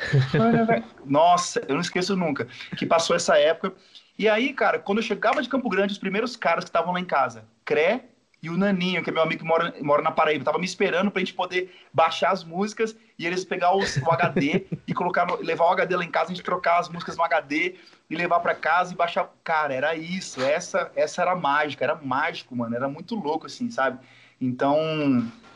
[1.04, 2.46] Nossa, eu não esqueço nunca.
[2.76, 3.74] Que passou essa época.
[4.18, 7.00] E aí, cara, quando eu chegava de Campo Grande, os primeiros caras que estavam lá
[7.00, 8.09] em casa, Cré
[8.42, 11.10] e o Naninho, que é meu amigo que mora, mora na Paraíba, tava me esperando
[11.10, 15.36] pra gente poder baixar as músicas e eles pegar os- o HD e colocar no-
[15.42, 17.74] levar o HD lá em casa, a gente trocar as músicas no HD
[18.08, 19.30] e levar pra casa e baixar.
[19.44, 20.42] Cara, era isso.
[20.42, 22.74] Essa, essa era mágica, era mágico, mano.
[22.74, 23.98] Era muito louco, assim, sabe?
[24.40, 24.76] Então,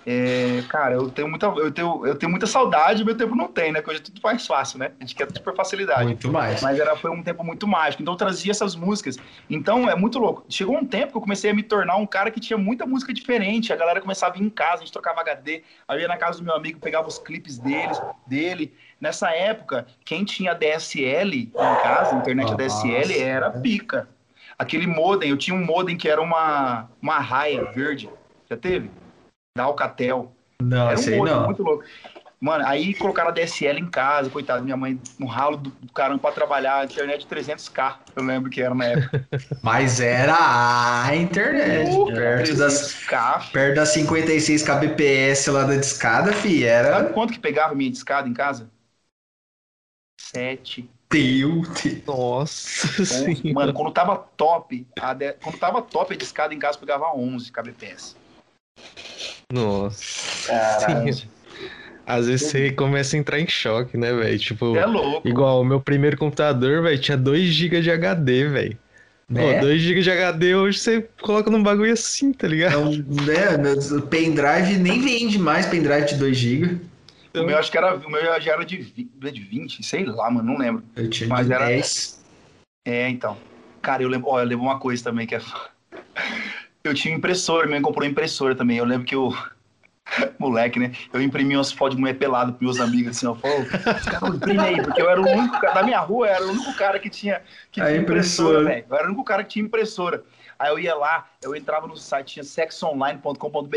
[0.07, 3.73] é, cara, eu tenho muita, eu tenho, eu tenho muita saudade, meu tempo não tem,
[3.73, 3.81] né?
[3.81, 4.93] Porque hoje é tudo mais fácil, né?
[5.01, 6.05] A gente quer tudo por facilidade.
[6.05, 6.63] Muito mais.
[6.63, 8.03] Mas era, foi um tempo muito mágico.
[8.03, 9.17] Então eu trazia essas músicas.
[9.49, 10.45] Então é muito louco.
[10.49, 13.15] Chegou um tempo que eu comecei a me tornar um cara que tinha muita música
[13.15, 13.73] diferente.
[13.73, 15.63] A galera começava a vir em casa, a gente trocava HD.
[15.89, 18.75] Aí eu ia na casa do meu amigo, pegava os clipes deles, dele.
[19.01, 22.57] Nessa época, quem tinha DSL em casa, internet Nossa.
[22.57, 24.09] DSL, era pica.
[24.59, 28.09] Aquele modem, eu tinha um modem que era uma, uma raia verde.
[28.49, 28.91] Já teve?
[29.57, 30.33] Da Alcatel.
[30.61, 31.47] Não, Era um modem não.
[31.47, 31.85] muito louco.
[32.41, 36.21] Mano, aí colocaram a DSL em casa, coitado, minha mãe no ralo do do caramba
[36.21, 39.15] pra trabalhar, internet de 300k, eu lembro que era na época.
[39.63, 40.37] Mas era
[41.07, 41.89] a internet.
[41.91, 43.51] Uh, perto, das, 300k.
[43.53, 48.29] perto das 56 kbps lá da discada, fi, Sabe era quanto que pegava minha discada
[48.29, 48.69] em casa?
[50.19, 50.89] 7.
[52.07, 53.53] Nossa Onze.
[53.53, 57.53] Mano, quando tava top, a de- quando tava top a discada em casa pegava 11
[57.53, 58.17] kbps.
[59.53, 60.49] Nossa.
[60.81, 61.13] Caralho.
[61.13, 61.29] Sim.
[62.07, 64.39] Às vezes você começa a entrar em choque, né, velho?
[64.39, 65.27] Tipo, É louco.
[65.27, 68.79] igual o meu primeiro computador, velho, tinha 2 GB de HD, velho.
[69.29, 69.55] né?
[69.55, 72.93] Pô, 2 GB de HD hoje você coloca num bagulho assim, tá ligado?
[72.93, 76.79] Então, né, meu pendrive nem vende mais pendrive de 2 GB.
[77.37, 80.31] O meu acho que era, o meu já era de, vi- de 20, sei lá,
[80.31, 80.85] mano, não lembro.
[80.95, 82.23] Eu tinha Mas de era- 10.
[82.87, 83.37] É, então.
[83.81, 85.41] Cara, eu lembro, ó, eu lembro uma coisa também que é.
[86.85, 88.77] Eu tinha impressora, minha mãe comprou impressora também.
[88.77, 89.35] Eu lembro que eu,
[90.39, 90.93] Moleque, né?
[91.15, 93.35] Eu imprimi umas fotos de mulher pelada pros meus amigos, assim, ó.
[93.35, 96.35] Falou, os caras imprime aí, porque eu era o único cara, da minha rua, eu
[96.35, 97.41] era o único cara que tinha,
[97.73, 98.65] que A tinha impressora.
[98.65, 98.85] velho.
[98.89, 100.23] Eu era o único cara que tinha impressora.
[100.59, 103.77] Aí eu ia lá, eu entrava no site, tinha sexonline.com.br.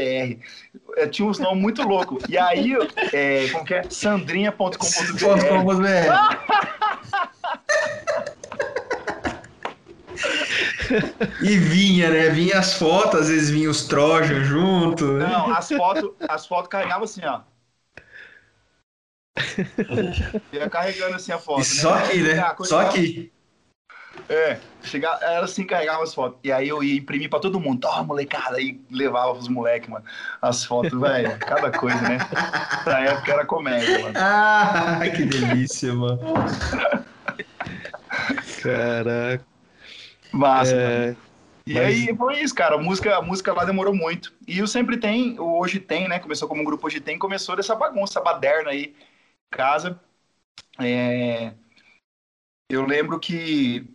[0.97, 2.21] Eh, Tinha uns nomes muito loucos.
[2.29, 2.75] E aí,
[3.13, 3.83] é, como que é?
[3.89, 4.77] Sandrinha.com.br.
[11.41, 12.29] E vinha, né?
[12.29, 15.13] Vinha as fotos, às vezes vinha os Trojan junto.
[15.13, 15.27] né?
[15.27, 17.41] Não, as fotos, as fotos carregavam assim, ó.
[20.51, 21.61] Ia carregando assim a foto.
[21.61, 22.03] E só né?
[22.03, 22.39] aqui, né?
[22.39, 23.31] Ah, Só aqui.
[24.29, 26.39] É, chegava, era assim, carregava as fotos.
[26.43, 27.81] E aí eu ia imprimir pra todo mundo.
[27.81, 28.57] Toma, molecada.
[28.57, 30.03] Aí levava pros moleques, mano,
[30.41, 31.37] as fotos, velho.
[31.39, 32.17] Cada coisa, né?
[32.85, 34.13] Na época era comédia, mano.
[34.19, 36.19] Ah, que delícia, mano.
[38.61, 39.56] Caraca.
[40.31, 41.07] Massa, mano.
[41.11, 41.15] É,
[41.65, 42.75] E mas- aí foi isso, cara.
[42.75, 44.33] A música, a música lá demorou muito.
[44.47, 46.19] E o Sempre Tem, o Hoje Tem, né?
[46.19, 48.95] Começou como um grupo Hoje Tem, começou dessa bagunça, baderna aí,
[49.53, 49.99] em casa.
[50.79, 51.53] É,
[52.69, 53.85] Eu lembro que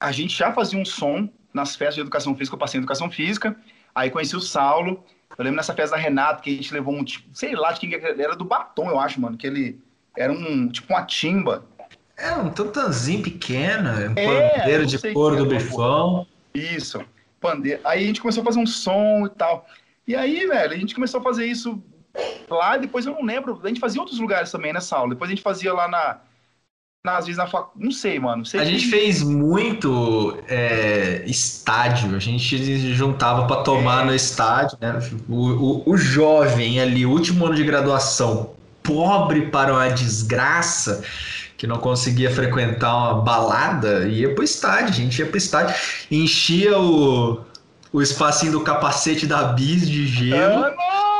[0.00, 3.10] a gente já fazia um som nas festas de educação física, eu passei em educação
[3.10, 3.56] física,
[3.94, 5.04] aí conheci o Saulo.
[5.36, 7.80] Eu lembro nessa festa da Renata, que a gente levou um, tipo, sei lá, de
[7.80, 9.80] quem que era, era do batom, eu acho, mano, que ele
[10.16, 11.66] era um, tipo uma timba.
[12.16, 16.26] É um tantanzinho pequeno, um É, pandeiro de couro do é, bifão.
[16.54, 17.00] Isso,
[17.40, 17.80] pandeiro.
[17.84, 19.66] Aí a gente começou a fazer um som e tal.
[20.06, 21.82] E aí, velho, a gente começou a fazer isso
[22.48, 25.10] lá, depois eu não lembro, a gente fazia em outros lugares também nessa aula.
[25.10, 26.20] Depois a gente fazia lá na,
[27.04, 27.70] na às vezes na fac...
[27.76, 28.46] não sei, mano.
[28.46, 34.06] Sei A que- gente fez muito é, estádio, a gente juntava para tomar É.
[34.06, 34.98] no estádio, né?
[35.28, 41.02] O, o, o jovem ali, último ano de graduação, pobre para uma desgraça,
[41.56, 45.74] que não conseguia frequentar uma balada, ia pro estádio, a gente ia pro estádio,
[46.10, 47.40] enchia o,
[47.92, 50.64] o espacinho do capacete da bis de gelo.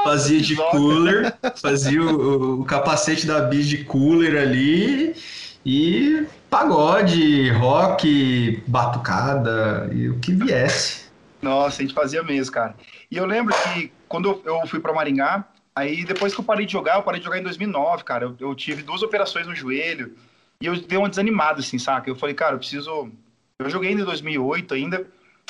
[0.05, 5.17] Fazia de cooler, fazia o, o capacete da bis de cooler ali
[5.65, 11.07] e pagode, rock, batucada e o que viesse.
[11.43, 12.75] Nossa, a gente fazia mesmo, cara.
[13.11, 16.73] E eu lembro que quando eu- fui pra Maringá, aí depois que eu parei de
[16.73, 18.25] jogar, eu parei de jogar em 2009, cara.
[18.27, 20.15] Eu, eu tive duas operações no joelho
[20.61, 22.09] e eu dei uma desanimada, assim, saca?
[22.09, 23.11] Eu falei, cara, eu preciso.
[23.59, 25.07] Eu joguei ainda em 2008 ainda,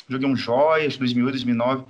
[0.09, 1.85] joguei um Joias, 2008, 2009,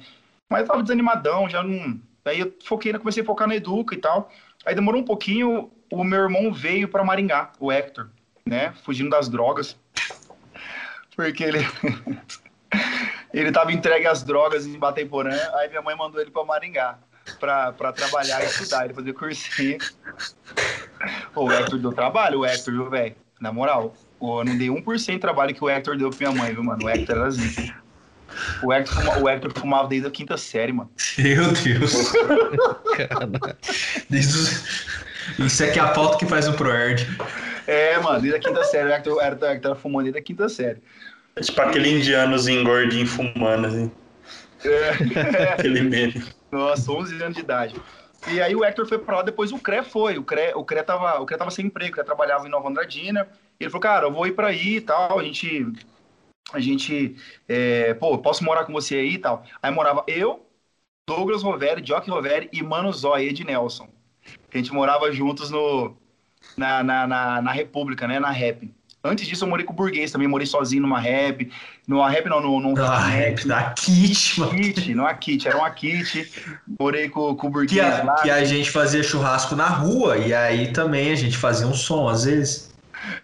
[0.49, 2.01] mas eu tava desanimadão, já não.
[2.25, 4.31] Aí eu foquei, né, comecei a focar na Educa e tal.
[4.65, 8.09] Aí demorou um pouquinho, o meu irmão veio pra Maringá, o Hector,
[8.45, 8.73] né?
[8.83, 9.77] Fugindo das drogas.
[11.15, 11.61] Porque ele.
[13.35, 16.99] Ele tava entregue às drogas em Batemporã, aí minha mãe mandou ele pra Maringá
[17.41, 19.79] pra, pra trabalhar e estudar, ele fazer cursinho.
[21.35, 23.15] Pô, o Hector deu trabalho, o Hector, viu, velho?
[23.41, 26.43] Na moral, pô, eu não dei 1% de trabalho que o Hector deu pra minha
[26.43, 26.85] mãe, viu, mano?
[26.85, 27.73] O Hector era assim.
[28.63, 30.91] O Hector, fuma- o Hector fumava desde a quinta série, mano.
[31.19, 32.13] Meu Deus.
[32.97, 33.59] Caraca.
[34.09, 34.87] Desde os-
[35.39, 37.07] Isso aqui é a pauta que faz o ProErd.
[37.67, 38.89] É, mano, desde a quinta série.
[38.89, 40.79] O Hector, o Hector, o Hector fumando desde a quinta série.
[41.35, 43.91] É tipo aquele indianozinho gordinho fumando, assim.
[44.65, 44.91] É,
[45.55, 46.25] Aquele meme.
[46.57, 47.81] Nossa, 11 anos de idade.
[48.27, 50.19] E aí o Hector foi pra lá, depois o CRE foi.
[50.19, 52.69] O CRE, o CRE, tava, o CRE tava sem emprego, o CRE trabalhava em Nova
[52.69, 53.29] Andradina.
[53.61, 55.67] Ele falou, cara, eu vou ir pra aí e tal, a gente...
[56.53, 57.17] A gente...
[57.49, 59.45] é, pô, posso morar com você aí e tal.
[59.63, 60.47] Aí morava eu,
[61.09, 63.89] Douglas Roveri, Jock Roveri e Mano Zóia, Ed Nelson.
[64.53, 65.97] A gente morava juntos no,
[66.57, 68.75] na, na, na, na República, né, na Rap.
[69.07, 71.51] Antes disso eu morei com o Burguês também, morei sozinho numa Rap.
[71.87, 72.61] Numa Rap não, num...
[72.61, 74.53] num Ai, Rap, da Kit, mano.
[74.53, 76.31] Kit, não a Kit, era uma Kit.
[76.79, 78.15] Morei com, com o Que Burguês a, lá.
[78.17, 82.09] que a gente fazia churrasco na rua e aí também a gente fazia um som
[82.09, 82.75] às vezes.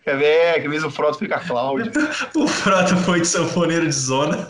[0.04, 0.62] Quer ver?
[0.62, 1.90] Que mesmo o Frota fica Cláudio.
[2.36, 4.46] O Frota foi de sanfoneiro de zona.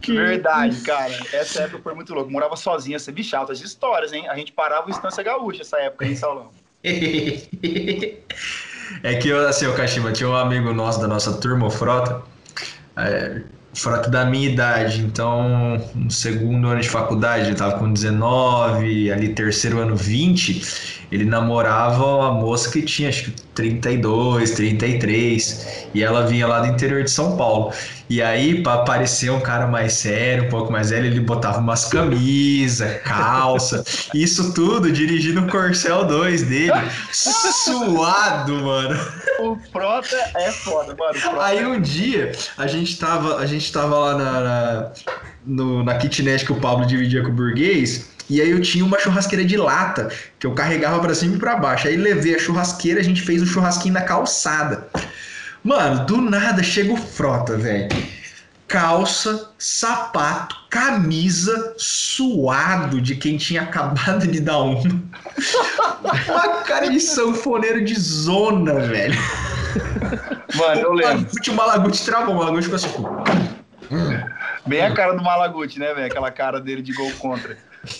[0.00, 1.12] Que- Verdade, cara.
[1.32, 2.30] Essa época foi muito louco.
[2.30, 4.28] Morava sozinha, você bicho altas histórias, hein?
[4.28, 6.50] A gente parava em Estância Gaúcha essa época, hein, Saulão?
[9.02, 12.22] É que, eu, assim, o Kashima, tinha um amigo nosso da nossa turma, o Frota,
[12.96, 13.42] é,
[13.74, 19.34] Frota da minha idade, então, no segundo ano de faculdade, ele tava com 19, ali
[19.34, 26.26] terceiro ano 20, ele namorava uma moça que tinha, acho que 32, 33, e ela
[26.26, 27.72] vinha lá do interior de São Paulo.
[28.08, 31.84] E aí, pra parecer um cara mais sério, um pouco mais velho, ele botava umas
[31.86, 33.84] camisas, calça,
[34.14, 36.72] isso tudo dirigindo o Corcel 2 dele,
[37.12, 38.98] suado, mano.
[39.40, 41.40] O Frota é foda, mano.
[41.40, 44.92] Aí é- um dia, a gente tava, a gente tava lá na, na,
[45.46, 48.98] no- na kitnet que o Pablo dividia com o burguês, e aí eu tinha uma
[48.98, 51.88] churrasqueira de lata, que eu carregava pra cima e pra baixo.
[51.88, 54.88] Aí levei a churrasqueira, a gente fez um churrasquinho na calçada.
[55.62, 57.88] Mano, do nada chega o Frota, velho.
[58.66, 64.80] calça, sapato, camisa, suado de quem tinha acabado de dar uma.
[66.28, 69.18] uma cara de sanfoneiro de zona, velho.
[70.54, 71.28] Mano, eu lembro.
[71.48, 73.52] O Malagute travou, o Malagute ficou assim.
[74.66, 76.06] Bem a cara do Malagute, né, velho?
[76.06, 77.56] Aquela cara dele de gol contra.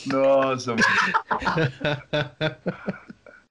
[0.06, 0.82] Nossa, mano.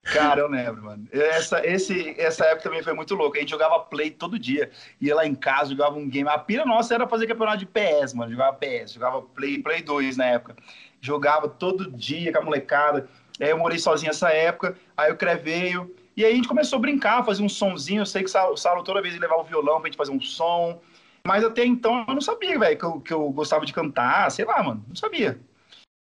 [0.04, 1.08] Cara, eu lembro, mano.
[1.12, 3.38] Essa, esse, essa época também foi muito louca.
[3.38, 4.72] A gente jogava play todo dia.
[5.00, 6.28] Ia lá em casa, jogava um game.
[6.28, 8.32] A pira nossa era fazer campeonato de PS, mano.
[8.32, 10.56] Jogava PS, jogava play, play 2 na época.
[11.00, 13.08] Jogava todo dia com a molecada.
[13.40, 14.76] Aí eu morei sozinho nessa época.
[14.98, 15.96] Aí o Cre veio.
[16.18, 18.02] E aí a gente começou a brincar, fazer um sonzinho.
[18.02, 20.82] Eu sei que o Saulo toda vez levava o violão pra gente fazer um som.
[21.24, 24.62] Mas até então eu não sabia, velho, que que eu gostava de cantar, sei lá,
[24.64, 24.84] mano.
[24.88, 25.40] Não sabia.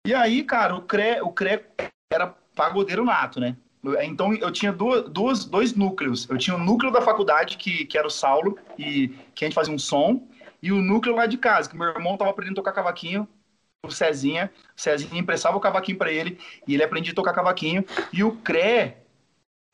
[0.06, 1.66] E aí, cara, o Cre, o Cre
[2.14, 3.58] era pagodeiro nato, né?
[4.03, 6.30] Então eu tinha duas, duas, dois núcleos.
[6.30, 9.56] Eu tinha o núcleo da faculdade, que, que era o Saulo, e que a gente
[9.56, 10.28] fazia um som,
[10.62, 13.28] e o núcleo lá de casa, que meu irmão tava aprendendo a tocar cavaquinho,
[13.84, 14.51] o Cezinha.
[14.78, 17.84] O Cezinha emprestava o cavaquinho para ele, e ele aprendia a tocar cavaquinho.
[18.14, 18.97] E o Cré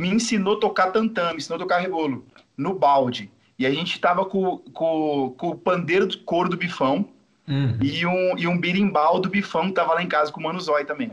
[0.01, 2.25] me ensinou a tocar tantã, me ensinou a tocar rebolo,
[2.55, 3.29] no balde.
[3.59, 7.07] E a gente tava com, com, com o pandeiro do couro do bifão,
[7.51, 7.77] uhum.
[7.81, 10.59] e, um, e um birimbau do bifão que tava lá em casa com o Mano
[10.59, 11.11] Zói também.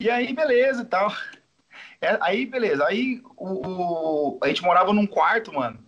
[0.00, 1.14] E aí, beleza e tal.
[2.00, 2.84] É, aí, beleza.
[2.84, 5.78] Aí o, o, a gente morava num quarto, mano,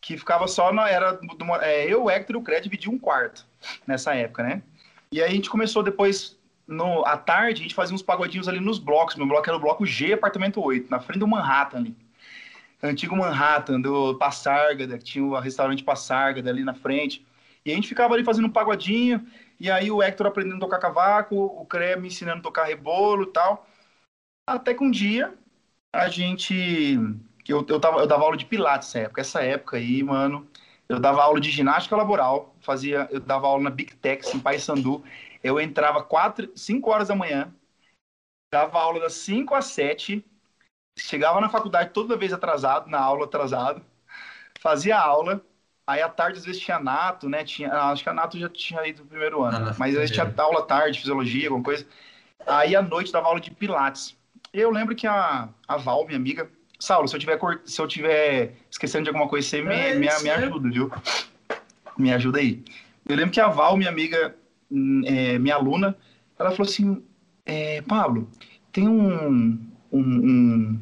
[0.00, 0.88] que ficava só na.
[0.88, 3.46] Era, do, é, eu, o Hector e o Cred dividiam um quarto
[3.86, 4.62] nessa época, né?
[5.10, 8.60] E aí a gente começou depois, no, à tarde, a gente fazia uns pagodinhos ali
[8.60, 9.16] nos blocos.
[9.16, 11.96] Meu bloco era o bloco G, apartamento 8, na frente do Manhattan ali.
[12.82, 17.24] Antigo Manhattan, do Passárgada, que tinha o restaurante Passárgada ali na frente.
[17.64, 19.26] E a gente ficava ali fazendo um pagodinho,
[19.60, 23.24] e aí o Hector aprendendo a tocar cavaco, o Cre me ensinando a tocar rebolo
[23.24, 23.66] e tal.
[24.48, 25.34] Até que um dia
[25.92, 26.96] a gente.
[27.48, 29.20] Eu, eu, tava, eu dava aula de Pilates nessa época.
[29.20, 30.48] Essa época aí, mano,
[30.88, 35.04] eu dava aula de ginástica laboral, fazia, eu dava aula na Big Tex, em Paysandu.
[35.42, 37.52] Eu entrava 4, 5 horas da manhã,
[38.52, 40.24] dava aula das 5 às 7,
[40.98, 43.84] chegava na faculdade toda vez atrasado, na aula atrasado,
[44.60, 45.44] fazia aula.
[45.92, 47.44] Aí à tarde, às vezes, tinha nato, né?
[47.44, 50.14] Tinha, acho que a nato já tinha ido no primeiro ano, ah, mas às vezes
[50.14, 51.86] tinha aula tarde, fisiologia, alguma coisa.
[52.46, 54.16] Aí à noite dava aula de Pilates.
[54.54, 56.48] Eu lembro que a, a Val, minha amiga,
[56.80, 60.08] Saulo, se eu tiver, se eu tiver esquecendo de alguma coisa, você me, é me,
[60.22, 60.90] me ajuda, viu?
[61.98, 62.64] Me ajuda aí.
[63.06, 64.34] Eu lembro que a Val, minha amiga,
[64.70, 65.94] hum, é, minha aluna,
[66.38, 67.02] ela falou assim:
[67.44, 68.30] é, Pablo,
[68.72, 69.60] tem um,
[69.92, 70.80] um, um,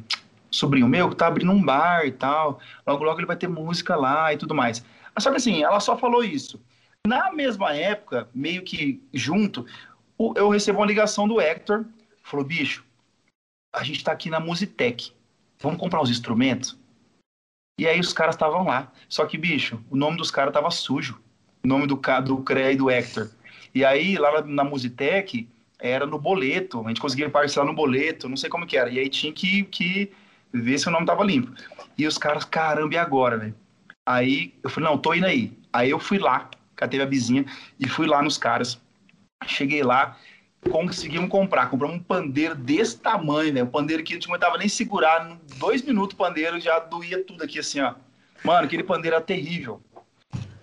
[0.49, 3.97] sobrinho meu que tá abrindo um bar e tal, logo logo ele vai ter música
[3.97, 4.81] lá e tudo mais.
[5.19, 6.61] Só que assim, ela só falou isso.
[7.05, 9.65] Na mesma época, meio que junto,
[10.35, 11.85] eu recebo uma ligação do Hector,
[12.23, 12.85] falou: bicho,
[13.73, 15.13] a gente tá aqui na Musitec.
[15.59, 16.77] Vamos comprar os instrumentos?
[17.79, 18.91] E aí os caras estavam lá.
[19.09, 21.19] Só que, bicho, o nome dos caras tava sujo.
[21.63, 23.29] O nome do, do CREA e do Hector.
[23.73, 25.47] E aí, lá na Musitec,
[25.79, 26.83] era no boleto.
[26.85, 28.89] A gente conseguia parcelar no boleto, não sei como que era.
[28.89, 30.11] E aí tinha que, que
[30.53, 31.51] ver se o nome tava limpo.
[31.97, 33.55] E os caras, caramba, e agora, velho?
[34.07, 35.57] Aí eu falei, não, tô indo aí.
[35.71, 37.45] Aí eu fui lá, catei a vizinha
[37.79, 38.79] e fui lá nos caras.
[39.45, 40.17] Cheguei lá,
[40.69, 41.69] conseguimos comprar.
[41.69, 43.63] Compramos um pandeiro desse tamanho, né?
[43.63, 45.37] Um pandeiro que a gente não aguentava nem segurar.
[45.57, 47.95] Dois minutos o pandeiro já doía tudo aqui, assim, ó.
[48.43, 49.81] Mano, aquele pandeiro era terrível.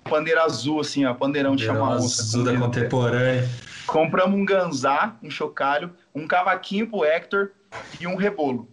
[0.05, 1.15] Pandeiro azul, assim, ó.
[1.15, 2.23] Pandeirão de chamar onça.
[2.23, 3.49] Azul da contemporânea.
[3.87, 7.53] Compramos um ganzá, um chocalho, um cavaquinho pro Hector
[8.01, 8.69] e um rebolo.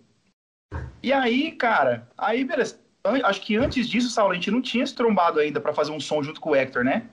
[1.01, 2.84] E aí, cara, aí beleza.
[3.23, 5.99] Acho que antes disso, Saulo, a gente não tinha se trombado ainda para fazer um
[5.99, 7.03] som junto com o Hector, né?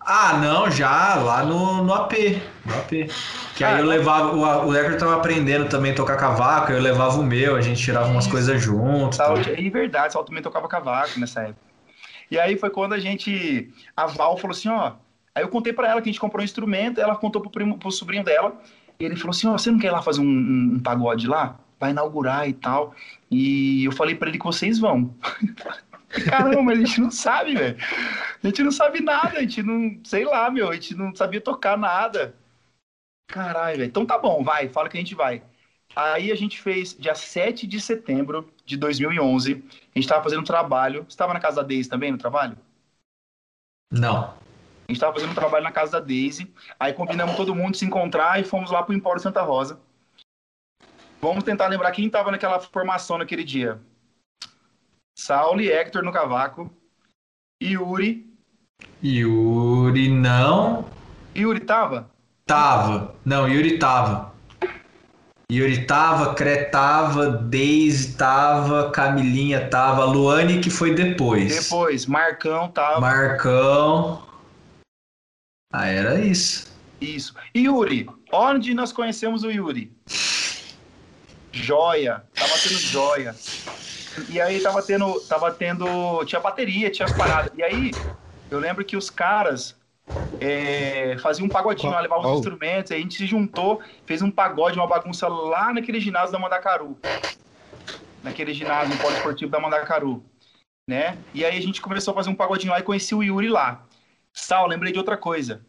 [0.00, 2.12] Ah, não, já, lá no, no AP.
[2.64, 3.10] No AP.
[3.54, 7.20] Que aí eu levava, o, o Ecker tava aprendendo também a tocar cavaco, eu levava
[7.20, 9.20] o meu, a gente tirava umas coisas juntos.
[9.20, 11.60] É verdade, Sal também tocava cavaco nessa época.
[12.30, 14.92] E aí foi quando a gente, a Val falou assim, ó,
[15.34, 17.76] aí eu contei para ela que a gente comprou um instrumento, ela contou pro, primo,
[17.76, 18.58] pro sobrinho dela,
[18.98, 21.26] e ele falou assim, ó, você não quer ir lá fazer um, um, um pagode
[21.26, 21.58] lá?
[21.80, 22.94] Vai inaugurar e tal.
[23.30, 25.14] E eu falei para ele que vocês vão.
[26.28, 27.76] Caramba, a gente não sabe, velho.
[28.42, 31.40] A gente não sabe nada, a gente não, sei lá, meu, a gente não sabia
[31.40, 32.34] tocar nada.
[33.28, 33.88] Caralho, velho.
[33.88, 35.42] Então tá bom, vai, fala que a gente vai.
[35.94, 39.64] Aí a gente fez dia 7 de setembro de 2011.
[39.94, 41.04] A gente tava fazendo um trabalho.
[41.08, 42.56] Você tava na casa da Daisy também no trabalho?
[43.92, 44.34] Não.
[44.88, 46.52] A gente tava fazendo um trabalho na casa da Daisy.
[46.78, 49.80] Aí combinamos todo mundo se encontrar e fomos lá pro Empório Santa Rosa.
[51.20, 53.78] Vamos tentar lembrar quem tava naquela formação naquele dia.
[55.18, 56.72] Saulo e Hector no cavaco.
[57.62, 58.26] Yuri.
[59.04, 60.88] Yuri não.
[61.36, 62.10] Yuri tava?
[62.46, 63.14] Tava.
[63.22, 64.32] Não, Yuri tava.
[65.52, 71.64] Yuri tava, Cré tava, Daisy tava, Camilinha tava, Luane que foi depois.
[71.64, 73.00] Depois, Marcão tava.
[73.00, 74.22] Marcão.
[75.72, 76.72] Ah, era isso.
[77.00, 77.34] Isso.
[77.54, 79.92] Yuri, onde nós conhecemos o Yuri?
[81.52, 82.24] Joia.
[82.34, 83.34] Tava tendo joia.
[84.28, 85.20] E aí tava tendo.
[85.22, 86.24] Tava tendo.
[86.24, 87.52] Tinha bateria, tinha as paradas.
[87.56, 87.90] E aí,
[88.50, 89.76] eu lembro que os caras
[90.40, 94.30] é, fazia um pagodinho, lá, levava os instrumentos, aí a gente se juntou, fez um
[94.30, 96.98] pagode, uma bagunça lá naquele ginásio da Mandacaru.
[98.22, 100.22] Naquele ginásio, no esportivo da Mandacaru.
[100.88, 101.16] Né?
[101.32, 103.84] E aí a gente começou a fazer um pagodinho lá e conheci o Yuri lá.
[104.32, 105.64] Sal, lembrei de outra coisa.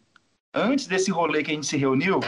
[0.54, 2.20] Antes desse rolê que a gente se reuniu,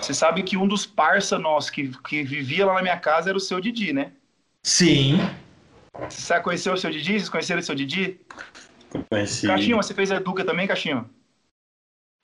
[0.00, 3.36] você sabe que um dos parça nossos que, que vivia lá na minha casa era
[3.36, 4.12] o seu Didi, né?
[4.62, 5.18] Sim.
[6.08, 7.12] Você conheceu o seu Didi?
[7.12, 8.20] Vocês conheceram o seu Didi?
[9.10, 9.46] Conheci.
[9.46, 11.04] Caixinha, você fez a Educa também, Caixinha?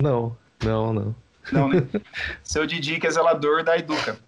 [0.00, 1.16] Não, não, não.
[1.52, 1.82] Não, né?
[2.42, 4.18] Seu Didi, que é zelador da Educa.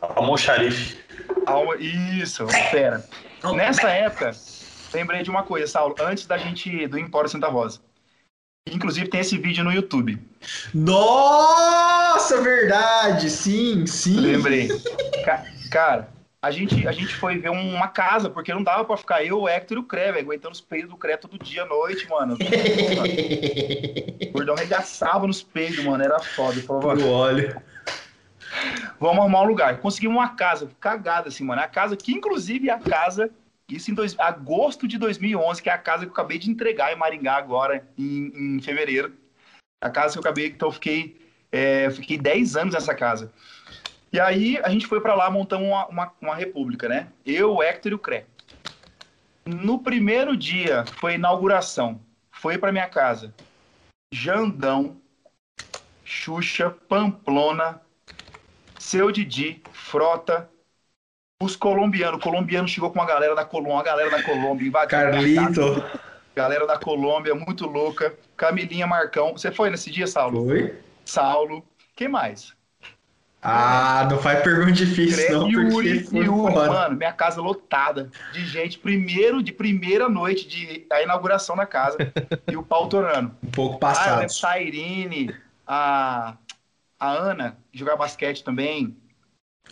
[0.00, 0.98] Almoxarife.
[1.46, 1.74] Almo...
[1.74, 3.06] Isso, fera.
[3.54, 4.32] Nessa época,
[4.92, 7.80] lembrei de uma coisa, Saulo, antes da gente do Empório Santa Rosa.
[8.70, 10.18] Inclusive tem esse vídeo no YouTube.
[10.72, 13.28] Nossa, verdade!
[13.28, 14.16] Sim, sim.
[14.16, 14.68] Lembrei.
[15.24, 16.08] Ca cara,
[16.40, 19.48] a gente, a gente foi ver uma casa, porque não dava pra ficar eu, o
[19.48, 22.34] Hector e o Cré, véio, aguentando os peidos do Cré todo dia à noite, mano.
[22.34, 22.38] o
[24.32, 26.60] gordão regaçava nos peidos, mano, era foda.
[26.60, 27.60] Puro óleo.
[29.00, 29.78] Vamos arrumar um lugar.
[29.78, 31.60] Conseguimos uma casa, cagada assim, mano.
[31.60, 33.30] A casa que, inclusive, é a casa,
[33.68, 36.92] isso em dois, agosto de 2011, que é a casa que eu acabei de entregar
[36.92, 39.14] em Maringá agora, em, em fevereiro.
[39.80, 43.32] A casa que eu acabei, então eu fiquei, é, fiquei 10 anos nessa casa.
[44.12, 47.08] E aí a gente foi para lá, montamos uma, uma, uma, república, né?
[47.26, 48.26] Eu, o Hector e o Cré.
[49.44, 52.00] No primeiro dia, foi inauguração.
[52.30, 53.34] Foi para minha casa.
[54.12, 54.96] Jandão,
[56.04, 57.80] Xuxa, Pamplona,
[58.78, 60.48] Seu Didi, Frota,
[61.44, 62.18] os colombianos.
[62.18, 64.98] O colombiano chegou com uma galera da Colômbia, a galera da Colômbia invadiu.
[64.98, 65.84] Carlito.
[66.34, 68.14] Galera da Colômbia, muito louca.
[68.36, 69.32] Camilinha Marcão.
[69.32, 70.46] Você foi nesse dia, Saulo?
[70.46, 70.74] Foi.
[71.04, 71.64] Saulo.
[71.94, 72.52] Quem mais?
[73.46, 78.78] Ah, não faz pergunta difícil, não, Yuri, porque Yuri, mano, minha casa lotada de gente,
[78.78, 81.98] primeiro, de primeira noite de a inauguração da casa,
[82.50, 83.36] e o pau torando.
[83.42, 84.26] Um pouco passado.
[84.42, 85.34] Ah, a Irine,
[85.66, 86.38] a,
[86.98, 88.96] a Ana, jogar basquete também.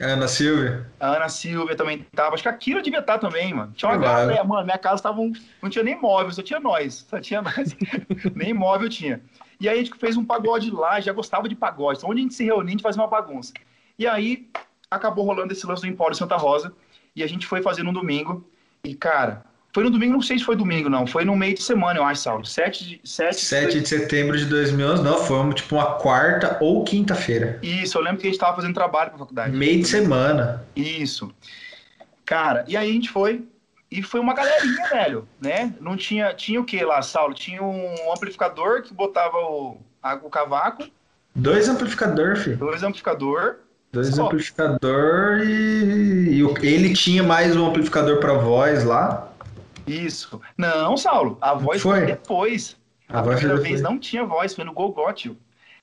[0.01, 0.91] Ana Silvia?
[0.99, 2.35] A Ana Silvia também tava.
[2.35, 3.73] Acho que a Kira devia estar também, mano.
[3.73, 7.07] Tinha uma galera, mano, minha casa tava um, não tinha nem móvel, só tinha nós.
[7.09, 7.77] Só tinha nós.
[8.35, 9.21] nem móvel tinha.
[9.61, 11.99] E aí a gente fez um pagode lá, já gostava de pagode.
[11.99, 13.53] Então, onde a gente se reunia, a gente fazia uma bagunça.
[13.99, 14.49] E aí
[14.91, 16.75] acabou rolando esse lance do Empório Santa Rosa.
[17.15, 18.49] E a gente foi fazer no domingo.
[18.83, 21.07] E, cara, foi no domingo, não sei se foi domingo, não.
[21.07, 22.45] Foi no meio de semana, eu acho, Saulo.
[22.45, 25.17] 7 de, 7 7 de setembro de 2011, não.
[25.17, 27.59] Foi tipo uma quarta ou quinta-feira.
[27.63, 29.57] Isso, eu lembro que a gente tava fazendo trabalho pra faculdade.
[29.57, 30.63] Meio de semana.
[30.77, 31.33] Isso.
[32.27, 33.47] Cara, e aí a gente foi,
[33.91, 35.75] e foi uma galerinha, velho, né?
[35.81, 36.35] Não tinha.
[36.35, 37.33] Tinha o que lá, Saulo?
[37.33, 39.79] Tinha um amplificador que botava o,
[40.23, 40.85] o cavaco.
[41.35, 42.59] Dois amplificador, filho.
[42.59, 43.57] Dois amplificador.
[43.93, 44.25] Dois Só.
[44.25, 46.41] amplificador e...
[46.41, 49.32] e ele tinha mais um amplificador para voz lá.
[49.87, 50.41] Isso.
[50.57, 52.77] Não, Saulo, a voz foi, foi depois.
[53.09, 55.37] A, a primeira vez não tinha voz, foi no Gogó, tio.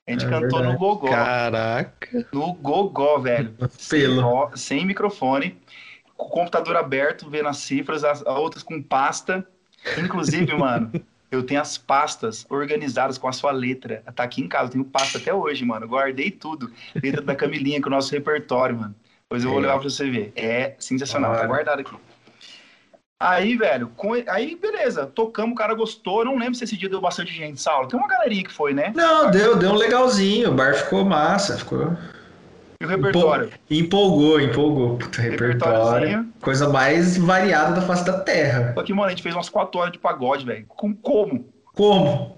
[0.07, 0.73] A gente é cantou verdade.
[0.73, 1.09] no Gogó.
[1.09, 2.27] Caraca.
[2.33, 3.53] No Gogó, velho.
[3.89, 4.49] Pelo.
[4.49, 5.55] Sem, sem microfone
[6.19, 9.47] com o computador aberto, vendo as cifras, as, outras com pasta.
[9.97, 10.91] Inclusive, mano,
[11.31, 14.03] eu tenho as pastas organizadas com a sua letra.
[14.13, 15.87] Tá aqui em casa, eu tenho pasta até hoje, mano.
[15.87, 16.71] guardei tudo.
[17.01, 18.95] Letra da Camilinha, com o nosso repertório, mano.
[19.23, 19.61] Depois eu vou é.
[19.61, 20.33] levar pra você ver.
[20.35, 21.95] É sensacional, tá guardado aqui.
[23.21, 24.13] Aí, velho, com...
[24.27, 26.19] aí beleza, tocamos, o cara gostou.
[26.19, 27.89] Eu não lembro se esse dia deu bastante gente, Saulo.
[27.89, 28.93] Tem uma galerinha que foi, né?
[28.95, 30.51] Não, deu, deu um legalzinho.
[30.51, 31.97] O bar ficou massa, ficou.
[32.79, 33.51] E o repertório?
[33.69, 34.97] Empolgou, empolgou.
[34.97, 36.29] Puta, repertório.
[36.39, 38.71] Coisa mais variada da face da terra.
[38.73, 40.65] Só que, mano, a gente fez umas 4 horas de pagode, velho.
[40.69, 41.45] Com como?
[41.73, 42.37] Como?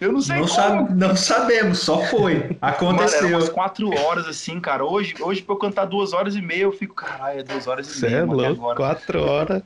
[0.00, 0.54] Eu não sei não como.
[0.54, 2.56] Sabe, não sabemos, só foi.
[2.62, 3.24] Aconteceu.
[3.24, 4.86] Mano, umas 4 horas assim, cara.
[4.86, 7.86] Hoje, hoje pra eu cantar 2 horas e meia, eu fico, caralho, é 2 horas
[7.94, 8.24] e meia.
[8.24, 9.62] Você é louco, 4 horas.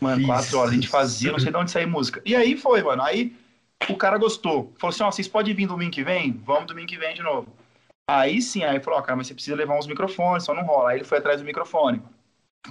[0.00, 0.70] Mano, 4 horas.
[0.70, 2.22] A gente fazia, não sei de onde sair música.
[2.24, 3.02] E aí foi, mano.
[3.02, 3.36] Aí
[3.88, 4.72] o cara gostou.
[4.78, 6.40] Falou assim: ó, vocês podem vir domingo que vem?
[6.44, 7.48] Vamos domingo que vem de novo.
[8.10, 10.90] Aí sim, aí falou, ó, cara, mas você precisa levar uns microfones, só não rola.
[10.90, 12.02] Aí ele foi atrás do microfone.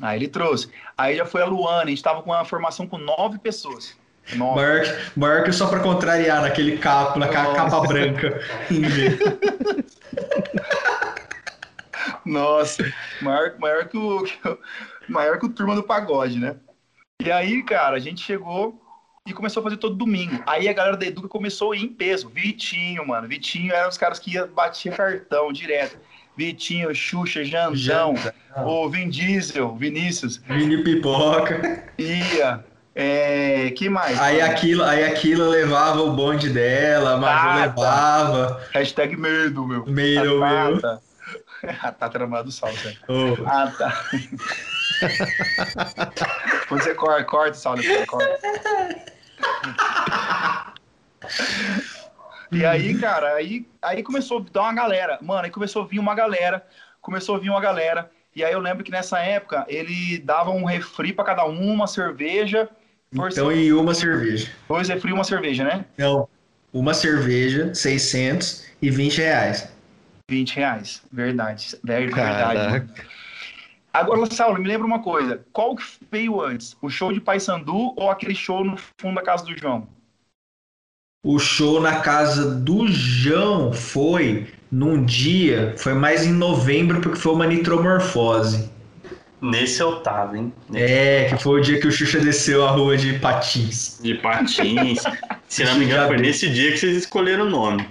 [0.01, 0.69] Aí ele trouxe.
[0.97, 3.97] Aí já foi a Luana, a gente tava com uma formação com nove pessoas.
[4.35, 4.61] Nove.
[4.61, 4.83] Maior,
[5.15, 8.41] maior que só pra contrariar naquele capo, naquela capa branca.
[12.25, 12.83] Nossa,
[13.21, 14.23] maior, maior, que o,
[15.07, 16.57] maior que o Turma do Pagode, né?
[17.21, 18.79] E aí, cara, a gente chegou,
[19.27, 20.41] e começou a fazer todo domingo.
[20.47, 22.29] Aí a galera da Educa começou a ir em peso.
[22.29, 23.27] Vitinho, mano.
[23.27, 25.97] Vitinho era os caras que ia, batia cartão direto.
[26.35, 28.15] Vitinho, Xuxa, Jandão,
[28.65, 31.83] o Vin Diesel, Vinícius, Mini pipoca.
[31.97, 32.63] ia.
[32.95, 34.17] É, que mais?
[34.19, 34.51] Aí mano?
[34.51, 37.55] aquilo, aí aquilo levava o bonde dela, a Maju tá.
[37.65, 38.67] levava.
[38.73, 39.85] Hashtag medo, meu.
[39.85, 40.99] Medo, meu.
[41.81, 42.97] A Tata era do Saulo, velho.
[43.07, 44.05] Ô, Ah, tá.
[46.69, 48.39] Você corta, corta, Saulo, corta.
[52.51, 55.19] E aí, cara, aí, aí começou a dar uma galera.
[55.21, 56.65] Mano, aí começou a vir uma galera.
[57.01, 58.09] Começou a vir uma galera.
[58.35, 61.87] E aí eu lembro que nessa época ele dava um refri pra cada um, uma
[61.87, 62.67] cerveja.
[63.15, 64.51] Por então e uma cerveja.
[64.67, 65.85] Dois refri e uma cerveja, né?
[65.97, 66.27] Não.
[66.71, 69.67] Uma cerveja, 620 reais.
[70.29, 71.01] 20 reais.
[71.11, 71.75] Verdade.
[71.83, 72.13] Ver- Verdade.
[72.59, 72.87] Caraca.
[73.93, 75.43] Agora, Saulo, me lembra uma coisa.
[75.51, 76.77] Qual que veio antes?
[76.81, 79.87] O show de Paysandu ou aquele show no fundo da casa do João?
[81.25, 87.33] O show na casa do João foi num dia, foi mais em novembro, porque foi
[87.33, 88.69] uma nitromorfose.
[89.41, 90.53] Nesse eu tava, hein?
[90.73, 93.99] É, que foi o dia que o Xuxa desceu a rua de patins.
[94.01, 95.01] De patins.
[95.47, 97.87] Se não me engano, foi nesse dia que vocês escolheram o nome.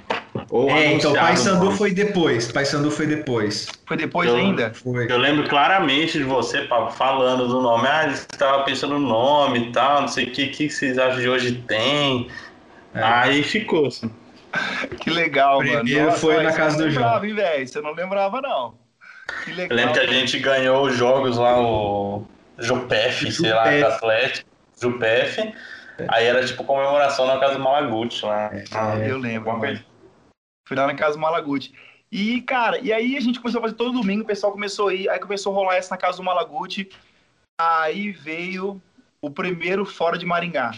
[0.51, 1.77] Ou É, então Paysandu nome.
[1.77, 2.51] foi depois.
[2.51, 3.69] Paysandu foi depois.
[3.87, 4.73] Foi depois Eu- ainda?
[4.73, 5.11] Foi.
[5.11, 7.87] Eu lembro claramente de você, Pablo, falando do nome.
[7.87, 10.99] Ah, você estava pensando no nome e tal, não sei o que, o que vocês
[10.99, 12.29] acham de hoje tem.
[12.95, 13.03] É.
[13.03, 14.11] Aí ficou assim.
[15.01, 15.81] Que legal, mano.
[15.83, 17.05] Primeiro foi na casa do João.
[17.05, 17.69] lembrava, hein, velho?
[17.69, 18.75] Você não lembrava, não.
[19.45, 19.69] Que legal.
[19.71, 22.25] Eu lembro que a gente ganhou os jogos lá, o
[22.59, 23.65] Jupef, sei lá.
[23.89, 24.49] Atlético,
[24.81, 25.53] Jupef.
[26.09, 28.51] Aí era tipo comemoração na casa do Malaguti lá.
[28.73, 29.67] Ah, Eu lembro, alguma mano.
[29.67, 29.85] coisa.
[30.69, 31.73] Fui lá na casa do Malaguti.
[32.13, 34.95] E, cara, e aí a gente começou a fazer todo domingo, o pessoal começou a
[34.95, 36.91] ir, aí começou a rolar essa na casa do Malaguti.
[37.59, 38.81] Aí veio
[39.19, 40.73] o primeiro fora de Maringá.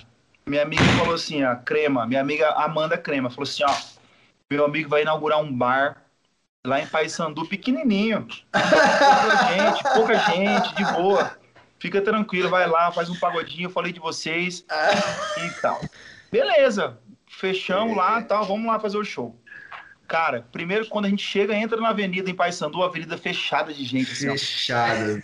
[0.47, 3.75] Minha amiga falou assim, ó, Crema, minha amiga Amanda Crema, falou assim, ó,
[4.49, 6.05] meu amigo vai inaugurar um bar
[6.65, 8.29] lá em Paysandu, pequenininho.
[8.53, 11.37] Pouca gente, pouca gente, de boa.
[11.81, 14.65] Fica tranquilo, vai lá, faz um pagodinho, eu falei de vocês
[15.37, 15.81] e tal.
[16.31, 19.40] Beleza, fechamos lá, tal, vamos lá fazer o show.
[20.11, 23.85] Cara, primeiro quando a gente chega, entra na avenida em Paysandu, a avenida fechada de
[23.85, 24.33] gente, assim, ó.
[24.33, 25.23] Fechado.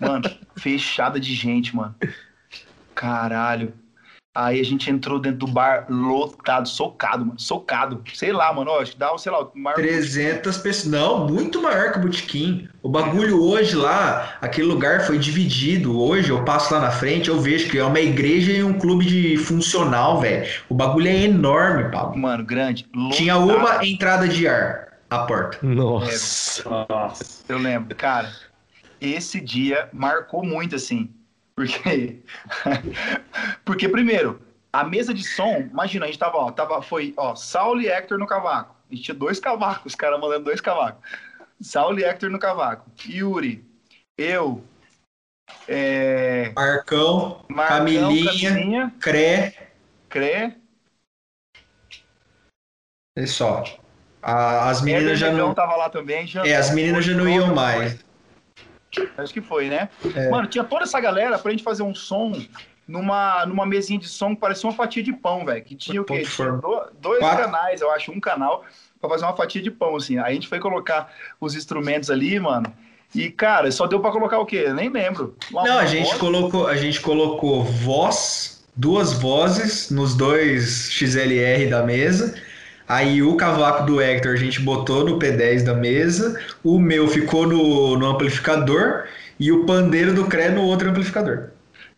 [0.00, 0.24] Mano,
[0.56, 1.94] fechada de gente, mano.
[2.94, 3.74] Caralho.
[4.34, 7.38] Aí a gente entrou dentro do bar lotado, socado, mano.
[7.38, 8.02] Socado.
[8.14, 8.72] Sei lá, mano.
[8.72, 9.76] Ó, acho que dá, sei lá, o maior.
[9.76, 10.92] 300 pessoas.
[10.92, 12.68] Não, muito maior que o Botequim.
[12.82, 16.00] O bagulho hoje lá, aquele lugar foi dividido.
[16.00, 19.06] Hoje eu passo lá na frente, eu vejo que é uma igreja e um clube
[19.06, 20.50] de funcional, velho.
[20.68, 22.18] O bagulho é enorme, Pablo.
[22.18, 22.88] Mano, grande.
[22.92, 23.16] Lotado.
[23.16, 25.58] Tinha uma entrada de ar, a porta.
[25.62, 26.68] Nossa.
[26.88, 27.44] Nossa.
[27.48, 28.32] Eu lembro, cara.
[29.00, 31.08] Esse dia marcou muito, assim.
[31.56, 32.22] Porque.
[33.64, 34.40] porque, primeiro,
[34.72, 38.18] a mesa de som, imagina, a gente tava, ó, tava, foi, ó, Saulo e Hector
[38.18, 38.74] no cavaco.
[38.90, 41.00] A gente tinha dois cavacos, os caras mandando dois cavacos.
[41.60, 42.90] Saulo e Hector no cavaco.
[43.08, 43.64] Yuri,
[44.18, 44.64] eu,
[45.68, 48.32] é, Marcão, Marcão, Camilinha.
[48.32, 49.70] Camilinha, Cré,
[50.08, 50.56] Cré,
[53.16, 53.62] é só.
[54.20, 55.54] A- as meninas já não.
[55.54, 56.26] tava lá também.
[56.26, 57.54] Jandão, É, as meninas já não iam foi.
[57.54, 58.04] mais.
[59.16, 59.88] Acho que foi, né?
[60.14, 60.30] É.
[60.30, 62.32] Mano, tinha toda essa galera pra gente fazer um som
[62.86, 65.62] numa, numa mesinha de som que parecia uma fatia de pão, velho.
[65.62, 66.22] Que tinha o quê?
[66.22, 66.60] Tinha
[67.00, 67.44] dois Quatro.
[67.44, 68.64] canais, eu acho, um canal
[69.00, 70.18] pra fazer uma fatia de pão, assim.
[70.18, 72.72] Aí a gente foi colocar os instrumentos ali, mano.
[73.14, 74.64] E, cara, só deu pra colocar o quê?
[74.66, 75.36] Eu nem lembro.
[75.52, 76.18] Não, a gente voz.
[76.18, 82.34] colocou, a gente colocou voz, duas vozes nos dois XLR da mesa.
[82.88, 87.46] Aí o cavaco do Hector a gente botou no P10 da mesa, o meu ficou
[87.46, 89.04] no, no amplificador
[89.40, 91.50] e o pandeiro do CRE no outro amplificador.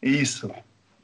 [0.03, 0.51] Isso.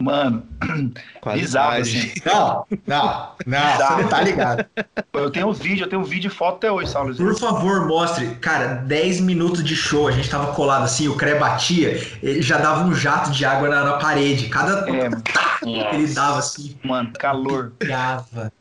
[0.01, 0.43] Mano,
[1.21, 1.41] Qualidade.
[1.47, 2.13] bizarro, assim.
[2.25, 4.67] Não, não, não, você não tá ligado.
[5.13, 7.15] Eu tenho vídeo, eu tenho vídeo e foto até hoje, Saulo.
[7.15, 8.27] Por favor, mostre.
[8.41, 12.59] Cara, 10 minutos de show, a gente tava colado assim, o CRE batia, ele já
[12.59, 14.49] dava um jato de água na, na parede.
[14.49, 17.73] Cada É, ele dava assim, mano, calor.
[17.79, 18.53] pingava,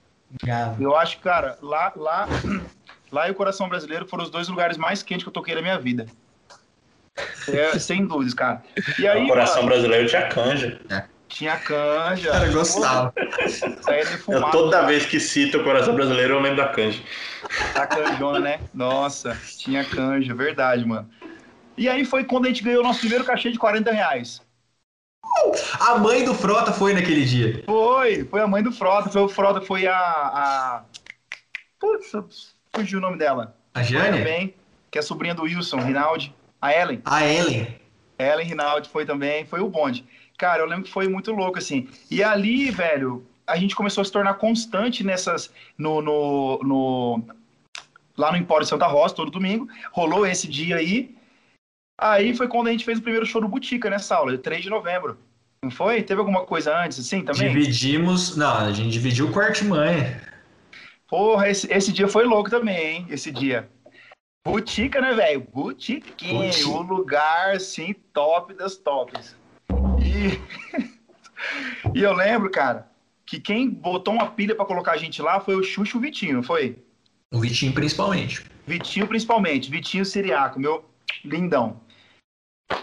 [0.80, 2.28] Eu acho que, cara, lá, lá,
[3.12, 5.62] lá e o Coração Brasileiro foram os dois lugares mais quentes que eu toquei na
[5.62, 6.06] minha vida.
[7.48, 8.62] É, sem dúvidas, cara.
[8.98, 10.80] E aí, o coração mano, brasileiro tinha canja.
[11.28, 12.32] tinha canja.
[12.32, 13.14] Cara, gostava.
[13.82, 17.02] Saía Eu, toda vez que cito o coração brasileiro, eu lembro da canja.
[17.76, 18.60] A canjona, né?
[18.74, 21.10] Nossa, tinha canja, verdade, mano.
[21.78, 24.42] E aí foi quando a gente ganhou o nosso primeiro cachê de 40 reais.
[25.80, 27.64] A mãe do Frota foi naquele dia.
[27.66, 29.96] Foi, foi a mãe do Frota, foi o Frota, foi a.
[29.96, 30.84] a...
[31.80, 33.56] Putz, fugiu o nome dela.
[33.74, 34.12] A Jânia?
[34.12, 34.54] também,
[34.90, 36.34] que é sobrinha do Wilson, Rinaldi.
[36.62, 37.02] A Ellen.
[37.06, 37.80] A Ellen.
[38.20, 40.06] Ellen Rinaldi foi também, foi o bonde.
[40.38, 41.88] Cara, eu lembro que foi muito louco, assim.
[42.10, 45.52] E ali, velho, a gente começou a se tornar constante nessas.
[45.78, 46.02] No.
[46.02, 47.24] no, no
[48.18, 49.68] lá no Empório Santa Rosa, todo domingo.
[49.92, 51.16] Rolou esse dia aí.
[52.02, 54.72] Aí foi quando a gente fez o primeiro show do Butica nessa aula, 3 de
[54.72, 55.20] novembro.
[55.64, 56.02] Não foi?
[56.02, 57.54] Teve alguma coisa antes, assim, também?
[57.54, 58.36] Dividimos.
[58.36, 60.20] Não, a gente dividiu com a Artimanha.
[61.08, 63.08] Porra, esse, esse dia foi louco também, hein?
[63.08, 63.70] Esse dia.
[64.44, 65.46] Butica, né, velho?
[65.54, 66.70] Butiquinho, Butica.
[66.70, 69.36] um lugar, assim, top das tops.
[70.02, 70.40] E,
[71.94, 72.90] e eu lembro, cara,
[73.28, 76.38] que quem botou uma pilha pra colocar a gente lá foi o Xuxo o Vitinho,
[76.38, 76.80] não foi?
[77.32, 78.44] O Vitinho, principalmente.
[78.66, 79.70] Vitinho, principalmente.
[79.70, 80.84] Vitinho Siriaco, meu
[81.24, 81.80] lindão.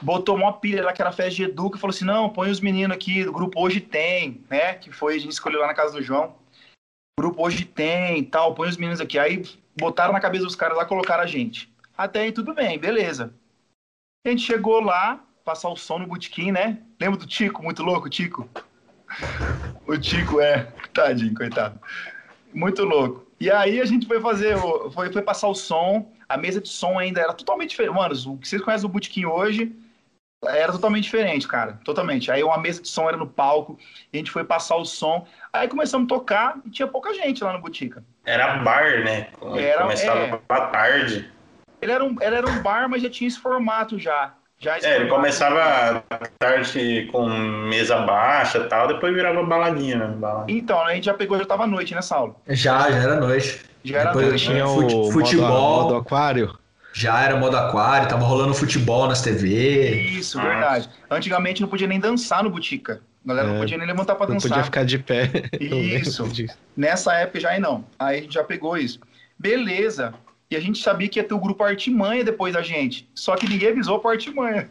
[0.03, 2.61] Botou uma pilha lá que era festa de Educa e falou assim: não, põe os
[2.61, 4.75] meninos aqui do grupo Hoje Tem, né?
[4.75, 6.37] Que foi, a gente escolheu lá na casa do João.
[7.19, 9.19] Grupo Hoje Tem tal, põe os meninos aqui.
[9.19, 9.43] Aí
[9.77, 11.73] botaram na cabeça dos caras lá, colocaram a gente.
[11.97, 13.33] Até aí tudo bem, beleza.
[14.27, 16.79] A gente chegou lá, passar o som no botequim, né?
[17.01, 18.49] Lembra do Tico, muito louco, Tico?
[19.87, 21.81] O Tico é, tadinho, coitado.
[22.53, 23.27] Muito louco.
[23.41, 26.69] E aí a gente foi fazer, o- foi, foi passar o som, a mesa de
[26.69, 27.95] som ainda era totalmente diferente.
[27.95, 29.75] Mano, o que vocês conhecem do botequim hoje
[30.47, 31.81] era totalmente diferente, cara.
[31.85, 32.31] Totalmente.
[32.31, 33.79] Aí uma mesa de som era no palco,
[34.13, 35.27] a gente foi passar o som.
[35.53, 38.05] Aí começamos a tocar e tinha pouca gente lá no Botica.
[38.25, 39.29] Era bar, né?
[39.57, 40.37] Era, Começava é.
[40.71, 41.33] tarde.
[41.81, 44.35] Ele era, um, ele era um bar, mas já tinha esse formato já.
[44.59, 46.03] Já É, ele começava
[46.39, 50.07] tarde com mesa baixa e tal, depois virava baladinha, né?
[50.17, 50.51] Balada.
[50.51, 52.35] Então, a gente já pegou, já tava à noite nessa aula.
[52.49, 53.61] Já, já era noite.
[53.85, 54.45] Já era Depois noite.
[54.45, 55.49] tinha Tinha o Fute- modo- futebol.
[55.83, 56.59] modo aquário.
[56.93, 59.91] Já era modo aquário, tava rolando futebol nas TV.
[60.19, 60.43] Isso, Ah.
[60.43, 60.89] verdade.
[61.11, 63.01] Antigamente não podia nem dançar no Botica.
[63.25, 64.49] A galera não É, podia nem levantar pra Não dançar.
[64.51, 65.31] podia ficar de pé.
[65.61, 66.25] Isso.
[66.77, 67.85] Nessa época já aí não.
[67.99, 68.99] Aí a gente já pegou isso.
[69.39, 70.15] Beleza.
[70.51, 73.09] E a gente sabia que ia ter o grupo Artimanha depois da gente.
[73.15, 74.71] Só que ninguém avisou pro Artimanha.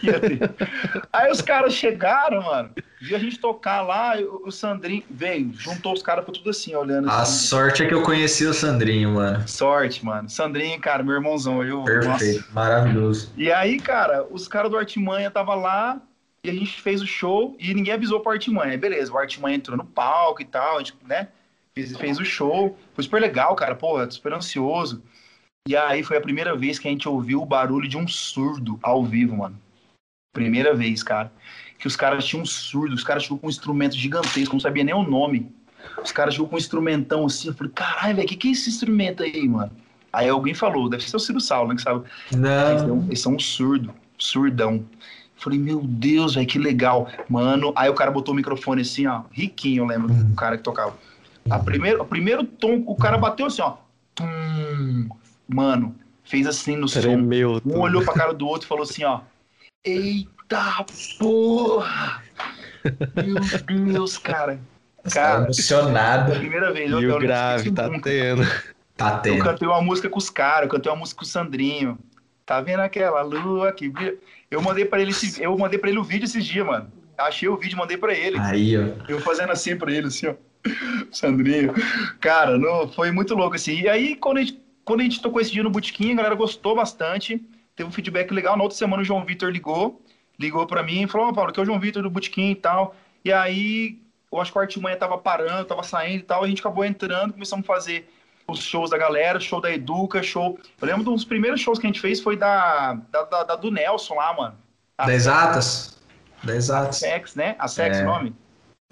[0.00, 0.38] Ter.
[1.12, 2.70] Aí os caras chegaram, mano.
[3.00, 7.10] Viu a gente tocar lá, o Sandrinho veio, juntou os caras, foi tudo assim, olhando
[7.10, 7.46] A assim.
[7.46, 9.46] sorte é que eu conheci o Sandrinho, mano.
[9.46, 10.28] Sorte, mano.
[10.30, 11.62] Sandrinho, cara, meu irmãozão.
[11.62, 12.52] Eu, Perfeito, nossa.
[12.52, 13.32] maravilhoso.
[13.36, 16.00] E aí, cara, os caras do Artimanha tava lá
[16.42, 18.78] e a gente fez o show e ninguém avisou pro Artimanha.
[18.78, 21.28] Beleza, o Artimanha entrou no palco e tal, a gente, né?
[21.76, 22.76] Fez, fez o show.
[22.94, 23.74] Foi super legal, cara.
[23.74, 25.02] Pô, super ansioso.
[25.68, 28.78] E aí foi a primeira vez que a gente ouviu o barulho de um surdo
[28.82, 29.58] ao vivo, mano.
[30.32, 31.30] Primeira vez, cara.
[31.78, 34.84] Que os caras tinham um surdo, os caras chegou com um instrumento gigantesco, não sabia
[34.84, 35.52] nem o nome.
[36.02, 38.52] Os caras chegou com um instrumentão assim, eu falei, caralho, velho, o que, que é
[38.52, 39.72] esse instrumento aí, mano?
[40.12, 42.04] Aí alguém falou, deve ser o Ciro Saulo, né, que sabe?
[42.86, 44.84] Não, eles são um surdo, surdão.
[45.36, 47.08] Falei, meu Deus, velho, que legal.
[47.28, 50.62] Mano, aí o cara botou o microfone assim, ó, riquinho, eu lembro, o cara que
[50.62, 50.96] tocava.
[51.50, 53.76] A primeiro, o primeiro tom, o cara bateu assim, ó.
[54.14, 55.08] Tum.
[55.48, 55.94] Mano,
[56.24, 57.00] fez assim no som.
[57.00, 57.52] Tremeu.
[57.56, 57.78] Um tudo.
[57.78, 59.20] olhou pra cara do outro e falou assim, ó.
[59.84, 60.84] Eita
[61.18, 62.22] porra!
[63.24, 64.58] Meu Deus, cara.
[65.04, 66.32] tá Cara, emocionado.
[66.34, 66.90] primeira vez.
[66.90, 68.10] E eu, o eu não grave esqueci tá nunca.
[68.10, 68.42] tendo.
[68.96, 69.44] Tá Eu tendo.
[69.44, 71.98] cantei uma música com os caras, eu cantei uma música com o Sandrinho.
[72.44, 73.92] Tá vendo aquela lua que?
[74.50, 76.90] Eu mandei para ele, esse- eu mandei para ele o vídeo esses dias, mano.
[77.18, 78.38] Achei o vídeo, mandei para ele.
[78.38, 78.88] Aí, ó.
[79.08, 80.34] Eu fazendo assim pra ele, assim, ó.
[81.12, 81.72] Sandrinho.
[82.20, 83.80] Cara, não, foi muito louco, assim.
[83.80, 86.34] E aí, quando a, gente, quando a gente tocou esse dia no Botequim, a galera
[86.34, 87.42] gostou bastante.
[87.74, 88.56] Teve um feedback legal.
[88.56, 90.02] Na outra semana, o João Vitor ligou.
[90.38, 92.54] Ligou pra mim e falou, ó, Paulo, que é o João Vitor do Botequim e
[92.54, 92.94] tal.
[93.24, 93.98] E aí,
[94.32, 96.44] eu acho que o Artimanha tava parando, tava saindo e tal.
[96.44, 98.08] A gente acabou entrando, começamos a fazer
[98.48, 100.56] os shows da galera, show da Educa, show...
[100.80, 103.72] Eu lembro dos primeiros shows que a gente fez foi da, da, da- da do
[103.72, 104.54] Nelson lá, mano.
[104.96, 106.00] A Da exatas?
[106.44, 106.96] Da exatas.
[106.98, 107.56] Sex, né?
[107.58, 108.02] A Sex, É.
[108.02, 108.34] o nome?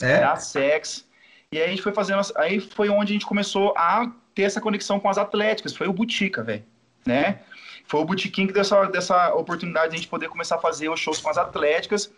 [0.03, 0.19] É?
[0.21, 1.07] da Sex.
[1.55, 2.21] E aí a gente foi fazendo.
[2.35, 5.77] Aí foi onde a gente começou a ter essa conexão com as atléticas.
[5.77, 6.65] Foi o Butica, velho.
[7.07, 7.43] Né?
[7.87, 10.89] Foi o Botiquim que deu essa, dessa oportunidade de a gente poder começar a fazer
[10.89, 12.13] os shows com as atléticas.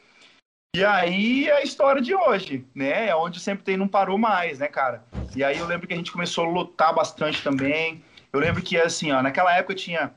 [0.75, 3.09] E aí é a história de hoje, né?
[3.09, 5.05] É onde sempre tem, não parou mais, né, cara?
[5.35, 8.03] E aí eu lembro que a gente começou a lotar bastante também.
[8.33, 10.15] Eu lembro que, assim, ó, naquela época tinha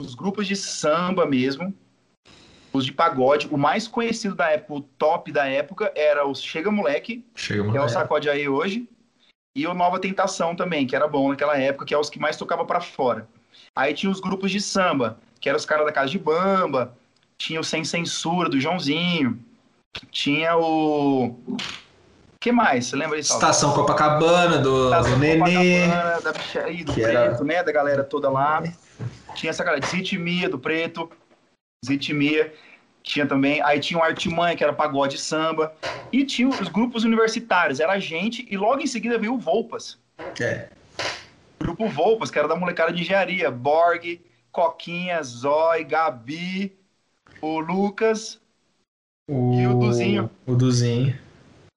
[0.00, 1.74] os grupos de samba mesmo,
[2.74, 3.48] os de pagode.
[3.50, 7.78] O mais conhecido da época, o top da época, era o Chega Moleque, Chega, que
[7.78, 7.88] é o.
[7.88, 8.88] Sacode Aí hoje,
[9.56, 12.36] e o Nova Tentação também, que era bom naquela época, que é os que mais
[12.36, 13.28] tocava pra fora.
[13.76, 16.96] Aí tinha os grupos de samba, que eram os caras da Casa de Bamba,
[17.38, 19.38] tinha o Sem Censura, do Joãozinho,
[20.10, 21.38] tinha o...
[22.40, 22.86] que mais?
[22.86, 23.34] Você lembra disso?
[23.34, 25.38] Estação Copacabana, do, Estação do Nenê.
[25.86, 27.62] Copacabana, da Michelle, do Que Preto, era- né?
[27.62, 28.62] Da galera toda lá.
[29.36, 31.10] Tinha essa galera, Zitimia, do Preto,
[31.84, 32.52] Zitimia.
[33.02, 35.74] Tinha também, aí tinha o Artimanha, que era pagode samba.
[36.10, 39.98] E tinha os grupos universitários, era a gente, e logo em seguida veio o Volpas.
[40.40, 40.68] É.
[41.60, 43.50] Grupo Volpas, que era da molecada de engenharia.
[43.50, 44.20] Borg,
[44.50, 46.72] Coquinha, Zói, Gabi,
[47.40, 48.40] o Lucas.
[49.28, 50.30] E o Duzinho.
[50.46, 51.18] O Duzinho.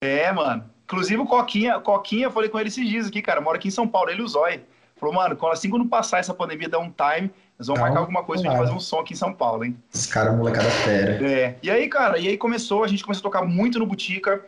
[0.02, 0.64] É, mano.
[0.86, 3.42] Inclusive o Coquinha, Coquinha, eu falei com ele esses dias aqui, cara.
[3.42, 4.62] Mora aqui em São Paulo, ele e o Zói.
[4.96, 8.44] Falou, mano, assim quando passar essa pandemia, dá um time, nós vamos marcar alguma coisa
[8.44, 9.76] pra gente fazer um som aqui em São Paulo, hein?
[9.94, 11.26] Os caras molecada fera.
[11.28, 11.56] É.
[11.64, 14.42] E aí, cara, e aí começou, a gente começou a tocar muito no Butica,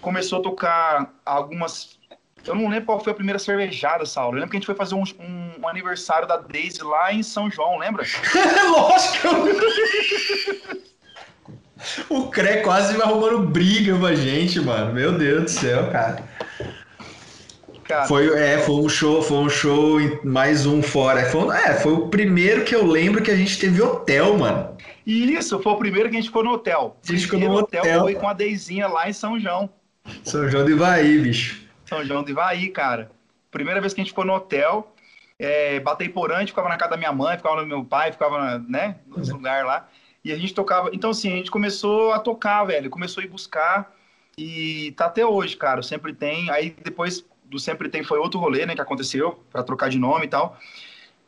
[0.00, 1.98] começou a tocar algumas.
[2.46, 4.30] Eu não lembro qual foi a primeira cervejada, Saulo.
[4.32, 7.22] Eu lembro que a gente foi fazer um, um- um aniversário da Daisy lá em
[7.22, 8.02] São João, lembra?
[8.72, 9.28] Lógico.
[12.08, 14.92] O Cré quase vai arrumando briga com a gente, mano.
[14.92, 16.22] Meu Deus do céu, cara.
[17.90, 21.24] Cara, Foi, é, foi um show, foi um show mais um fora.
[21.28, 24.76] Foi, é, foi o primeiro que eu lembro que a gente teve hotel, mano.
[25.04, 26.96] E isso, foi o primeiro que a gente ficou no hotel.
[27.02, 28.00] A gente ficou no hotel.
[28.00, 29.68] foi com a Deizinha lá em São João.
[30.22, 31.66] São João do Ivaí, bicho.
[31.84, 33.10] São João do Ivaí, cara.
[33.50, 34.94] Primeira vez que a gente ficou no hotel,
[35.36, 38.38] é, Bateiporã, a gente ficava na casa da minha mãe, ficava no meu pai, ficava,
[38.38, 39.88] na- né, nos lugares lá.
[40.24, 40.90] E a gente tocava.
[40.92, 42.88] Então, assim, a gente começou a tocar, velho.
[42.88, 43.92] Começou a ir buscar.
[44.38, 45.82] E tá até hoje, cara.
[45.82, 46.48] Sempre Tem.
[46.50, 50.26] Aí depois do Sempre Tem foi outro rolê, né, que aconteceu, pra trocar de nome
[50.26, 50.58] e tal.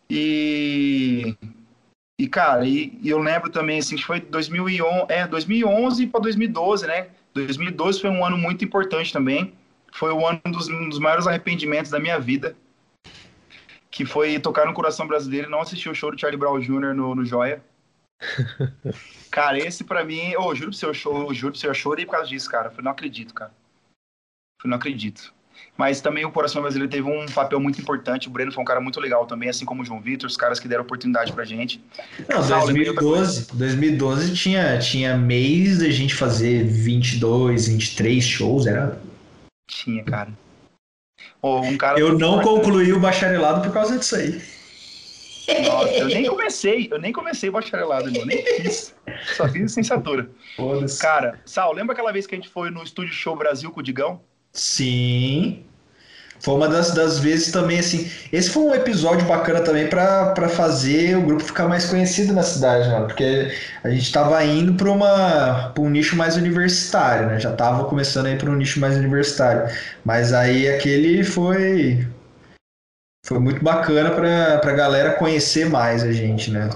[0.08, 1.36] E.
[2.18, 6.86] E, cara, e, e eu lembro também, assim, que foi 2011, é, 2011 para 2012,
[6.86, 7.08] né?
[7.34, 9.52] 2012 foi um ano muito importante também.
[9.92, 12.54] Foi o ano dos, um dos maiores arrependimentos da minha vida.
[13.90, 16.94] Que foi tocar no Coração Brasileiro e não assistir o show do Charlie Brown Jr.
[16.94, 17.62] no, no Joia.
[19.30, 22.12] cara, esse pra mim, ô, juro pro seu show, juro pro seu, eu chorei por
[22.12, 22.72] causa disso, cara.
[22.76, 23.52] Eu não acredito, cara.
[24.62, 25.34] Eu não acredito.
[25.76, 28.28] Mas também o Coração Brasileiro teve um papel muito importante.
[28.28, 30.60] O Breno foi um cara muito legal também, assim como o João Vitor, os caras
[30.60, 31.82] que deram oportunidade pra gente.
[32.28, 38.22] Não, Saulo, lembrei de outra 2012, 2012 tinha, tinha mês da gente fazer 22, 23
[38.22, 38.66] shows.
[38.66, 39.00] Era...
[39.66, 40.30] Tinha, cara.
[41.40, 44.40] Ô, um cara Eu não concluí o bacharelado por causa disso aí.
[45.64, 48.94] Nossa, eu nem comecei, eu nem comecei o bacharelado, irmão, nem fiz.
[49.36, 50.30] Só fiz licenciatura.
[50.56, 51.00] Foda-se.
[51.00, 53.82] Cara, Sal, lembra aquela vez que a gente foi no Estúdio Show Brasil com o
[53.82, 54.20] Digão?
[54.52, 55.64] Sim.
[56.42, 58.10] Foi uma das, das vezes também, assim.
[58.32, 62.88] Esse foi um episódio bacana também pra fazer o grupo ficar mais conhecido na cidade,
[62.88, 63.06] mano.
[63.06, 63.52] Porque
[63.84, 67.38] a gente tava indo pra, uma, pra um nicho mais universitário, né?
[67.38, 69.72] Já tava começando a ir pra um nicho mais universitário.
[70.04, 72.04] Mas aí aquele foi.
[73.24, 76.68] Foi muito bacana pra, pra galera conhecer mais a gente, né?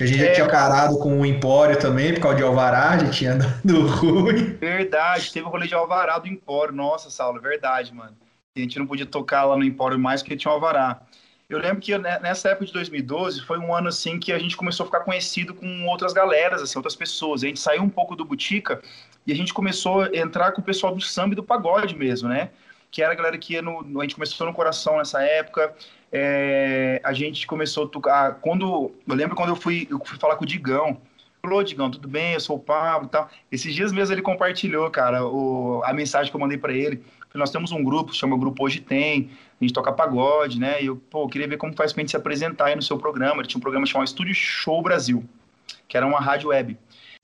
[0.00, 0.32] Que a gente já É.
[0.32, 4.54] tinha parado com o Empório também, por causa de Alvará, já tinha dado ruim.
[4.54, 6.72] Verdade, teve o rolê de Alvará do Empório.
[6.74, 8.16] Nossa, Saulo, é verdade, mano.
[8.56, 11.02] A gente não podia tocar lá no Empório mais porque tinha o Alvará.
[11.50, 14.56] Eu lembro que né, nessa época de 2012 foi um ano assim que a gente
[14.56, 17.44] começou a ficar conhecido com outras galeras, assim, outras pessoas.
[17.44, 18.80] A gente saiu um pouco do Butica
[19.26, 22.26] e a gente começou a entrar com o pessoal do samba e do pagode mesmo,
[22.26, 22.48] né?
[22.90, 25.74] Que era a galera que ia no- A gente começou no coração nessa época.
[26.12, 28.34] É, a gente começou a tocar.
[28.36, 28.92] Quando.
[29.06, 31.00] Eu lembro quando eu fui, eu fui falar com o Digão.
[31.42, 32.34] Falou, Digão, tudo bem?
[32.34, 33.30] Eu sou o Pablo e tal.
[33.50, 37.02] Esses dias mesmo ele compartilhou, cara, o, a mensagem que eu mandei pra ele.
[37.32, 40.82] Nós temos um grupo, chama Grupo Hoje Tem, a gente toca pagode, né?
[40.82, 43.40] E eu, pô, queria ver como faz pra gente se apresentar aí no seu programa.
[43.40, 45.24] Ele tinha um programa chamado Estúdio Show Brasil,
[45.88, 46.76] que era uma rádio web.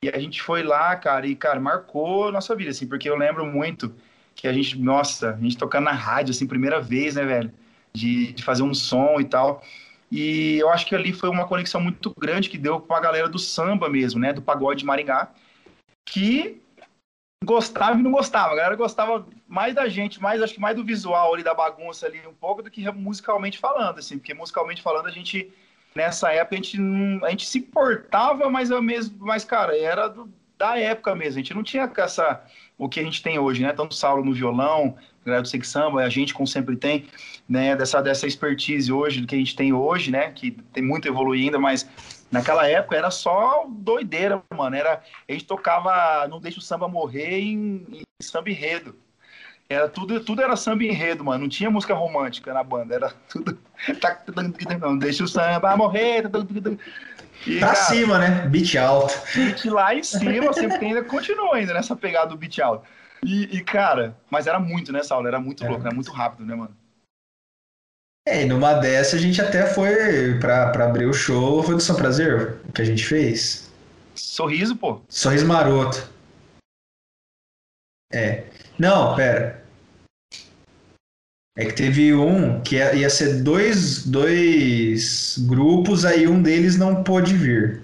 [0.03, 3.17] E a gente foi lá, cara, e, cara, marcou a nossa vida, assim, porque eu
[3.17, 3.93] lembro muito
[4.35, 7.53] que a gente, nossa, a gente tocando na rádio, assim, primeira vez, né, velho?
[7.97, 9.63] De, de fazer um som e tal.
[10.11, 13.29] E eu acho que ali foi uma conexão muito grande que deu com a galera
[13.29, 14.33] do samba mesmo, né?
[14.33, 15.31] Do pagode de Maringá,
[16.09, 16.61] que
[17.45, 18.53] gostava e não gostava.
[18.53, 22.07] A galera gostava mais da gente, mais acho que mais do visual ali, da bagunça
[22.07, 25.53] ali, um pouco do que musicalmente falando, assim, porque musicalmente falando a gente
[25.95, 30.09] nessa época a gente não, a gente se portava, mas é mesmo, mas cara, era
[30.09, 31.39] do- da época mesmo.
[31.39, 32.45] A gente não tinha essa
[32.79, 33.73] o que a gente tem hoje, né?
[33.73, 37.07] Tanto Saulo no violão, a galera do Samba, a gente como sempre tem,
[37.49, 41.07] né, dessa dessa expertise hoje do que a gente tem hoje, né, que tem muito
[41.07, 41.89] a evoluir ainda, mas
[42.31, 44.77] naquela época era só doideira, mano.
[44.77, 48.95] Era a gente tocava não deixa o samba morrer em, em samba enredo.
[49.69, 51.43] Era tudo, tudo era samba enredo, mano.
[51.43, 53.59] Não tinha música romântica na banda, era tudo.
[54.81, 56.25] Não deixa o samba morrer.
[57.47, 58.49] E, Pra cara, cima, né?
[58.49, 59.13] Beat alto.
[59.35, 62.87] beat lá em cima, sempre ainda continua ainda nessa pegada do beat alto.
[63.25, 65.27] E, e, cara, mas era muito, né, Saulo?
[65.27, 66.75] Era muito louco, era muito rápido, né, mano?
[68.27, 71.81] É, e numa dessa a gente até foi pra, pra abrir o show, foi do
[71.81, 73.71] São Prazer que a gente fez.
[74.17, 75.01] Sorriso, pô.
[75.09, 76.09] Sorriso Maroto.
[78.13, 78.45] É.
[78.79, 79.65] Não, pera.
[81.59, 87.35] É que teve um que ia ser dois, dois grupos, aí um deles não pôde
[87.35, 87.83] vir.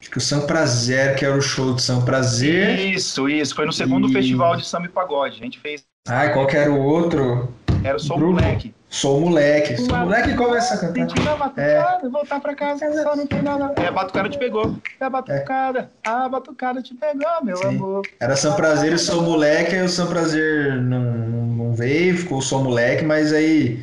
[0.00, 2.78] Acho que o São Prazer, que era o show do São Prazer.
[2.78, 3.54] Isso, isso.
[3.54, 5.40] Foi no segundo E- festival de samba e pagode.
[5.40, 5.84] A gente fez.
[6.08, 7.52] Ai, qual que era o outro?
[7.84, 8.34] Era o Soul Grupo.
[8.40, 8.74] Black.
[8.88, 9.76] Sou moleque.
[9.76, 10.94] Sou moleque começa a cantar.
[11.08, 13.72] Sentindo a batucada, voltar pra casa, só não tem nada.
[13.76, 14.76] É, a batucada te pegou.
[15.00, 17.66] É a batucada, a batucada te pegou, meu Sim.
[17.66, 18.02] amor.
[18.18, 22.40] Era São Prazer e Sou Moleque, aí o São Prazer não, não, não veio, ficou
[22.40, 23.82] Sou Moleque, mas aí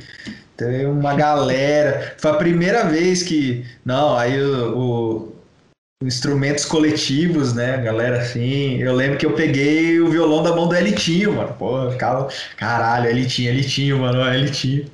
[0.57, 2.15] teve uma galera.
[2.17, 3.65] Foi a primeira vez que.
[3.85, 5.35] Não, aí o, o-
[6.01, 7.77] instrumentos coletivos, né?
[7.77, 8.77] Galera assim.
[8.77, 11.53] Eu lembro que eu peguei o violão da mão do Elitinho, mano.
[11.53, 12.27] Pô, ficava.
[12.57, 14.89] Caralho, Elitinho, Elitinho, mano, Elitinho.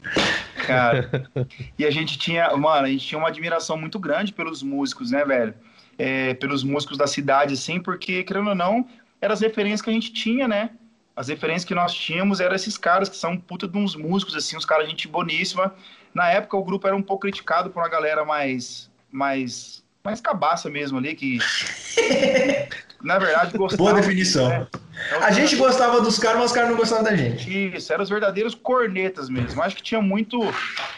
[0.66, 1.10] Cara.
[1.78, 5.24] E a gente tinha, mano, a gente tinha uma admiração muito grande pelos músicos, né,
[5.24, 5.54] velho?
[5.98, 8.86] É, pelos músicos da cidade, assim, porque, querendo ou não,
[9.22, 10.72] eram as referências que a gente tinha, né?
[11.16, 14.58] As referências que nós tínhamos eram esses caras que são puta de uns músicos, assim,
[14.58, 15.74] uns caras gente boníssima.
[16.14, 18.90] Na época o grupo era um pouco criticado por uma galera mais.
[19.12, 19.84] mais.
[20.08, 21.38] Mais cabaça mesmo ali, que.
[23.04, 23.84] na verdade, gostava.
[23.84, 24.48] Boa definição.
[24.48, 24.66] né?
[25.22, 27.76] A gente gostava dos caras, mas os caras não gostavam da gente.
[27.76, 29.62] Isso, eram os verdadeiros cornetas mesmo.
[29.62, 30.40] Acho que tinha muito,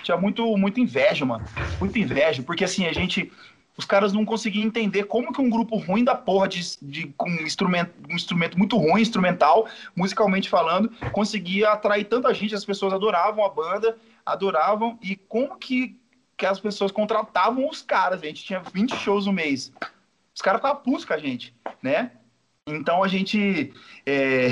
[0.03, 1.44] tinha muito, muita inveja, mano.
[1.80, 3.31] Muita inveja, porque assim, a gente,
[3.76, 7.31] os caras não conseguiam entender como que um grupo ruim da porra de, de com
[7.31, 12.94] um instrumento, um instrumento muito ruim, instrumental, musicalmente falando, conseguia atrair tanta gente, as pessoas
[12.94, 15.99] adoravam a banda, adoravam e como que
[16.40, 19.74] que as pessoas contratavam os caras, a gente tinha 20 shows no mês.
[20.34, 21.53] Os caras ficavam putos com a gente,
[21.84, 22.11] né?
[22.66, 23.74] Então a gente
[24.06, 24.52] é,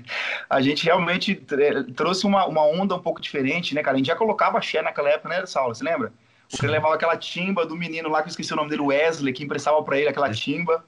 [0.48, 3.96] a gente realmente é, trouxe uma, uma onda um pouco diferente, né, cara?
[3.96, 5.74] A gente já colocava axé naquela época, né, Saulo?
[5.74, 6.10] Você lembra?
[6.50, 9.34] O que levava aquela timba do menino lá, que eu esqueci o nome dele, Wesley,
[9.34, 10.82] que emprestava pra ele aquela timba.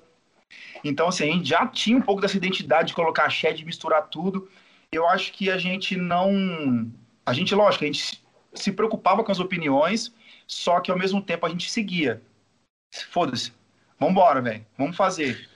[0.82, 4.08] Então, assim, a gente já tinha um pouco dessa identidade de colocar axé, de misturar
[4.08, 4.48] tudo.
[4.90, 6.90] Eu acho que a gente não.
[7.26, 8.22] A gente, lógico, a gente
[8.54, 10.14] se preocupava com as opiniões,
[10.48, 12.22] só que ao mesmo tempo a gente seguia.
[13.10, 13.52] Foda-se.
[14.00, 14.64] Vambora, velho.
[14.78, 15.48] Vamos fazer.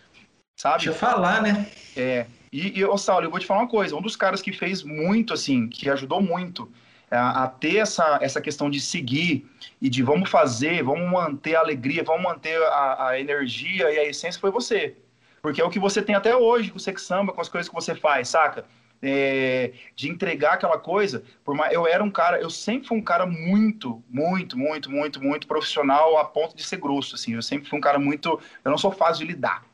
[0.57, 0.85] Sabe?
[0.85, 1.67] Deixa eu falar, né?
[1.97, 2.27] É.
[2.53, 3.97] E, e ô, Saulo, eu vou te falar uma coisa.
[3.97, 6.71] Um dos caras que fez muito, assim, que ajudou muito
[7.11, 9.49] a, a ter essa, essa questão de seguir
[9.81, 14.05] e de vamos fazer, vamos manter a alegria, vamos manter a, a energia e a
[14.05, 14.97] essência foi você.
[15.41, 17.69] Porque é o que você tem até hoje com o Sex Samba, com as coisas
[17.69, 18.65] que você faz, saca?
[19.05, 21.25] É, de entregar aquela coisa.
[21.45, 25.21] Por mais, eu era um cara, eu sempre fui um cara muito, muito, muito, muito,
[25.21, 27.35] muito profissional a ponto de ser grosso, assim.
[27.35, 29.65] Eu sempre fui um cara muito, eu não sou fácil de lidar.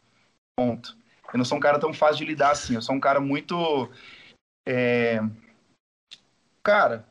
[0.59, 0.97] Ponto.
[1.33, 2.75] Eu não sou um cara tão fácil de lidar assim.
[2.75, 3.91] Eu sou um cara muito,
[4.67, 5.21] é,
[6.63, 7.07] cara,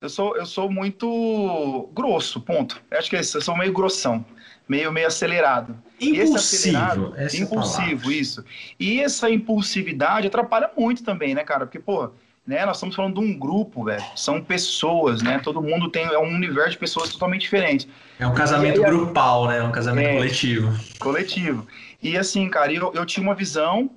[0.00, 2.82] eu sou, eu sou muito grosso, ponto.
[2.90, 4.24] Acho que é isso, eu sou meio grossão,
[4.68, 5.76] meio, meio acelerado.
[6.00, 7.14] Esse acelerado, Impulsivo.
[7.16, 8.14] essa é impulsivo, palavra.
[8.14, 8.44] isso.
[8.78, 11.66] E essa impulsividade atrapalha muito também, né, cara?
[11.66, 12.10] Porque, pô,
[12.46, 14.02] né, nós estamos falando de um grupo, velho.
[14.16, 15.38] São pessoas, né?
[15.38, 17.86] Todo mundo tem é um universo de pessoas totalmente diferentes,
[18.18, 19.62] É um casamento aí, grupal, né?
[19.62, 20.14] Um casamento É.
[20.16, 20.72] coletivo.
[20.98, 21.66] coletivo.
[22.02, 23.90] E assim, cara, eu, eu tinha uma visão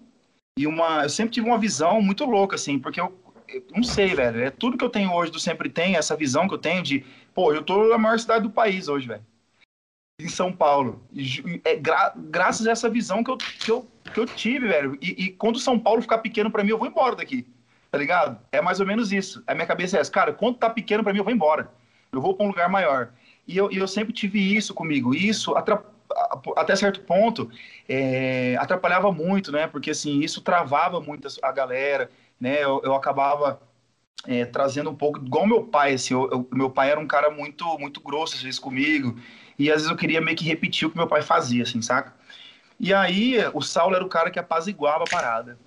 [0.57, 1.03] e uma.
[1.03, 3.11] Eu sempre tive uma visão muito louca, assim, porque eu
[3.75, 4.43] não sei, velho.
[4.43, 7.03] É tudo que eu tenho hoje do sempre tem, essa visão que eu tenho de,
[7.33, 9.21] pô, eu tô na maior cidade do país hoje, velho.
[10.17, 11.03] Em São Paulo.
[11.11, 14.97] E É gra- graças a essa visão que eu, que eu, que eu tive, velho.
[15.01, 17.45] E, e quando São Paulo ficar pequeno pra mim, eu vou embora daqui.
[17.91, 18.39] Tá ligado?
[18.51, 19.43] É mais ou menos isso.
[19.45, 20.11] A minha cabeça é essa.
[20.11, 21.69] Cara, quando tá pequeno pra mim, eu vou embora.
[22.11, 23.09] Eu vou pra um lugar maior.
[23.47, 25.13] E eu, e eu sempre tive isso comigo.
[25.13, 25.53] E isso,
[26.55, 27.49] até certo ponto,
[27.87, 29.67] é, atrapalhava muito, né?
[29.67, 32.09] Porque assim, isso travava muito a galera,
[32.39, 32.63] né?
[32.63, 33.59] Eu, eu acabava
[34.27, 37.29] é, trazendo um pouco, igual meu pai, assim, eu- eu- meu pai era um cara
[37.29, 39.19] muito, muito grosso às vezes comigo,
[39.57, 42.13] e às vezes eu queria meio que repetir o que meu pai fazia, assim, saca?
[42.79, 45.57] E aí, o Saulo era o cara que apaziguava a parada.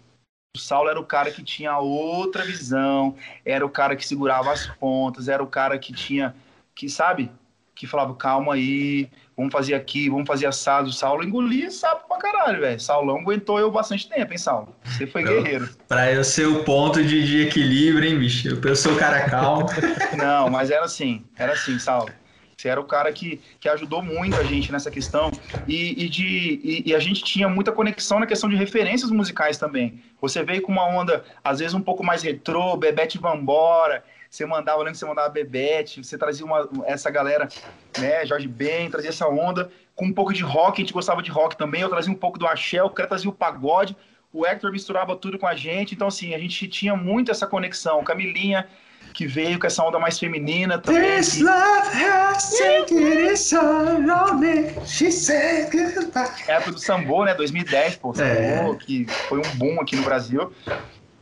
[0.54, 4.66] O Saulo era o cara que tinha outra visão, era o cara que segurava as
[4.66, 6.34] pontas, era o cara que tinha,
[6.74, 7.30] que sabe,
[7.74, 10.88] que falava, calma aí, vamos fazer aqui, vamos fazer assado.
[10.88, 12.80] O Saulo engolia sapo pra caralho, velho.
[12.80, 14.74] Saulão aguentou eu bastante tempo, hein, Saulo?
[14.84, 15.68] Você foi Eu- guerreiro.
[15.86, 18.48] Pra eu ser o ponto de, de equilíbrio, hein, bicho?
[18.62, 19.66] Eu sou o cara calmo.
[20.18, 22.12] Não, mas era assim, era assim, Saulo.
[22.58, 25.30] Você era o cara que, que ajudou muito a gente nessa questão
[25.68, 29.56] e, e de, e, e a gente tinha muita conexão na questão de referências musicais
[29.56, 30.02] também.
[30.20, 34.78] Você veio com uma onda, às vezes, um pouco mais retrô, Bebete Vambora, você mandava,
[34.78, 37.48] eu lembro que você mandava Bebete, você trazia uma, essa galera,
[37.96, 41.30] né, Jorge Ben, trazia essa onda, com um pouco de rock, a gente gostava de
[41.30, 43.96] rock também, eu trazia um pouco do axé, o cara trazia o pagode,
[44.32, 48.02] o Hector misturava tudo com a gente, então assim, a gente tinha muito essa conexão,
[48.02, 48.68] Camilinha,
[49.14, 51.16] que veio com essa onda mais feminina também.
[51.16, 54.70] This que- love has taken its toll on me.
[54.86, 56.30] She said goodbye.
[56.46, 57.34] época do Sambô, né?
[57.34, 58.76] 2010, pô, Sambô, É.
[58.78, 60.52] que foi um boom aqui no Brasil.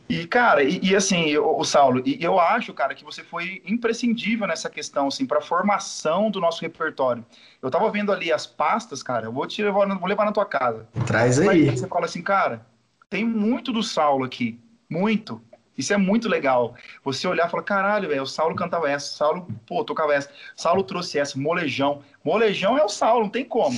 [0.09, 3.61] E, cara, e, e assim, o, o Saulo, e eu acho, cara, que você foi
[3.65, 7.25] imprescindível nessa questão, assim, para formação do nosso repertório.
[7.61, 10.45] Eu tava vendo ali as pastas, cara, eu vou te levar, vou levar na tua
[10.45, 10.87] casa.
[11.05, 11.69] Traz Aí aí.
[11.77, 12.65] você fala assim, cara,
[13.09, 14.57] tem muito do Saulo aqui,
[14.89, 15.41] muito.
[15.77, 16.75] Isso é muito legal.
[17.03, 20.29] Você olhar e falar, caralho, velho, o Saulo cantava essa, o Saulo, pô, tocava essa,
[20.29, 22.01] o Saulo trouxe essa, molejão.
[22.23, 23.77] Molejão é o Saulo, não tem como.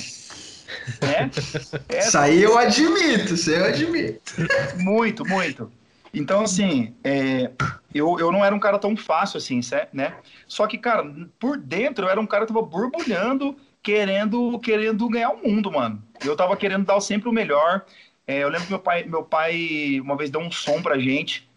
[1.01, 1.29] Né?
[1.89, 4.33] É, isso aí eu admito, isso aí eu admito.
[4.77, 5.71] Muito, muito.
[6.13, 7.51] Então, assim, é,
[7.93, 9.61] eu, eu não era um cara tão fácil assim,
[9.93, 10.15] né?
[10.47, 11.03] Só que, cara,
[11.39, 16.03] por dentro eu era um cara que tava borbulhando, querendo, querendo ganhar o mundo, mano.
[16.23, 17.85] Eu tava querendo dar sempre o melhor.
[18.27, 21.48] É, eu lembro que meu pai, meu pai uma vez deu um som pra gente,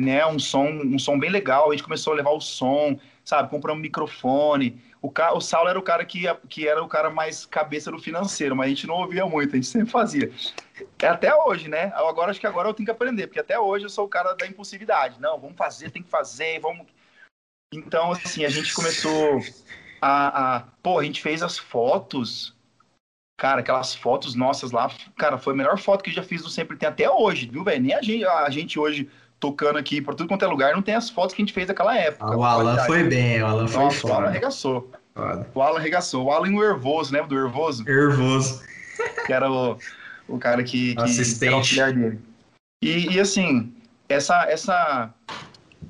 [0.00, 0.26] né?
[0.26, 1.68] Um som, um som bem legal.
[1.68, 3.50] A gente começou a levar o som, sabe?
[3.50, 4.80] Compramos um microfone.
[5.02, 5.32] O, ca...
[5.34, 8.66] o Saulo era o cara que, que era o cara mais cabeça do financeiro, mas
[8.66, 10.32] a gente não ouvia muito, a gente sempre fazia.
[11.00, 11.92] É até hoje, né?
[11.94, 14.34] Agora acho que agora eu tenho que aprender, porque até hoje eu sou o cara
[14.34, 15.20] da impulsividade.
[15.20, 16.86] Não, vamos fazer, tem que fazer, vamos.
[17.72, 19.40] Então, assim, a gente começou
[20.00, 20.60] a, a.
[20.82, 22.54] Pô, a gente fez as fotos.
[23.38, 26.48] Cara, aquelas fotos nossas lá, cara, foi a melhor foto que eu já fiz do
[26.48, 27.82] Sempre Tem até hoje, viu, velho?
[27.82, 30.94] Nem a gente, a gente hoje tocando aqui por tudo quanto é lugar, não tem
[30.94, 32.24] as fotos que a gente fez naquela época.
[32.24, 34.90] Ah, o Alan foi bem, o Alan foi Nossa, O Alan arregaçou.
[35.14, 35.50] Foda.
[35.54, 36.24] O Alan arregaçou.
[36.26, 37.88] O Alan e o Hervoso, lembra do Hervoso?
[37.88, 38.62] Hervoso.
[39.26, 39.78] Que era o,
[40.28, 41.46] o cara que, que Assistente.
[41.46, 42.20] era auxiliar dele.
[42.82, 43.74] E, e, assim,
[44.08, 45.14] essa, essa.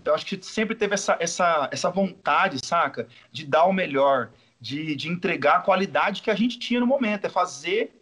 [0.04, 3.08] Eu acho que sempre teve essa, essa, essa vontade, saca?
[3.32, 7.26] De dar o melhor, de, de entregar a qualidade que a gente tinha no momento.
[7.26, 7.92] É fazer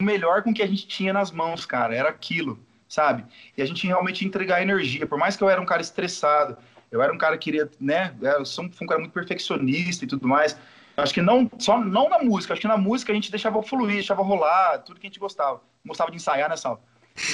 [0.00, 1.94] o melhor com o que a gente tinha nas mãos, cara.
[1.94, 2.58] Era aquilo
[2.88, 3.24] sabe?
[3.56, 5.06] E a gente realmente entregar energia.
[5.06, 6.56] Por mais que eu era um cara estressado,
[6.90, 8.14] eu era um cara que queria, né?
[8.20, 10.56] Eu sou um, um cara muito perfeccionista e tudo mais.
[10.96, 13.96] Acho que não só não na música, acho que na música a gente deixava fluir,
[13.96, 15.60] deixava rolar, tudo que a gente gostava.
[15.86, 16.78] Gostava de ensaiar né, eu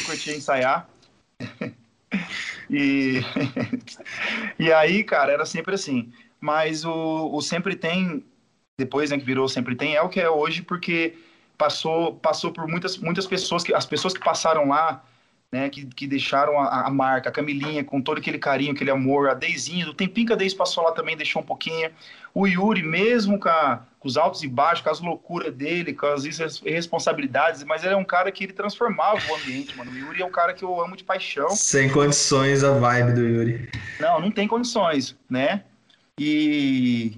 [0.04, 0.88] curtia ensaiar.
[2.68, 3.20] e
[4.58, 6.12] e aí, cara, era sempre assim.
[6.40, 8.22] Mas o, o sempre tem
[8.76, 11.16] depois né, que virou sempre tem é o que é hoje porque
[11.56, 15.04] passou passou por muitas muitas pessoas que as pessoas que passaram lá
[15.54, 19.30] né, que, que deixaram a, a, marca, a Camilinha com todo aquele carinho, aquele amor,
[19.30, 21.92] a Deizinha, do tempinho que a Deis passou lá também deixou um pouquinho,
[22.34, 26.06] o Yuri mesmo com, a, com os altos e baixos, com as loucuras dele, com
[26.06, 30.22] as irresponsabilidades, mas ele é um cara que ele transformava o ambiente, mano, o Yuri
[30.22, 31.50] é um cara que eu amo de paixão.
[31.50, 33.70] Sem condições a vibe do Yuri.
[34.00, 35.62] Não, não tem condições, né,
[36.18, 37.16] e...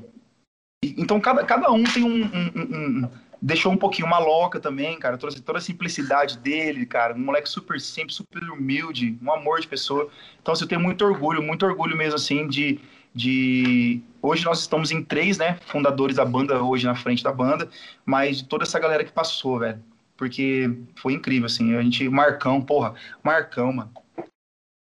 [0.83, 3.11] Então cada, cada um tem um, um, um
[3.41, 5.19] deixou um pouquinho maloca também, cara.
[5.19, 7.15] Trouxe toda a simplicidade dele, cara.
[7.15, 10.09] Um moleque super simples, super humilde, um amor de pessoa.
[10.41, 12.81] Então, assim, eu tenho muito orgulho, muito orgulho mesmo, assim, de.
[13.15, 14.01] de...
[14.23, 15.59] Hoje nós estamos em três, né?
[15.67, 17.69] Fundadores da banda, hoje na frente da banda,
[18.05, 19.83] mas de toda essa galera que passou, velho.
[20.17, 21.77] Porque foi incrível, assim.
[21.77, 22.09] A gente.
[22.09, 22.95] Marcão, porra.
[23.23, 23.91] Marcão, mano.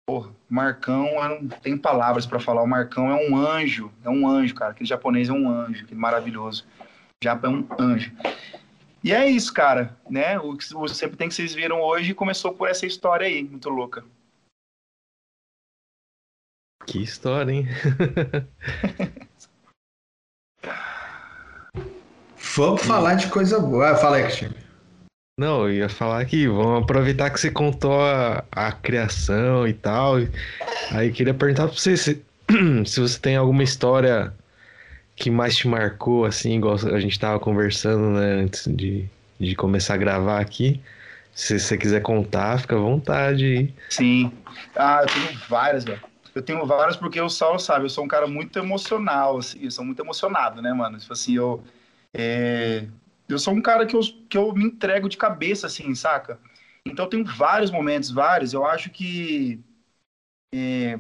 [0.09, 2.63] Porra, Marcão, eu não tenho palavras para falar.
[2.63, 4.71] O Marcão é um anjo, é um anjo, cara.
[4.71, 6.65] Aquele japonês é um anjo, que maravilhoso.
[7.23, 8.13] Já é um anjo.
[9.03, 10.39] E é isso, cara, né?
[10.39, 14.05] O, o Sempre Tem que vocês viram hoje começou por essa história aí, muito louca.
[16.87, 17.67] Que história, hein?
[22.57, 23.91] Vamos falar de coisa boa.
[23.91, 24.55] Ah, fala aí, Cristiano.
[25.39, 30.15] Não, eu ia falar que vamos aproveitar que você contou a, a criação e tal.
[30.91, 32.25] Aí queria perguntar pra você se,
[32.85, 34.35] se você tem alguma história
[35.19, 39.09] que mais te marcou, assim, igual a gente tava conversando, né, antes de,
[39.39, 40.81] de começar a gravar aqui?
[41.35, 43.73] Se você quiser contar, fica à vontade.
[43.91, 44.33] Sim.
[44.75, 46.01] Ah, eu tenho várias, velho.
[46.35, 49.71] Eu tenho várias porque o Saulo sabe, eu sou um cara muito emocional, assim, eu
[49.71, 50.99] sou muito emocionado, né, mano?
[50.99, 51.63] Tipo assim, eu.
[52.15, 52.87] É...
[53.29, 56.39] Eu sou um cara que eu, que eu me entrego de cabeça, assim, saca?
[56.87, 58.53] Então eu tenho vários momentos, vários.
[58.53, 59.61] Eu acho que.
[60.55, 60.99] É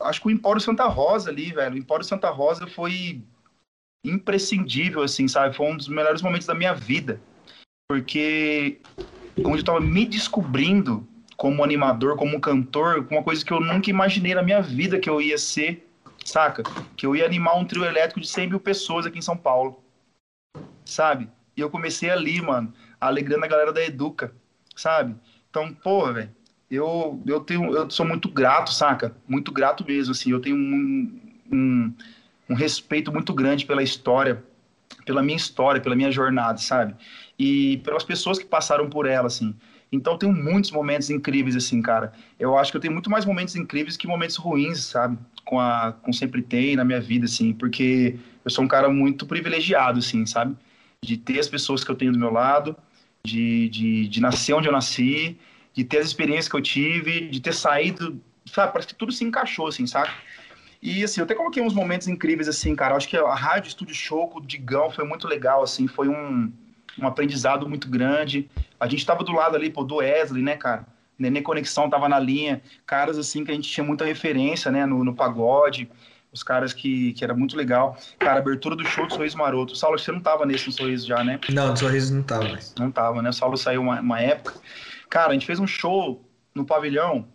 [0.00, 3.22] acho que o Empório Santa Rosa ali, velho, o Empório Santa Rosa foi
[4.04, 5.56] imprescindível, assim, sabe?
[5.56, 7.20] Foi um dos melhores momentos da minha vida.
[7.88, 8.80] Porque
[9.44, 11.06] onde eu tava me descobrindo
[11.36, 15.20] como animador, como cantor, uma coisa que eu nunca imaginei na minha vida que eu
[15.20, 15.88] ia ser,
[16.24, 16.62] saca?
[16.96, 19.82] Que eu ia animar um trio elétrico de 100 mil pessoas aqui em São Paulo,
[20.84, 21.28] sabe?
[21.56, 24.34] E eu comecei ali, mano, alegrando a galera da Educa,
[24.76, 25.16] sabe?
[25.48, 26.30] Então, porra, velho,
[26.70, 29.14] eu, eu tenho, eu sou muito grato, saca?
[29.26, 30.30] Muito grato mesmo, assim.
[30.30, 31.20] Eu tenho um,
[31.50, 31.92] um,
[32.48, 34.42] um respeito muito grande pela história,
[35.04, 36.94] pela minha história, pela minha jornada, sabe?
[37.36, 39.54] E pelas pessoas que passaram por ela, assim.
[39.90, 42.12] Então, eu tenho muitos momentos incríveis, assim, cara.
[42.38, 45.18] Eu acho que eu tenho muito mais momentos incríveis que momentos ruins, sabe?
[45.44, 49.26] Com a, com sempre tem na minha vida, assim, porque eu sou um cara muito
[49.26, 50.56] privilegiado, assim, sabe?
[51.02, 52.76] De ter as pessoas que eu tenho do meu lado,
[53.24, 55.36] de, de, de nascer onde eu nasci,
[55.72, 58.72] de ter as experiências que eu tive, de ter saído, sabe?
[58.72, 60.10] Parece que tudo se encaixou, assim, sabe?
[60.82, 62.94] E, assim, eu até coloquei uns momentos incríveis, assim, cara.
[62.94, 65.86] Eu acho que a Rádio Estúdio Show com o Digão foi muito legal, assim.
[65.86, 66.50] Foi um,
[66.98, 68.48] um aprendizado muito grande.
[68.78, 70.86] A gente tava do lado ali, pô, do Wesley, né, cara?
[71.18, 75.04] Nenê Conexão tava na linha, caras assim que a gente tinha muita referência, né, no,
[75.04, 75.86] no pagode,
[76.32, 77.94] os caras que, que era muito legal.
[78.18, 79.76] Cara, abertura do show do Sorriso Maroto.
[79.76, 81.38] Saulo, você não tava nesse no Sorriso já, né?
[81.50, 82.58] Não, no Sorriso não tava.
[82.78, 83.28] Não tava, né?
[83.28, 84.54] O Saulo saiu uma, uma época.
[85.10, 86.24] Cara, a gente fez um show
[86.54, 87.26] no pavilhão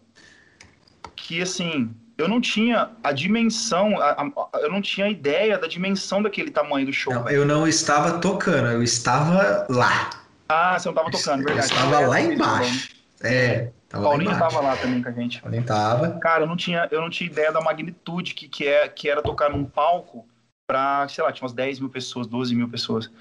[1.15, 6.23] que, assim, eu não tinha a dimensão, a, a, eu não tinha ideia da dimensão
[6.23, 7.13] daquele tamanho do show.
[7.13, 10.09] Não, eu não estava tocando, eu estava lá.
[10.47, 11.73] Ah, você não estava tocando, eu verdade.
[11.73, 12.95] estava lá embaixo.
[13.21, 13.71] É.
[13.89, 15.41] Tava Paulinho estava lá também com a gente.
[15.41, 16.11] Paulinho tava.
[16.19, 19.21] Cara, eu não tinha, eu não tinha ideia da magnitude que, que, é, que era
[19.21, 20.27] tocar num palco
[20.67, 23.11] pra, sei lá, tinha umas 10 mil pessoas, 12 mil pessoas.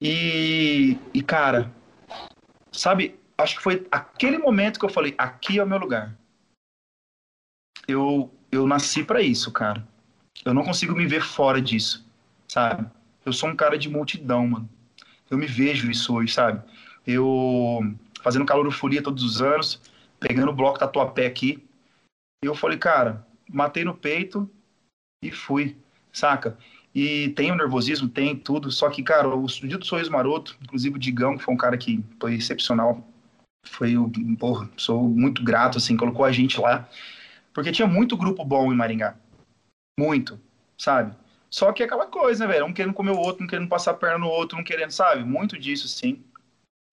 [0.00, 1.70] E, e, cara,
[2.70, 6.16] sabe, acho que foi aquele momento que eu falei, aqui é o meu lugar.
[7.86, 9.86] Eu, eu nasci para isso, cara.
[10.44, 12.06] Eu não consigo me ver fora disso,
[12.46, 12.90] sabe?
[13.24, 14.68] Eu sou um cara de multidão, mano.
[15.30, 16.62] Eu me vejo isso hoje, sabe?
[17.06, 17.80] Eu
[18.22, 19.80] fazendo calorofolia todos os anos,
[20.18, 21.62] pegando o bloco Tatuapé aqui.
[22.42, 24.50] E eu falei, cara, matei no peito
[25.22, 25.76] e fui,
[26.12, 26.58] saca?
[26.94, 30.98] E tem o nervosismo, tem tudo, só que, cara, o dia Sorriso Maroto, inclusive o
[30.98, 33.06] Digão, que foi um cara que foi excepcional,
[33.64, 36.88] foi o, porra, sou muito grato, assim, colocou a gente lá,
[37.52, 39.16] porque tinha muito grupo bom em Maringá,
[39.98, 40.40] muito,
[40.76, 41.14] sabe?
[41.50, 43.92] Só que é aquela coisa, né, velho, um querendo comer o outro, um querendo passar
[43.92, 45.24] a perna no outro, um querendo, sabe?
[45.24, 46.22] Muito disso, sim.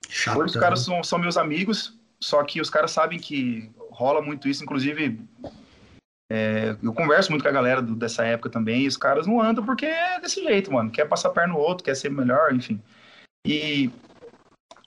[0.09, 4.21] Chato, Hoje os caras são, são meus amigos, só que os caras sabem que rola
[4.21, 5.19] muito isso, inclusive
[6.31, 9.41] é, eu converso muito com a galera do, dessa época também, e os caras não
[9.41, 10.91] andam porque é desse jeito, mano.
[10.91, 12.81] Quer passar perna no outro, quer ser melhor, enfim.
[13.45, 13.91] E,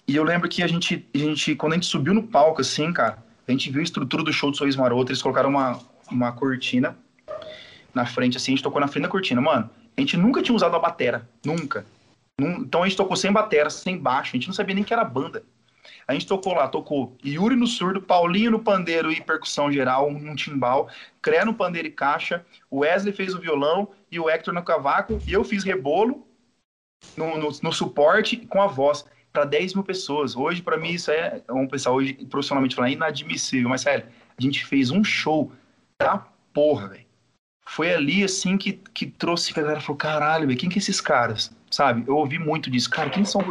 [0.09, 2.91] e eu lembro que a gente, a gente, quando a gente subiu no palco, assim,
[2.95, 5.79] cara, a gente viu a estrutura do show do Sorriso Maroto, eles colocaram uma,
[6.11, 6.97] uma cortina
[7.95, 9.39] na frente, assim, a gente tocou na frente da cortina.
[9.39, 11.85] Mano, a gente nunca tinha usado a batera, nunca.
[12.41, 15.05] Então a gente tocou sem batera, sem baixo, a gente não sabia nem que era
[15.05, 15.45] banda.
[16.07, 20.35] A gente tocou lá, tocou Yuri no surdo, Paulinho no pandeiro e percussão geral, um
[20.35, 20.89] timbal,
[21.21, 25.21] Cré no pandeiro e caixa, o Wesley fez o violão e o Hector no cavaco,
[25.27, 26.27] e eu fiz rebolo
[27.15, 30.37] no, no, no suporte com a voz para 10 mil pessoas.
[30.37, 33.69] Hoje, para mim, isso é, vamos pensar hoje, profissionalmente falando, inadmissível.
[33.69, 34.07] Mas, sério,
[34.37, 35.53] a gente fez um show
[35.99, 36.19] da
[36.53, 37.07] porra, velho.
[37.67, 40.81] Foi ali, assim, que, que trouxe, que a galera falou, caralho, velho, quem que é
[40.81, 41.55] esses caras?
[41.71, 42.05] Sabe?
[42.07, 42.89] Eu ouvi muito disso.
[42.89, 43.43] Cara, quem são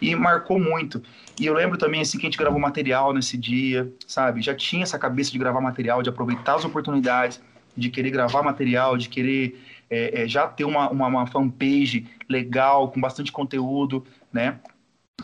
[0.00, 1.02] e marcou muito.
[1.40, 4.42] E eu lembro também, assim, que a gente gravou material nesse dia, sabe?
[4.42, 7.40] Já tinha essa cabeça de gravar material, de aproveitar as oportunidades,
[7.76, 9.60] de querer gravar material, de querer
[9.90, 14.58] é, é, já ter uma, uma, uma, fanpage legal, com bastante conteúdo, né?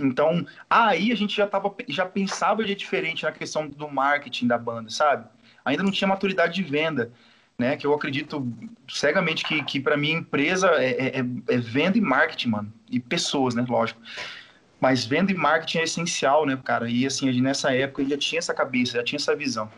[0.01, 4.59] Então, aí a gente já, tava, já pensava de diferente na questão do marketing da
[4.59, 5.27] banda, sabe?
[5.65, 7.13] Ainda não tinha maturidade de venda,
[7.57, 7.77] né?
[7.77, 8.47] Que eu acredito
[8.89, 12.73] cegamente que, que para mim empresa é, é, é venda e marketing, mano.
[12.91, 13.65] E pessoas, né?
[13.69, 14.01] Lógico.
[14.81, 16.91] Mas venda e marketing é essencial, né, cara?
[16.91, 19.71] E assim, nessa época ele já tinha essa cabeça, já tinha essa visão.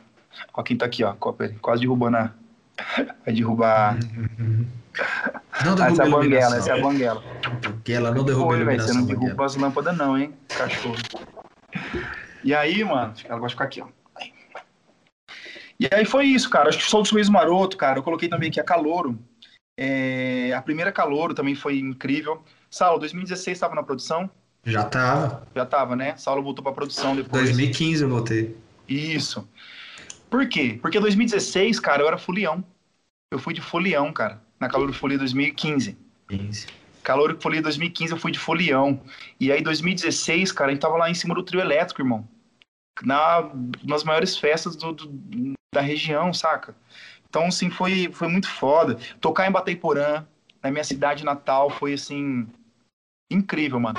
[0.52, 2.32] Ó, quem tá aqui, ó, quase derrubando a.
[3.24, 3.96] Vai derrubar.
[5.64, 7.24] Não essa é a banguela, essa é a banguela.
[7.62, 8.94] Banguela, não derruba a iluminação.
[8.94, 10.96] Você não derruba as lâmpadas, não, hein, cachorro.
[12.44, 13.88] E aí, mano, ela gosta de ficar aqui, ó.
[15.78, 16.68] E aí foi isso, cara.
[16.68, 17.98] Acho que sou do Suíço Maroto, cara.
[17.98, 19.18] Eu coloquei também aqui a Calouro.
[19.78, 20.52] É...
[20.54, 22.42] A primeira Calouro também foi incrível.
[22.70, 24.30] Saulo, 2016 estava na produção.
[24.64, 25.46] Já tava.
[25.54, 26.16] Já tava, né?
[26.16, 27.44] Saulo voltou pra produção depois.
[27.44, 28.56] 2015 eu voltei.
[28.88, 29.46] Isso.
[30.30, 30.78] Por quê?
[30.80, 32.64] Porque 2016, cara, eu era folião.
[33.30, 34.40] Eu fui de folião, cara.
[34.58, 35.96] Na Calor Folia 2015.
[36.28, 36.66] 15.
[37.02, 39.00] Calor Folia 2015 eu fui de folião.
[39.38, 42.26] E aí 2016, cara, a gente tava lá em cima do trio elétrico, irmão.
[43.02, 43.50] Na,
[43.84, 46.74] nas maiores festas do, do, da região, saca?
[47.28, 48.98] Então, assim, foi, foi muito foda.
[49.20, 50.26] Tocar em Bateiporã,
[50.62, 52.48] na minha cidade natal, foi, assim,
[53.30, 53.98] incrível, mano.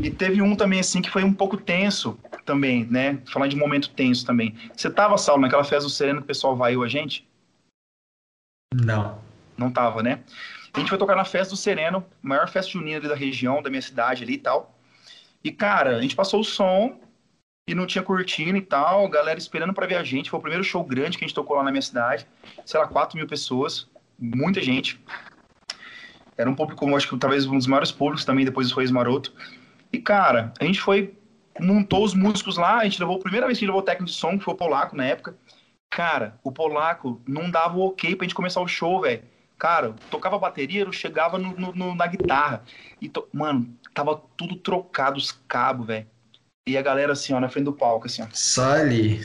[0.00, 3.20] E teve um também, assim, que foi um pouco tenso também, né?
[3.30, 4.56] Falar de momento tenso também.
[4.74, 7.28] Você tava, Saulo, naquela festa do Sereno que o pessoal vaiu a gente?
[8.74, 9.20] Não.
[9.56, 10.20] Não tava, né?
[10.74, 13.68] A gente foi tocar na festa do Sereno, maior festa junina ali da região, da
[13.68, 14.78] minha cidade ali e tal.
[15.44, 16.98] E, cara, a gente passou o som
[17.68, 20.30] e não tinha cortina e tal, galera esperando para ver a gente.
[20.30, 22.26] Foi o primeiro show grande que a gente tocou lá na minha cidade.
[22.64, 23.88] Sei lá, 4 mil pessoas,
[24.18, 24.98] muita gente.
[26.36, 29.32] Era um público, acho que talvez um dos maiores públicos também depois do Reis Maroto.
[29.92, 31.14] E, cara, a gente foi,
[31.60, 33.84] montou os músicos lá, a gente levou, a primeira vez que a gente levou o
[33.84, 35.36] técnico de som, que foi o Polaco na época.
[35.90, 39.22] Cara, o Polaco não dava o ok pra gente começar o show, velho.
[39.62, 42.64] Cara, tocava bateria, eu chegava no, no, na guitarra.
[43.00, 43.28] E, to...
[43.32, 46.04] mano, tava tudo trocado os cabos, velho.
[46.68, 48.26] E a galera assim, ó, na frente do palco, assim, ó.
[48.32, 49.24] Só ali.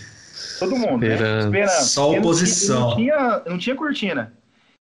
[0.59, 1.51] Todo mundo, esperando.
[1.51, 1.63] né?
[1.63, 1.83] Esperando.
[1.85, 2.89] Só oposição.
[2.89, 4.31] Não tinha, não tinha, não tinha cortina.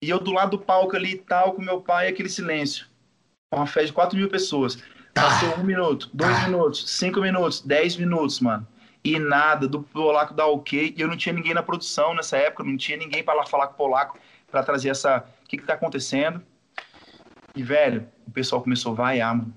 [0.03, 2.87] E eu do lado do palco ali e tal, com meu pai, aquele silêncio.
[3.51, 4.77] Uma festa de 4 mil pessoas.
[5.15, 8.69] Passou um minuto, dois minutos, cinco minutos, dez minutos, mano.
[9.03, 12.63] e nada, do polaco dar ok, e eu não tinha ninguém na produção nessa época,
[12.63, 14.19] não tinha ninguém para lá falar com o polaco,
[14.57, 16.41] para trazer essa, o que que tá acontecendo.
[17.55, 19.55] E, velho, o pessoal começou a vaiar, mano.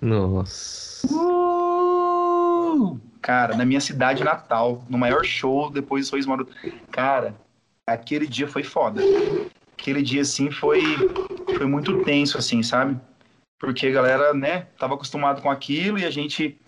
[0.00, 1.06] Nossa.
[1.14, 2.98] Uh!
[3.20, 6.54] Cara, na minha cidade natal, no maior show depois do Sorriso Maroto.
[6.90, 7.34] Cara,
[7.86, 9.02] aquele dia foi foda.
[9.78, 10.80] Aquele dia, assim, foi,
[11.56, 12.98] foi muito tenso, assim, sabe?
[13.58, 16.58] Porque a galera, né, tava acostumado com aquilo e a gente.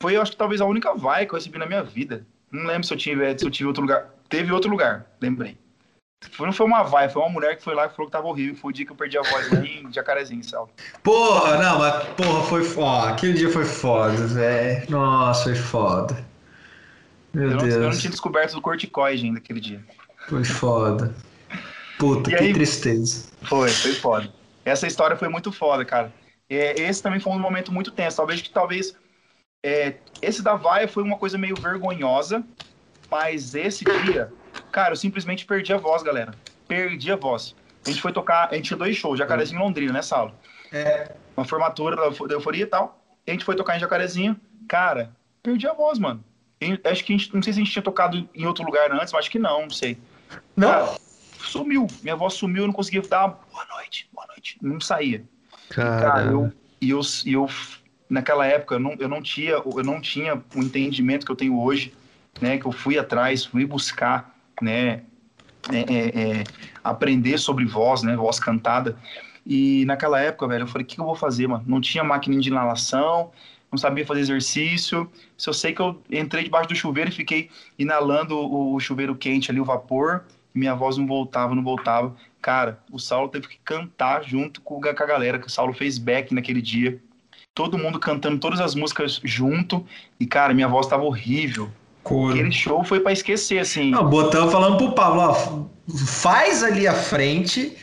[0.00, 2.26] Foi, eu acho que talvez a única vai que eu recebi na minha vida.
[2.50, 4.14] Não lembro se eu tive, se eu tive outro lugar.
[4.30, 5.58] Teve outro lugar, lembrei.
[6.32, 8.26] Foi, não foi uma vai, foi uma mulher que foi lá e falou que tava
[8.26, 8.56] horrível.
[8.56, 10.68] Foi o dia que eu perdi a voz lá em Jacarezinho, sabe?
[11.02, 13.10] Porra, não, mas porra, foi foda.
[13.10, 14.90] Aquele dia foi foda, velho.
[14.90, 16.26] Nossa, foi foda.
[17.32, 17.74] Meu Eu não, Deus.
[17.74, 19.84] eu não tinha descoberto o corticoide ainda aquele dia.
[20.28, 21.14] Foi foda.
[21.98, 22.52] Puta, E que aí?
[22.52, 23.28] tristeza.
[23.42, 24.32] Foi, foi foda.
[24.64, 26.12] Essa história foi muito foda, cara.
[26.48, 28.16] É, esse também foi um momento muito tenso.
[28.16, 28.94] Talvez que talvez
[29.64, 32.44] é, esse da vaia foi uma coisa meio vergonhosa,
[33.10, 34.32] mas esse dia,
[34.70, 36.32] cara, eu simplesmente perdi a voz, galera.
[36.66, 37.54] Perdi a voz.
[37.84, 40.34] A gente foi tocar, a gente tinha dois shows, Jacarezinho e Londrina, né, Saulo?
[40.72, 41.12] É.
[41.36, 43.02] Uma formatura da, euforia e tal.
[43.26, 44.38] A gente foi tocar em Jacarezinho.
[44.68, 45.12] Cara,
[45.42, 46.22] perdi a voz, mano.
[46.60, 48.90] E acho que a gente, não sei se a gente tinha tocado em outro lugar
[48.92, 49.96] antes, mas acho que não, não sei.
[50.56, 50.98] Não, Cara,
[51.40, 51.86] sumiu.
[52.02, 54.58] Minha voz sumiu, eu não conseguia dar uma boa noite, boa noite.
[54.60, 55.24] Não saía.
[55.70, 57.48] Cara, Cara, eu, e eu, eu,
[58.08, 61.60] naquela época, eu não, eu não tinha, eu não tinha o entendimento que eu tenho
[61.60, 61.94] hoje,
[62.40, 62.58] né?
[62.58, 65.02] Que eu fui atrás, fui buscar, né?
[65.72, 66.44] é, é, é,
[66.82, 68.16] aprender sobre voz, né?
[68.16, 68.96] Voz cantada.
[69.44, 71.64] E naquela época, velho, eu falei, o que, eu vou fazer, mano?
[71.66, 73.30] Não tinha máquina de inalação,
[73.70, 75.10] não sabia fazer exercício.
[75.36, 79.50] Só sei que eu entrei debaixo do chuveiro e fiquei inalando o, o chuveiro quente
[79.50, 80.24] ali, o vapor,
[80.54, 82.14] e minha voz não voltava, não voltava.
[82.40, 85.98] Cara, o Saulo teve que cantar junto com, com a galera, que o Saulo fez
[85.98, 87.00] back naquele dia.
[87.54, 89.84] Todo mundo cantando todas as músicas junto.
[90.20, 91.68] E, cara, minha voz tava horrível.
[92.08, 92.34] Couro.
[92.34, 93.90] Aquele show foi pra esquecer, assim.
[93.90, 97.76] Não, botamos falando pro Pablo, ó, faz ali a frente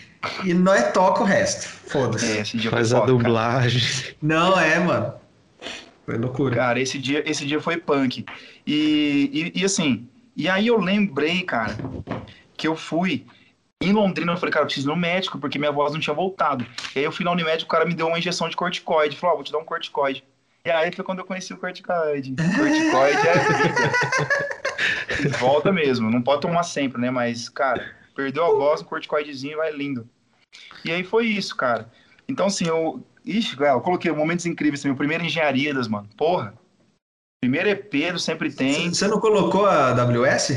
[0.43, 1.67] e nós toca o resto.
[1.89, 2.39] Foda-se.
[2.39, 3.81] É, faz a dublagem.
[4.21, 5.13] Não é, mano.
[6.05, 6.55] Foi loucura.
[6.55, 8.25] Cara, esse dia, esse dia foi punk.
[8.65, 11.75] E, e, e assim, e aí eu lembrei, cara,
[12.57, 13.25] que eu fui
[13.81, 16.13] em Londrina, eu falei, cara, eu preciso ir no médico, porque minha voz não tinha
[16.13, 16.65] voltado.
[16.95, 19.17] E aí eu fui na Unimed, o cara me deu uma injeção de corticoide.
[19.17, 20.23] Falou, ó, vou te dar um corticoide.
[20.65, 22.33] E aí foi quando eu conheci o corticoide.
[22.35, 23.37] Corticoide é
[25.21, 25.37] vida.
[25.37, 27.11] Volta mesmo, não pode tomar sempre, né?
[27.11, 30.09] Mas, cara, perdeu a voz, um corticoidezinho vai lindo.
[30.83, 31.87] E aí foi isso, cara.
[32.27, 33.05] Então, assim, eu.
[33.23, 34.93] Ixi, eu coloquei momentos incríveis também.
[34.93, 36.07] O primeiro Engenharia das, mano.
[36.17, 36.53] Porra.
[37.41, 38.91] Primeiro EP do Sempre Tem.
[38.91, 40.51] Você não colocou a WS?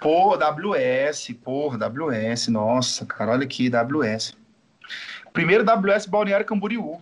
[0.00, 4.36] Pô, WS, porra, WS, nossa, cara, olha aqui, WS.
[5.32, 7.00] Primeiro WS Balneário Camboriú.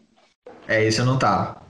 [0.68, 1.69] É, esse eu não tava.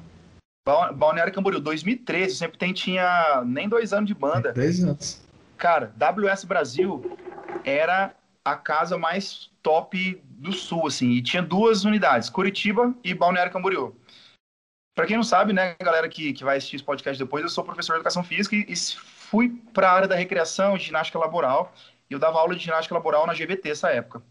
[0.67, 4.53] Ba- Balneário Camboriú, 2013, sempre tem, tinha nem dois anos de banda.
[4.53, 5.23] Dois anos.
[5.57, 7.17] Cara, WS Brasil
[7.65, 8.15] era
[8.45, 13.95] a casa mais top do sul, assim, e tinha duas unidades, Curitiba e Balneário Camboriú.
[14.97, 17.65] Pra quem não sabe, né, galera que, que vai assistir esse podcast depois, eu sou
[17.65, 21.73] professor de educação física e, e fui pra área da recreação, ginástica laboral,
[22.09, 24.23] e eu dava aula de ginástica laboral na GVT essa época.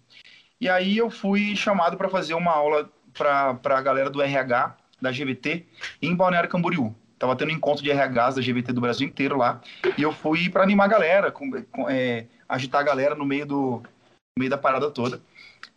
[0.60, 5.11] E aí eu fui chamado para fazer uma aula pra, pra galera do RH da
[5.11, 5.65] GVT
[6.01, 6.95] em Balneário Camboriú.
[7.17, 9.61] Tava tendo encontro de RHs da GVT do Brasil inteiro lá.
[9.97, 13.45] E eu fui para animar a galera, com, com, é, agitar a galera no meio,
[13.45, 15.21] do, no meio da parada toda.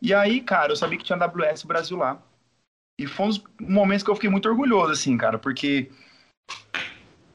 [0.01, 2.23] E aí, cara, eu sabia que tinha WS Brasil lá.
[3.01, 5.91] E foi um dos momentos que eu fiquei muito orgulhoso, assim, cara, porque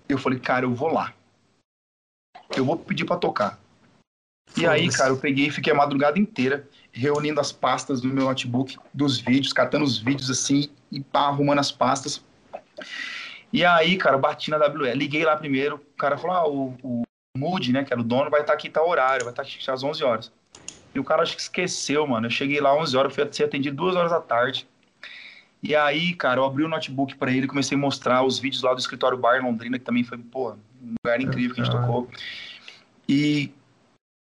[0.08, 1.14] eu falei, cara, eu vou lá.
[2.56, 3.60] Eu vou pedir para tocar.
[4.56, 8.26] E aí, cara, eu peguei e fiquei a madrugada inteira reunindo as pastas do meu
[8.26, 12.24] notebook, dos vídeos, catando os vídeos assim e pá, arrumando as pastas.
[13.52, 14.94] E aí, cara, bati na WE.
[14.94, 17.04] Liguei lá primeiro, o cara falou: ah, o, o
[17.38, 19.84] Moody, né, que era o dono, vai estar aqui tal horário, vai estar aqui às
[19.84, 20.32] 11 horas.
[20.94, 22.28] E o cara acho que esqueceu, mano.
[22.28, 24.68] Eu cheguei lá às 11 horas, fui ser atendido duas horas da tarde.
[25.62, 28.74] E aí, cara, eu abri o notebook pra ele, comecei a mostrar os vídeos lá
[28.74, 30.52] do escritório Bar em Londrina, que também foi, pô,
[30.82, 32.10] um lugar incrível que a gente tocou.
[33.10, 33.52] E,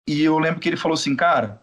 [0.07, 1.61] e eu lembro que ele falou assim, cara,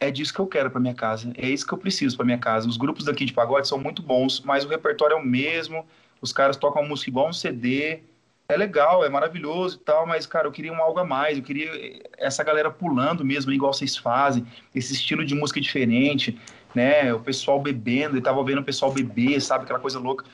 [0.00, 2.38] é disso que eu quero pra minha casa, é isso que eu preciso pra minha
[2.38, 2.68] casa.
[2.68, 5.86] Os grupos daqui de pagode são muito bons, mas o repertório é o mesmo,
[6.20, 8.00] os caras tocam a música igual um CD,
[8.48, 11.42] é legal, é maravilhoso e tal, mas, cara, eu queria um algo a mais, eu
[11.44, 16.38] queria essa galera pulando mesmo, igual vocês fazem, esse estilo de música diferente,
[16.74, 20.24] né, o pessoal bebendo, e tava vendo o pessoal beber, sabe, aquela coisa louca.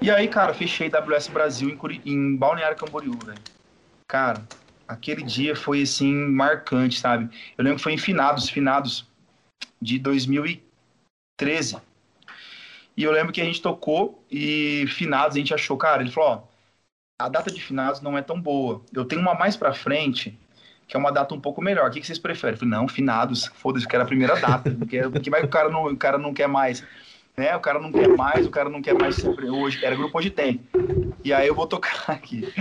[0.00, 3.38] E aí, cara, fechei WS Brasil em, Curi- em Balneário Camboriú, velho.
[4.08, 4.46] Cara,
[4.86, 7.28] aquele dia foi, assim, marcante, sabe?
[7.56, 9.06] Eu lembro que foi em Finados, Finados
[9.80, 11.78] de 2013.
[12.96, 16.30] E eu lembro que a gente tocou e Finados a gente achou, cara, ele falou,
[16.30, 16.56] ó,
[17.18, 18.82] a data de finados não é tão boa.
[18.92, 20.38] Eu tenho uma mais pra frente,
[20.86, 21.88] que é uma data um pouco melhor.
[21.88, 22.54] O que, que vocês preferem?
[22.54, 24.70] Eu falei, não, finados, foda-se, que era a primeira data.
[24.78, 26.84] Porque, porque vai que o cara, não, o cara não quer mais.
[27.36, 27.54] Né?
[27.56, 29.22] O cara não quer mais, o cara não quer mais.
[29.24, 30.60] Hoje, era grupo hoje tem.
[31.24, 32.52] E aí eu vou tocar aqui.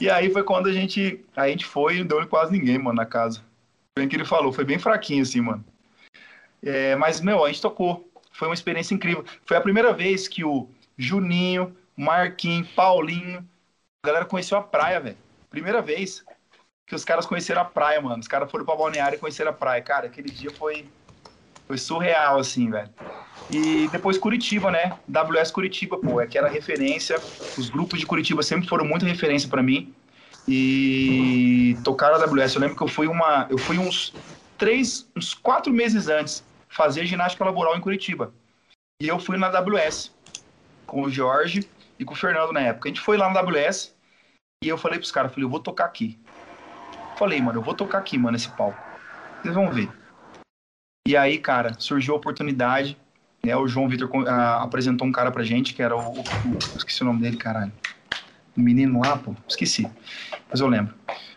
[0.00, 1.24] E aí foi quando a gente.
[1.36, 3.42] A gente foi e não deu quase ninguém, mano, na casa.
[3.96, 5.64] Foi o que ele falou, foi bem fraquinho, assim, mano.
[6.62, 8.08] É, mas, meu, a gente tocou.
[8.32, 9.24] Foi uma experiência incrível.
[9.44, 13.46] Foi a primeira vez que o Juninho, Marquinhos, Paulinho,
[14.02, 15.16] a galera conheceu a praia, velho.
[15.50, 16.24] Primeira vez
[16.86, 18.20] que os caras conheceram a praia, mano.
[18.20, 19.82] Os caras foram pra balneário e conheceram a praia.
[19.82, 20.86] Cara, aquele dia foi,
[21.66, 22.90] foi surreal, assim, velho.
[23.48, 24.92] E depois Curitiba, né?
[25.08, 27.18] WS Curitiba, pô, é que era referência.
[27.56, 29.94] Os grupos de Curitiba sempre foram muito referência para mim.
[30.46, 32.54] E tocaram a WS.
[32.54, 33.46] Eu lembro que eu fui uma.
[33.50, 34.12] Eu fui uns
[34.58, 38.32] três, uns quatro meses antes fazer ginástica laboral em Curitiba.
[39.02, 40.14] E eu fui na AWS
[40.86, 41.68] com o Jorge
[41.98, 42.88] e com o Fernando na época.
[42.88, 43.94] A gente foi lá na AWS
[44.62, 46.18] e eu falei pros caras, falei, eu vou tocar aqui.
[47.16, 48.78] Falei, mano, eu vou tocar aqui, mano, esse palco.
[49.42, 49.90] Vocês vão ver.
[51.08, 52.96] E aí, cara, surgiu a oportunidade,
[53.44, 53.56] né?
[53.56, 54.28] O João Vitor uh,
[54.62, 57.72] apresentou um cara pra gente, que era o, o, o, Esqueci o nome dele, caralho.
[58.56, 59.90] O menino lá, pô, esqueci.
[60.50, 60.94] Mas eu lembro.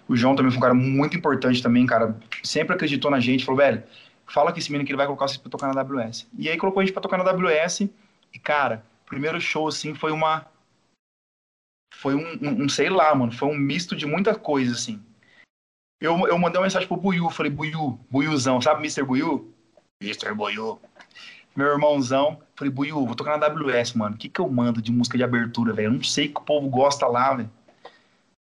[0.08, 2.18] O João também foi um cara muito importante também, cara.
[2.44, 3.84] Sempre acreditou na gente, falou, velho,
[4.28, 6.28] fala que esse menino que ele vai colocar vocês pra tocar na AWS.
[6.38, 7.82] E aí colocou a gente pra tocar na AWS.
[8.34, 10.46] E, cara, primeiro show, assim, foi uma.
[11.96, 13.32] Foi um, um, um, sei lá, mano.
[13.32, 15.02] Foi um misto de muita coisa, assim.
[16.02, 19.04] Eu, eu mandei uma mensagem pro Buiu, falei, Buiu, Buiuzão, sabe Mr.
[19.04, 19.54] Buiu?
[20.02, 20.34] Mr.
[20.34, 20.82] Buiu.
[21.56, 24.16] Meu irmãozão, falei, Buiu, vou tocar na AWS, mano.
[24.16, 25.88] O que que eu mando de música de abertura, velho?
[25.88, 27.50] Eu não sei que o povo gosta lá, velho.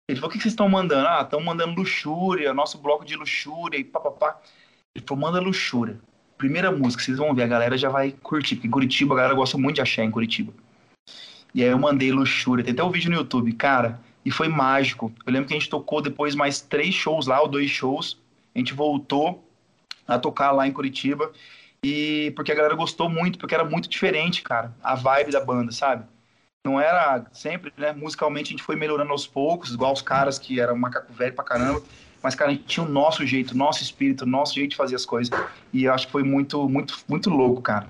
[0.10, 1.08] Ele falou, o que, que vocês estão mandando?
[1.08, 4.40] Ah, estão mandando luxúria, nosso bloco de luxúria e papapá.
[4.96, 6.00] Ele falou, manda luxúria.
[6.38, 9.34] Primeira música, vocês vão ver, a galera já vai curtir, porque em Curitiba a galera
[9.34, 10.54] gosta muito de axé em Curitiba.
[11.54, 15.14] E aí eu mandei luxúria, tem até um vídeo no YouTube, cara, e foi mágico.
[15.26, 18.20] Eu lembro que a gente tocou depois mais três shows lá, ou dois shows.
[18.56, 19.44] A gente voltou
[20.08, 21.32] a tocar lá em Curitiba.
[21.84, 25.72] E porque a galera gostou muito, porque era muito diferente, cara, a vibe da banda,
[25.72, 26.06] sabe?
[26.66, 27.92] Não era sempre, né?
[27.92, 31.44] Musicalmente a gente foi melhorando aos poucos, igual os caras que eram macaco velho pra
[31.44, 31.84] caramba.
[32.22, 35.06] Mas, cara, a gente tinha o nosso jeito, nosso espírito, nosso jeito de fazer as
[35.06, 35.38] coisas.
[35.74, 37.88] E eu acho que foi muito, muito, muito louco, cara.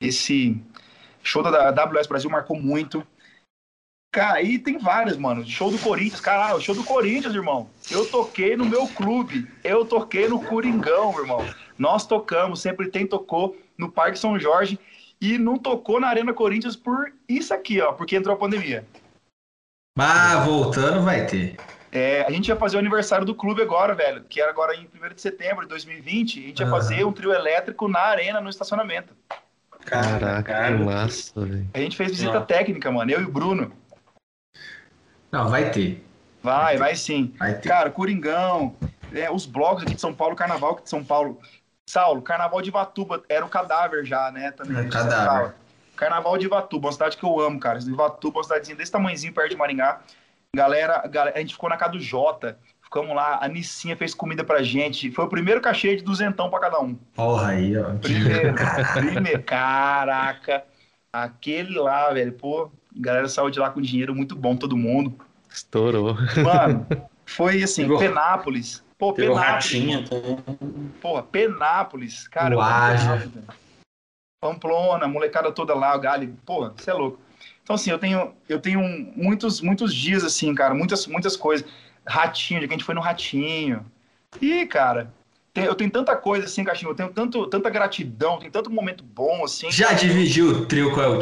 [0.00, 0.60] Esse
[1.22, 3.06] show da AWS Brasil marcou muito.
[4.10, 5.46] Cara, aí tem vários, mano.
[5.46, 7.68] Show do Corinthians, caralho, show do Corinthians, irmão.
[7.90, 9.46] Eu toquei no meu clube.
[9.62, 11.46] Eu toquei no Coringão, irmão.
[11.78, 14.78] Nós tocamos, sempre tem tocou no Parque São Jorge
[15.20, 18.84] e não tocou na Arena Corinthians por isso aqui, ó, porque entrou a pandemia.
[19.96, 21.56] Mas voltando vai ter.
[21.90, 24.86] É, a gente ia fazer o aniversário do clube agora, velho, que era agora em
[24.86, 26.38] 1 de setembro de 2020.
[26.38, 26.72] A gente ia uhum.
[26.72, 29.14] fazer um trio elétrico na arena, no estacionamento.
[29.84, 30.76] Caraca, cara.
[30.76, 31.66] que massa, velho.
[31.72, 33.72] A gente fez visita técnica, mano, eu e o Bruno.
[35.30, 36.04] Não, vai ter.
[36.42, 37.34] Vai, vai sim.
[37.38, 37.68] Vai ter.
[37.68, 38.74] Cara, Coringão,
[39.12, 41.40] é, os blocos aqui de São Paulo, Carnaval aqui de São Paulo.
[41.88, 44.50] Saulo, Carnaval de Ivatuba, era o cadáver já, né?
[44.50, 45.54] Também, é, cadáver.
[45.96, 47.78] Carnaval de Ivatuba, uma cidade que eu amo, cara.
[47.80, 50.00] Ivatuba, uma cidadezinha desse tamanhozinho perto de Maringá.
[50.54, 52.58] Galera, galera, a gente ficou na casa do Jota.
[52.82, 55.10] Ficamos lá, a Nissinha fez comida pra gente.
[55.10, 56.94] Foi o primeiro cachê de duzentão pra cada um.
[56.94, 57.94] Porra aí, ó.
[57.96, 58.54] Primeiro,
[58.94, 59.42] primeiro.
[59.42, 60.64] Caraca.
[61.12, 65.14] Aquele lá, velho, pô, a galera saiu de lá com dinheiro muito bom, todo mundo.
[65.50, 66.16] Estourou.
[66.42, 66.86] Mano,
[67.24, 67.98] foi assim, Pegou.
[67.98, 68.84] Penápolis.
[68.98, 69.64] Pô, Pegou Penápolis.
[69.64, 70.04] Ratinha,
[71.00, 72.28] Porra, Penápolis.
[72.28, 73.28] Cara, Uaja.
[74.40, 76.28] Pamplona, molecada toda lá, o Gali.
[76.44, 77.20] Porra, você é louco.
[77.62, 78.80] Então, assim, eu tenho, eu tenho
[79.14, 81.68] muitos, muitos dias, assim, cara, muitas, muitas coisas.
[82.06, 83.84] Ratinho, de que a gente foi no Ratinho.
[84.40, 85.12] E, cara,
[85.54, 89.44] eu tenho tanta coisa, assim, Caixinho, eu tenho tanto, tanta gratidão, tem tanto momento bom,
[89.44, 89.70] assim.
[89.70, 91.18] Já dividiu o trio com o El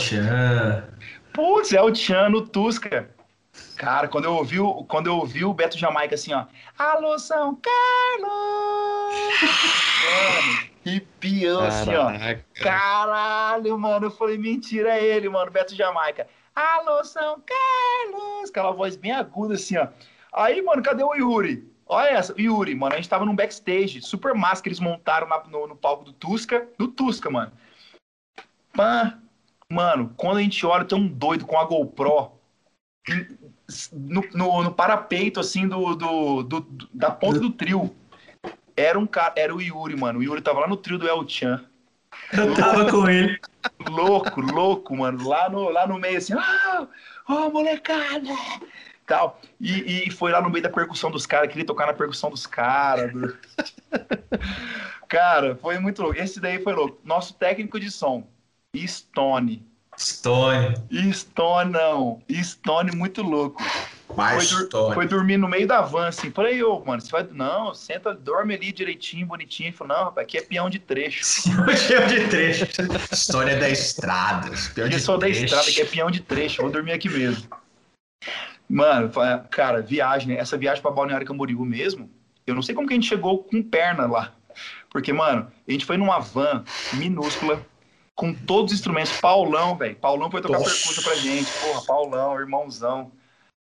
[1.37, 3.11] Putz, El Chan no Tusca.
[3.77, 4.57] Cara, quando eu ouvi,
[4.89, 6.47] quando eu ouvi o Beto Jamaica assim, ó.
[6.79, 8.27] Alô, São Carlos!
[10.03, 12.11] Mano, arrepiou assim, ó.
[12.63, 14.07] Caralho, mano.
[14.07, 15.51] Eu falei, mentira, é ele, mano.
[15.51, 16.27] Beto Jamaica.
[16.55, 18.49] Alô, São Carlos!
[18.49, 19.89] Aquela voz bem aguda assim, ó.
[20.33, 21.71] Aí, mano, cadê o Yuri?
[21.87, 25.45] Olha essa, Yuri, mano, a gente tava num backstage, super massa que eles montaram na,
[25.45, 27.53] no, no, palco do Tusca, do Tusca, mano.
[28.73, 29.21] Pã,
[29.73, 32.33] mano, quando a gente olha, tem um doido com a GoPro
[33.93, 37.95] no, no, no parapeito, assim, do, do, do, da ponta do trio.
[38.77, 40.19] Era um cara, era o Yuri, mano.
[40.19, 41.65] O Yuri tava lá no trio do El Chan.
[42.33, 43.39] Eu tava com ele.
[43.89, 45.27] Louco, louco, mano.
[45.27, 46.87] Lá no, lá no meio, assim, ah,
[47.29, 48.35] oh, molecada!
[49.07, 49.41] Tal.
[49.61, 52.47] E, e foi lá no meio da percussão dos caras, queria tocar na percussão dos
[52.47, 53.13] caras.
[53.13, 53.37] Do...
[55.09, 56.19] cara, foi muito louco.
[56.19, 56.99] Esse daí foi louco.
[57.05, 58.27] Nosso técnico de som,
[58.75, 59.65] Stone.
[59.99, 60.75] Stone.
[61.13, 62.23] Stone, não.
[62.31, 63.63] Stone muito louco.
[64.09, 66.31] foi, foi, dormir no meio da van, assim.
[66.31, 67.27] Falei, ô, mano, você vai.
[67.31, 69.69] Não, senta, dorme ali direitinho, bonitinho.
[69.69, 71.25] Ele falou, não, rapaz, aqui é peão de trecho.
[71.89, 72.67] peão de trecho.
[73.13, 74.51] História da estrada.
[74.75, 76.63] Peão de sou da estrada, que é peão de trecho.
[76.63, 77.49] Vou dormir aqui mesmo.
[78.69, 79.11] Mano,
[79.51, 80.41] cara, viagem, né?
[80.41, 82.11] Essa viagem pra Balneário Camboriú mesmo,
[82.47, 84.33] eu não sei como que a gente chegou com perna lá.
[84.91, 86.65] Porque, mano, a gente foi numa van
[86.95, 87.65] minúscula,
[88.17, 89.13] com todos os instrumentos.
[89.21, 89.95] Paulão, velho.
[89.97, 91.53] Paulão foi tocar percussão pra gente.
[91.61, 93.13] Porra, Paulão, irmãozão.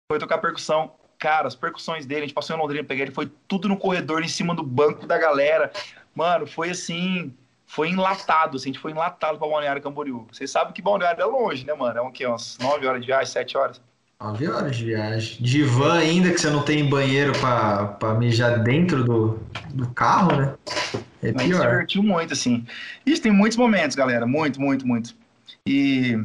[0.08, 0.92] Foi tocar percussão.
[1.18, 4.22] Cara, as percussões dele, a gente passou em Londrina, peguei ele, foi tudo no corredor,
[4.22, 5.72] em cima do banco da galera.
[6.14, 7.32] Mano, foi assim,
[7.64, 10.26] foi enlatado, assim, a gente foi enlatado pra Balneário Camboriú.
[10.30, 11.98] Vocês sabem que Balneário é longe, né, mano?
[11.98, 13.80] É um, que, umas 9 horas de viagem, 7 horas.
[14.20, 15.42] 9 horas de viagem.
[15.42, 19.40] De van ainda, que você não tem banheiro pra, pra mijar dentro do,
[19.72, 20.54] do carro, né?
[21.24, 21.40] É pior.
[21.40, 22.66] A gente se divertiu muito, assim.
[23.05, 24.26] Isso tem muitos momentos, galera.
[24.26, 25.14] Muito, muito, muito.
[25.66, 26.18] E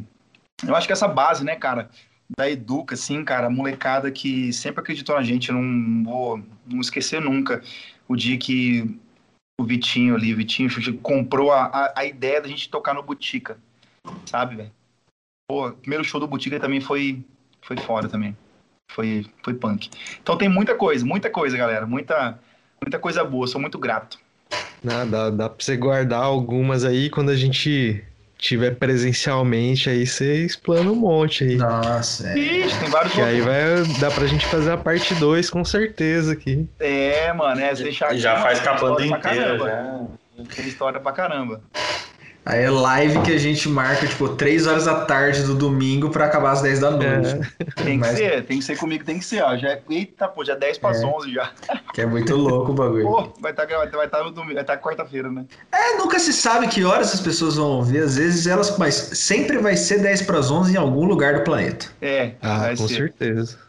[0.68, 1.90] eu acho que essa base, né, cara,
[2.38, 6.82] da Educa, assim, cara, a molecada que sempre acreditou na gente, eu não vou não
[6.82, 7.64] esquecer nunca
[8.08, 9.00] o dia que
[9.60, 10.70] o Vitinho ali, o Vitinho
[11.00, 13.58] comprou a, a, a ideia da gente tocar no Butica,
[14.26, 14.72] sabe, velho?
[15.50, 17.24] Pô, o primeiro show do Butica também foi
[17.62, 18.36] foi fora também.
[18.92, 19.90] Foi, foi punk.
[20.22, 21.86] Então tem muita coisa, muita coisa, galera.
[21.86, 22.40] Muita,
[22.82, 23.48] muita coisa boa.
[23.48, 24.20] Sou muito grato.
[24.84, 28.04] Não, dá, dá pra você guardar algumas aí quando a gente
[28.38, 31.58] tiver presencialmente, aí você explana um monte aí.
[31.58, 32.40] Nossa, é.
[32.40, 36.32] Ixi, tem vários Que aí vai dar pra gente fazer a parte 2 com certeza
[36.32, 36.66] aqui.
[36.80, 40.06] É, mano, é, deixar Já aqui, faz capando inteira, já.
[40.56, 41.62] Tem história pra caramba.
[42.50, 46.26] Aí é live que a gente marca, tipo, 3 horas da tarde do domingo pra
[46.26, 47.40] acabar às 10 da noite.
[47.60, 47.84] É.
[47.84, 48.18] Tem que Mas...
[48.18, 49.56] ser, tem que ser comigo, tem que ser, ó.
[49.56, 51.06] Já, é, eita, pô, já é 10 para é.
[51.06, 51.52] 11 já.
[51.94, 53.04] Que é muito louco o bagulho.
[53.04, 55.46] Pô, vai estar tá, vai tá, tá no domingo, vai estar tá quarta-feira, né?
[55.72, 58.00] É, nunca se sabe que horas as pessoas vão ouvir.
[58.00, 61.44] Às vezes elas, mas sempre vai ser 10 para as 11 em algum lugar do
[61.44, 61.86] planeta.
[62.02, 62.96] É, ah, com ser.
[62.96, 63.60] certeza.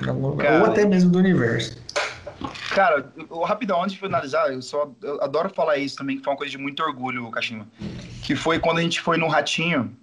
[0.00, 0.14] Cara,
[0.60, 1.83] Ou até mesmo do universo.
[2.70, 6.32] Cara, o rapidão, antes de finalizar, eu só eu adoro falar isso também, que foi
[6.32, 7.66] uma coisa de muito orgulho, Kashima.
[8.22, 9.96] Que foi quando a gente foi no Ratinho.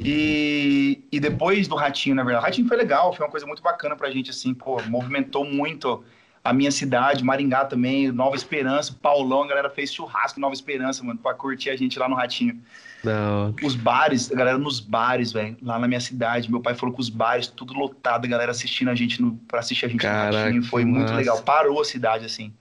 [0.00, 2.42] E, e depois do Ratinho, na verdade.
[2.42, 6.04] O Ratinho foi legal, foi uma coisa muito bacana pra gente, assim, pô, movimentou muito
[6.44, 11.18] a minha cidade, Maringá também, Nova Esperança, Paulão, a galera fez churrasco Nova Esperança, mano,
[11.18, 12.60] pra curtir a gente lá no Ratinho.
[13.02, 13.54] Não.
[13.62, 16.50] Os bares, a galera nos bares, velho, lá na minha cidade.
[16.50, 19.60] Meu pai falou que os bares, tudo lotado, a galera assistindo a gente no, pra
[19.60, 20.62] assistir a gente Caraca, no Ratinho.
[20.64, 21.14] Foi muito massa.
[21.16, 21.42] legal.
[21.42, 22.52] Parou a cidade, assim.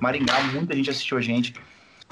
[0.00, 1.54] Maringá, muita gente assistiu a gente.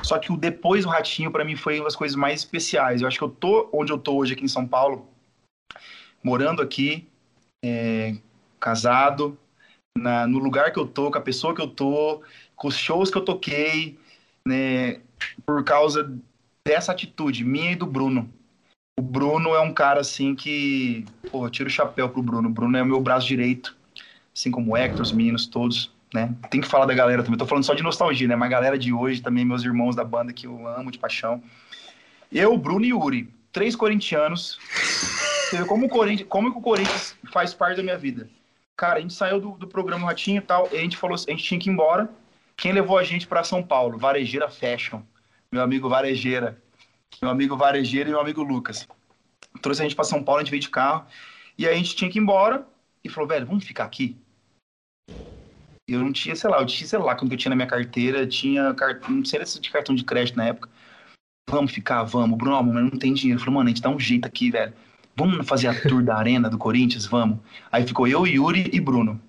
[0.03, 3.03] Só que o depois do Ratinho, para mim, foi uma das coisas mais especiais.
[3.03, 5.09] Eu acho que eu tô onde eu tô hoje aqui em São Paulo,
[6.23, 7.09] morando aqui,
[7.65, 8.15] é,
[8.61, 9.37] casado,
[9.97, 12.23] na, no lugar que eu tô, com a pessoa que eu tô,
[12.57, 13.99] com os shows que eu toquei,
[14.47, 15.01] né,
[15.45, 16.13] por causa
[16.67, 18.31] dessa atitude minha e do Bruno.
[18.99, 22.49] O Bruno é um cara assim que, pô, tiro o chapéu pro Bruno.
[22.49, 23.77] O Bruno é o meu braço direito,
[24.35, 26.35] assim como o Hector, os meninos todos, né?
[26.51, 27.39] Tem que falar da galera também.
[27.39, 28.37] Tô falando só de nostalgia, né?
[28.37, 31.43] Mas a galera de hoje também, meus irmãos da banda que eu amo de paixão.
[32.31, 34.59] Eu, Bruno e Yuri, três corintianos.
[35.49, 38.29] Você vê como o Corinthians, como o Corinthians faz parte da minha vida.
[38.81, 41.31] Cara, a gente saiu do, do programa Ratinho e tal, e a gente falou, a
[41.31, 42.09] gente tinha que ir embora.
[42.57, 43.99] Quem levou a gente para São Paulo?
[43.99, 45.03] Varejeira Fashion
[45.53, 46.63] meu amigo Varejeira,
[47.21, 48.89] meu amigo Varejeira e meu amigo Lucas.
[49.61, 51.05] Trouxe a gente para São Paulo, a gente veio de carro,
[51.59, 52.67] e aí a gente tinha que ir embora,
[53.05, 54.17] e falou, velho, vamos ficar aqui?
[55.87, 58.27] Eu não tinha, sei lá, eu tinha, sei lá, quando eu tinha na minha carteira,
[58.27, 58.75] tinha,
[59.11, 60.71] não sei se de cartão de crédito na época.
[61.51, 62.39] Vamos ficar, vamos.
[62.39, 63.41] Bruno, mas não tem dinheiro.
[63.41, 64.73] Falei, mano, a gente dá um jeito aqui, velho.
[65.21, 67.05] Vamos fazer a tour da arena do Corinthians?
[67.05, 67.41] Vamos.
[67.71, 69.21] Aí ficou eu, Yuri e Bruno.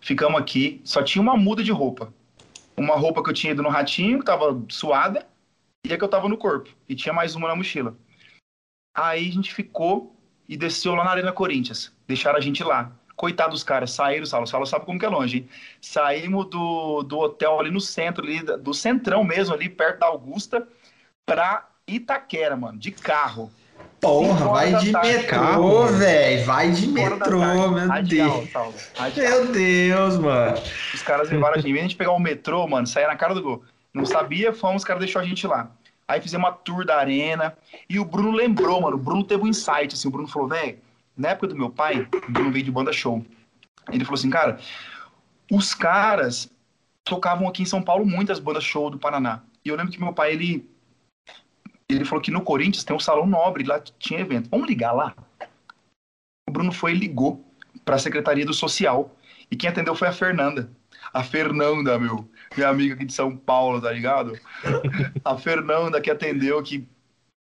[0.00, 2.14] Ficamos aqui, só tinha uma muda de roupa.
[2.76, 5.26] Uma roupa que eu tinha ido no ratinho, que tava suada,
[5.84, 6.70] e a que eu tava no corpo.
[6.88, 7.96] E tinha mais uma na mochila.
[8.96, 10.14] Aí a gente ficou
[10.48, 11.92] e desceu lá na Arena Corinthians.
[12.06, 12.92] Deixaram a gente lá.
[13.16, 14.46] Coitado dos caras, saíram, Saulo.
[14.46, 15.48] Saulo sabe como que é longe, hein?
[15.80, 20.68] Saímos do, do hotel ali no centro, ali, do centrão mesmo, ali perto da Augusta,
[21.26, 23.50] pra Itaquera, mano, de carro.
[24.04, 26.44] Porra, vai de metrô, velho.
[26.44, 28.50] Vai de metrô, meu Radial, Deus.
[28.50, 28.74] Saulo.
[29.16, 30.58] Meu Deus, mano.
[30.92, 31.70] Os caras levaram a gente.
[31.70, 33.64] Em vez de pegar o metrô, mano, sair na cara do gol.
[33.94, 35.70] Não sabia, fomos, os caras deixou a gente lá.
[36.06, 37.56] Aí fizemos uma tour da arena.
[37.88, 38.96] E o Bruno lembrou, mano.
[38.96, 40.08] O Bruno teve um insight, assim.
[40.08, 40.78] O Bruno falou, velho,
[41.16, 43.24] na época do meu pai, o Bruno veio de banda show.
[43.90, 44.58] Ele falou assim, cara,
[45.50, 46.50] os caras
[47.04, 49.40] tocavam aqui em São Paulo muitas bandas show do Paraná.
[49.64, 50.68] E eu lembro que meu pai, ele,
[51.88, 54.48] ele falou que no Corinthians tem um salão nobre, lá tinha evento.
[54.50, 55.14] Vamos ligar lá?
[56.48, 57.44] O Bruno foi e ligou
[57.84, 59.14] para a Secretaria do Social.
[59.50, 60.70] E quem atendeu foi a Fernanda.
[61.12, 64.38] A Fernanda, meu minha amiga aqui de São Paulo, tá ligado?
[65.24, 66.86] A Fernanda que atendeu, que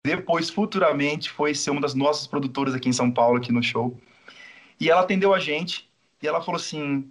[0.04, 3.98] depois, futuramente, foi ser uma das nossas produtoras aqui em São Paulo, aqui no show.
[4.80, 5.90] E ela atendeu a gente
[6.22, 7.10] E ela falou assim: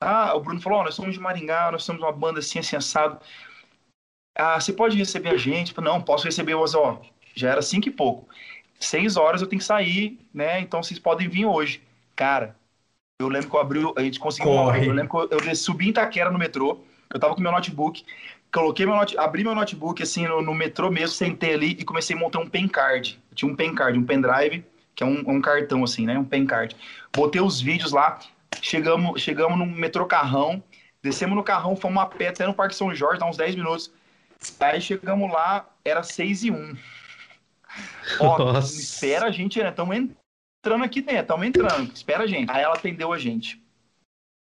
[0.00, 2.76] Ah, o Bruno falou: oh, nós somos de Maringá, nós somos uma banda assim, assim,
[2.76, 3.20] assado.
[4.34, 5.72] Ah, você pode receber a gente?
[5.72, 7.00] Falei, não, posso receber, mas ó,
[7.34, 8.28] já era cinco e pouco.
[8.80, 10.60] Seis horas eu tenho que sair, né?
[10.60, 11.82] Então vocês podem vir hoje.
[12.16, 12.56] Cara,
[13.20, 14.50] eu lembro que eu abri, a gente conseguiu.
[14.54, 14.86] Corre.
[14.86, 16.80] Eu lembro que eu, eu subi em Itaquera no metrô.
[17.12, 18.04] Eu tava com meu notebook,
[18.52, 22.16] coloquei meu note, abri meu notebook assim no, no metrô mesmo, sentei ali e comecei
[22.16, 23.20] a montar um pen card.
[23.30, 24.64] Eu tinha um pen card, um pendrive,
[24.94, 26.18] que é um, um cartão assim, né?
[26.18, 26.76] Um pen card.
[27.14, 28.18] Botei os vídeos lá,
[28.62, 30.62] chegamos, chegamos no metrô Carrão,
[31.02, 33.92] descemos no Carrão, fomos a pé até no Parque São Jorge, dá uns 10 minutos.
[34.60, 36.76] Aí chegamos lá, era 6 e 1.
[38.20, 38.80] Ó, Nossa.
[38.80, 39.70] espera a gente, né?
[39.70, 42.50] Estamos entrando aqui dentro, estamos entrando, espera a gente.
[42.50, 43.62] Aí ela atendeu a gente.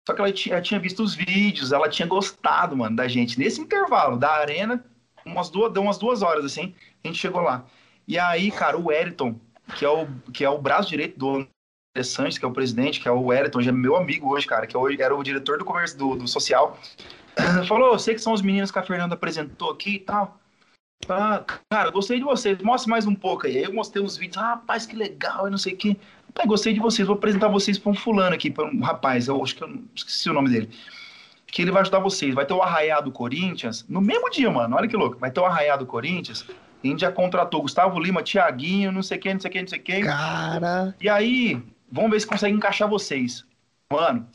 [0.06, 3.38] Só que ela tinha, ela tinha visto os vídeos, ela tinha gostado, mano, da gente.
[3.38, 4.84] Nesse intervalo da arena,
[5.24, 7.64] umas duas, deu umas duas horas, assim, a gente chegou lá.
[8.06, 9.36] E aí, cara, o Eriton,
[9.76, 13.00] que é o, que é o braço direito do André Sanches, que é o presidente,
[13.00, 15.58] que é o Eriton, já é meu amigo hoje, cara, que hoje era o diretor
[15.58, 16.78] do comércio do, do social,
[17.66, 20.38] falou, eu sei que são os meninos que a Fernanda apresentou aqui e tal.
[21.08, 23.58] Ah, cara, gostei de vocês, mostra mais um pouco aí.
[23.58, 25.96] Aí eu mostrei uns vídeos, ah, rapaz, que legal, e não sei o quê.
[26.28, 29.42] Rapaz, gostei de vocês, vou apresentar vocês para um fulano aqui, para um rapaz, eu
[29.42, 30.70] acho que eu esqueci o nome dele.
[31.46, 32.34] Que ele vai ajudar vocês.
[32.34, 35.18] Vai ter o Arraiá do Corinthians, no mesmo dia, mano, olha que louco.
[35.18, 36.46] Vai ter o Arraiá do Corinthians,
[36.82, 39.78] a gente já contratou Gustavo Lima, Tiaguinho, não sei quem, não sei quem, não sei
[39.78, 40.04] quem.
[40.04, 40.94] Cara.
[41.00, 43.44] E aí, vamos ver se consegue encaixar vocês.
[43.90, 44.26] Mano,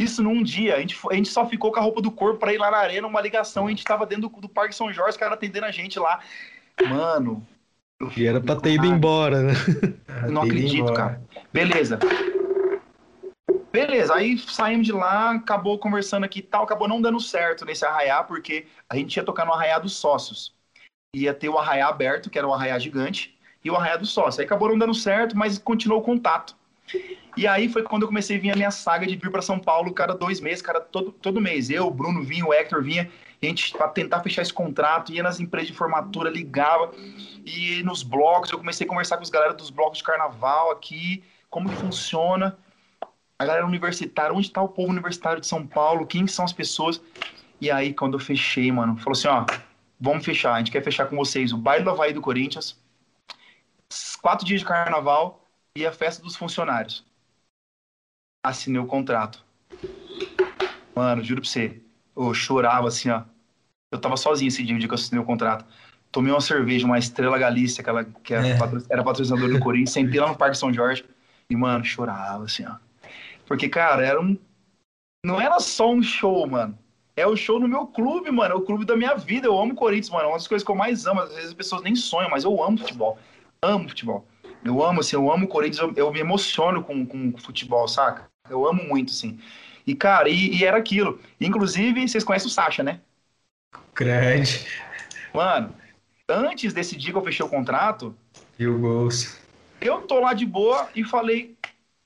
[0.00, 2.52] isso num dia, a gente, a gente só ficou com a roupa do corpo pra
[2.52, 5.10] ir lá na arena, uma ligação, a gente tava dentro do, do Parque São Jorge,
[5.10, 6.20] os caras atendendo a gente lá.
[6.88, 7.46] Mano.
[8.16, 9.52] E era pra ter ido embora, né?
[10.30, 11.22] não acredito, cara.
[11.52, 11.98] Beleza.
[13.72, 17.84] Beleza, aí saímos de lá, acabou conversando aqui e tal, acabou não dando certo nesse
[17.84, 20.52] arraiá, porque a gente ia tocar no arraiá dos sócios.
[21.14, 24.40] Ia ter o arraiá aberto, que era o arraiá gigante, e o arraiá dos sócios.
[24.40, 26.56] Aí acabou não dando certo, mas continuou o contato.
[27.36, 29.58] E aí foi quando eu comecei a vir a minha saga de vir para São
[29.58, 31.70] Paulo, cada dois meses, cada todo, todo mês.
[31.70, 33.10] Eu, o Bruno vinha, o Hector vinha,
[33.42, 36.92] a gente para tentar fechar esse contrato, ia nas empresas de formatura, ligava,
[37.46, 41.22] e nos blocos, eu comecei a conversar com os galera dos blocos de carnaval aqui,
[41.48, 42.58] como que funciona.
[43.38, 47.00] A galera universitária, onde está o povo universitário de São Paulo, quem são as pessoas.
[47.58, 49.46] E aí, quando eu fechei, mano, falou assim, ó,
[49.98, 52.78] vamos fechar, a gente quer fechar com vocês o baile do Havaí do Corinthians,
[54.20, 55.39] quatro dias de carnaval
[55.76, 57.04] e a festa dos funcionários.
[58.44, 59.44] Assinei o contrato.
[60.94, 61.80] Mano, juro pra você,
[62.16, 63.22] eu chorava assim, ó.
[63.92, 65.64] Eu tava sozinho esse dia, o dia que eu assinei o contrato.
[66.12, 68.58] Tomei uma cerveja, uma Estrela Galícia, aquela que era, É.
[68.58, 71.04] patro- era patrocinador do Corinthians, sentei lá no Parque São Jorge
[71.48, 72.76] e, mano, chorava assim, ó.
[73.46, 74.36] Porque, cara, era um.
[75.24, 76.78] Não era só um show, mano.
[77.16, 78.54] É o show no meu clube, mano.
[78.54, 79.46] É o clube da minha vida.
[79.46, 80.24] Eu amo Corinthians, mano.
[80.24, 81.20] É uma das coisas que eu mais amo.
[81.20, 83.18] Às vezes as pessoas nem sonham, mas eu amo futebol.
[83.60, 84.26] Amo futebol.
[84.64, 85.78] Eu amo, assim, eu amo o Corinthians.
[85.80, 88.30] Eu, eu me emociono com, com futebol, saca?
[88.48, 89.38] Eu amo muito, assim.
[89.86, 91.20] E, cara, e, e era aquilo.
[91.40, 93.00] Inclusive, vocês conhecem o Sacha, né?
[93.94, 94.66] Grande.
[95.32, 95.74] Mano,
[96.28, 98.16] antes desse dia que eu fechei o contrato,
[98.60, 99.36] E o gols.
[99.80, 101.56] eu tô lá de boa e falei.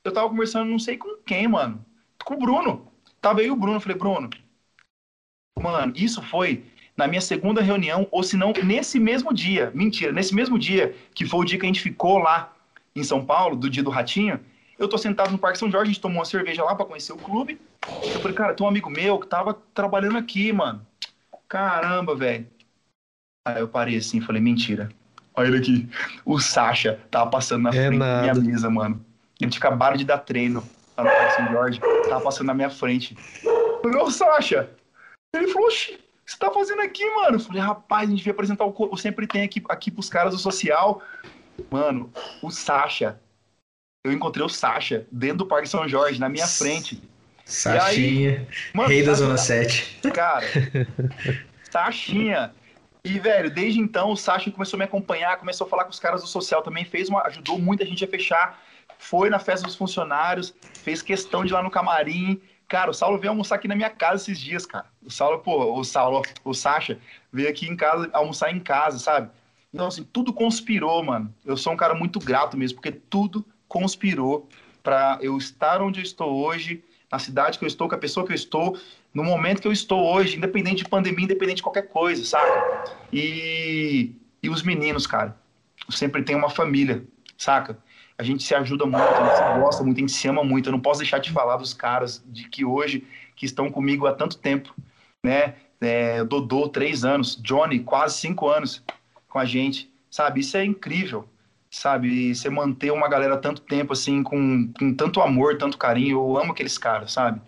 [0.05, 1.85] Eu tava conversando, não sei com quem, mano.
[2.24, 2.93] Com o Bruno.
[3.20, 3.81] Tava aí o Bruno.
[3.81, 4.31] Falei, Bruno,
[5.60, 6.64] mano, isso foi
[6.97, 9.71] na minha segunda reunião, ou se não, nesse mesmo dia.
[9.75, 12.53] Mentira, nesse mesmo dia, que foi o dia que a gente ficou lá
[12.95, 14.39] em São Paulo, do dia do Ratinho.
[14.79, 17.12] Eu tô sentado no Parque São Jorge, a gente tomou uma cerveja lá pra conhecer
[17.12, 17.61] o clube.
[18.03, 20.85] Eu falei, cara, tem um amigo meu que tava trabalhando aqui, mano.
[21.49, 22.47] Caramba, velho.
[23.47, 24.89] Aí eu parei assim, falei, mentira.
[25.35, 25.89] Olha ele aqui.
[26.25, 28.41] O Sasha tava passando na É frente da minha nada.
[28.41, 29.05] mesa, mano.
[29.41, 30.62] Ele tinha acabado de dar treino
[30.97, 31.81] lá no Parque São Jorge.
[32.09, 33.16] Tava passando na minha frente.
[33.45, 34.71] Eu falei, ô Sasha.
[35.35, 37.36] Ele falou, oxi, que você tá fazendo aqui, mano?
[37.36, 38.72] Eu falei, rapaz, a gente veio apresentar o.
[38.72, 41.02] co- Eu sempre tenho aqui, aqui pros caras do social.
[41.70, 43.20] Mano, o Sasha.
[44.05, 47.02] Eu encontrei o Sasha dentro do Parque São Jorge, na minha frente.
[47.44, 48.46] Sachinha.
[48.72, 50.01] Mano, Rei da Zona 7.
[50.12, 50.46] Cara,
[51.70, 52.52] Sachinha.
[53.05, 55.98] E, velho, desde então o Sasha começou a me acompanhar, começou a falar com os
[55.98, 58.62] caras do social também, fez uma, ajudou muita gente a fechar.
[58.98, 62.40] Foi na festa dos funcionários, fez questão de ir lá no camarim.
[62.69, 64.86] Cara, o Saulo veio almoçar aqui na minha casa esses dias, cara.
[65.03, 66.99] O Saulo, pô, o Saulo, o Sasha
[67.32, 69.31] veio aqui em casa, almoçar em casa, sabe?
[69.73, 71.35] Então, assim, tudo conspirou, mano.
[71.45, 74.49] Eu sou um cara muito grato mesmo, porque tudo conspirou
[74.82, 78.24] pra eu estar onde eu estou hoje, na cidade que eu estou, com a pessoa
[78.24, 78.78] que eu estou,
[79.12, 82.85] no momento que eu estou hoje, independente de pandemia, independente de qualquer coisa, saca?
[83.12, 84.12] E,
[84.43, 85.36] e os meninos, cara,
[85.89, 87.05] sempre tem uma família,
[87.36, 87.78] saca?
[88.16, 90.69] A gente se ajuda muito, a gente se gosta muito, a gente se ama muito.
[90.69, 93.05] Eu não posso deixar de falar dos caras de que hoje,
[93.35, 94.74] que estão comigo há tanto tempo,
[95.24, 95.55] né?
[95.81, 98.82] É, Dodô, três anos, Johnny, quase cinco anos
[99.28, 100.41] com a gente, sabe?
[100.41, 101.28] Isso é incrível.
[101.70, 102.09] sabe?
[102.31, 106.19] E você manter uma galera tanto tempo, assim, com, com tanto amor, tanto carinho.
[106.19, 107.41] Eu amo aqueles caras, sabe?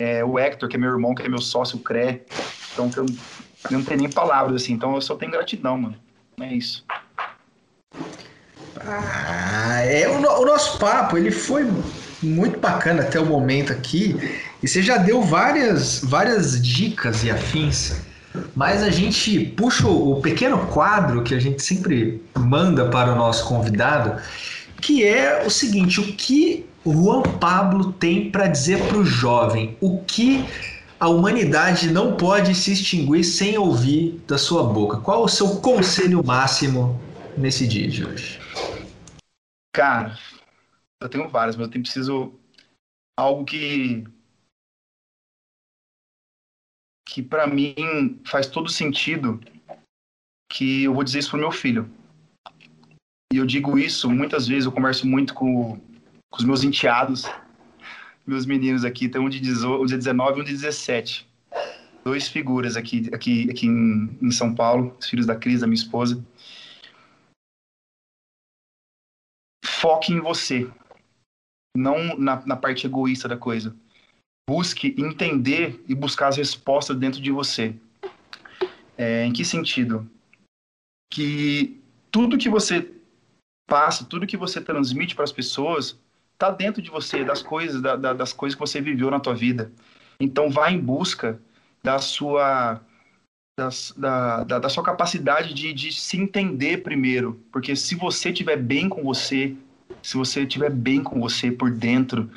[0.00, 2.22] É, o Hector, que é meu irmão, que é meu sócio, o CRE.
[2.72, 4.72] Então, eu, eu não tenho nem palavras, assim.
[4.72, 5.96] Então, eu só tenho gratidão, mano.
[6.40, 6.84] É isso.
[8.86, 11.70] Ah, é o, o, nosso papo, ele foi
[12.22, 14.16] muito bacana até o momento aqui.
[14.62, 17.96] E você já deu várias, várias dicas e afins.
[18.54, 23.44] Mas a gente puxa o pequeno quadro que a gente sempre manda para o nosso
[23.46, 24.20] convidado,
[24.80, 29.76] que é o seguinte: o que Juan Pablo tem para dizer para o jovem?
[29.80, 30.44] O que
[30.98, 34.98] a humanidade não pode se extinguir sem ouvir da sua boca?
[34.98, 37.00] Qual o seu conselho máximo
[37.36, 38.39] nesse dia de hoje?
[39.72, 40.18] Cara,
[41.00, 42.38] eu tenho vários, mas eu tenho preciso
[43.18, 44.04] algo que
[47.08, 47.74] que para mim
[48.24, 49.40] faz todo sentido
[50.50, 51.90] que eu vou dizer isso pro meu filho.
[53.32, 57.24] E eu digo isso muitas vezes, eu converso muito com, com os meus enteados,
[58.26, 61.28] meus meninos aqui, tem um de, 19 e um de 17.
[62.04, 65.80] Dois figuras aqui, aqui, aqui em, em São Paulo, os filhos da Cris, da minha
[65.80, 66.24] esposa.
[69.80, 70.70] Foque em você,
[71.76, 73.74] não na, na parte egoísta da coisa
[74.50, 77.72] busque entender e buscar as respostas dentro de você.
[78.98, 80.10] É, em que sentido?
[81.08, 81.80] Que
[82.10, 82.90] tudo que você
[83.68, 85.96] passa, tudo que você transmite para as pessoas,
[86.32, 89.34] está dentro de você, das coisas, da, da, das coisas que você viveu na tua
[89.36, 89.70] vida.
[90.18, 91.40] Então, vá em busca
[91.80, 92.80] da sua
[93.56, 97.40] da, da, da, sua capacidade de, de se entender primeiro.
[97.52, 99.56] Porque se você estiver bem com você,
[100.02, 102.30] se você estiver bem com você por dentro,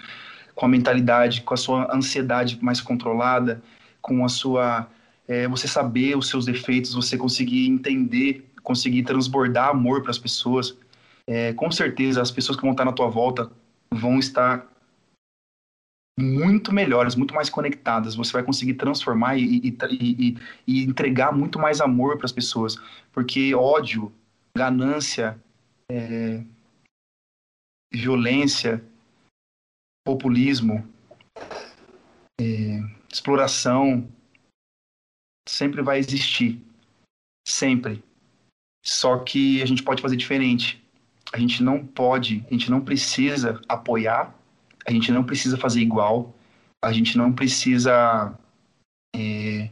[0.55, 3.61] com a mentalidade, com a sua ansiedade mais controlada,
[4.01, 4.87] com a sua
[5.27, 10.77] é, você saber os seus defeitos, você conseguir entender, conseguir transbordar amor para as pessoas,
[11.25, 13.49] é, com certeza as pessoas que vão estar na tua volta
[13.91, 14.67] vão estar
[16.19, 18.15] muito melhores, muito mais conectadas.
[18.15, 22.77] Você vai conseguir transformar e, e, e, e entregar muito mais amor para as pessoas,
[23.11, 24.11] porque ódio,
[24.55, 25.39] ganância,
[25.89, 26.43] é,
[27.93, 28.83] violência,
[30.05, 30.87] populismo,
[32.39, 32.79] é,
[33.11, 34.09] exploração,
[35.47, 36.61] sempre vai existir.
[37.47, 38.03] Sempre.
[38.83, 40.83] Só que a gente pode fazer diferente.
[41.31, 44.35] A gente não pode, a gente não precisa apoiar,
[44.85, 46.35] a gente não precisa fazer igual,
[46.83, 48.37] a gente não precisa
[49.15, 49.71] é,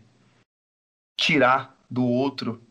[1.19, 2.61] tirar do outro,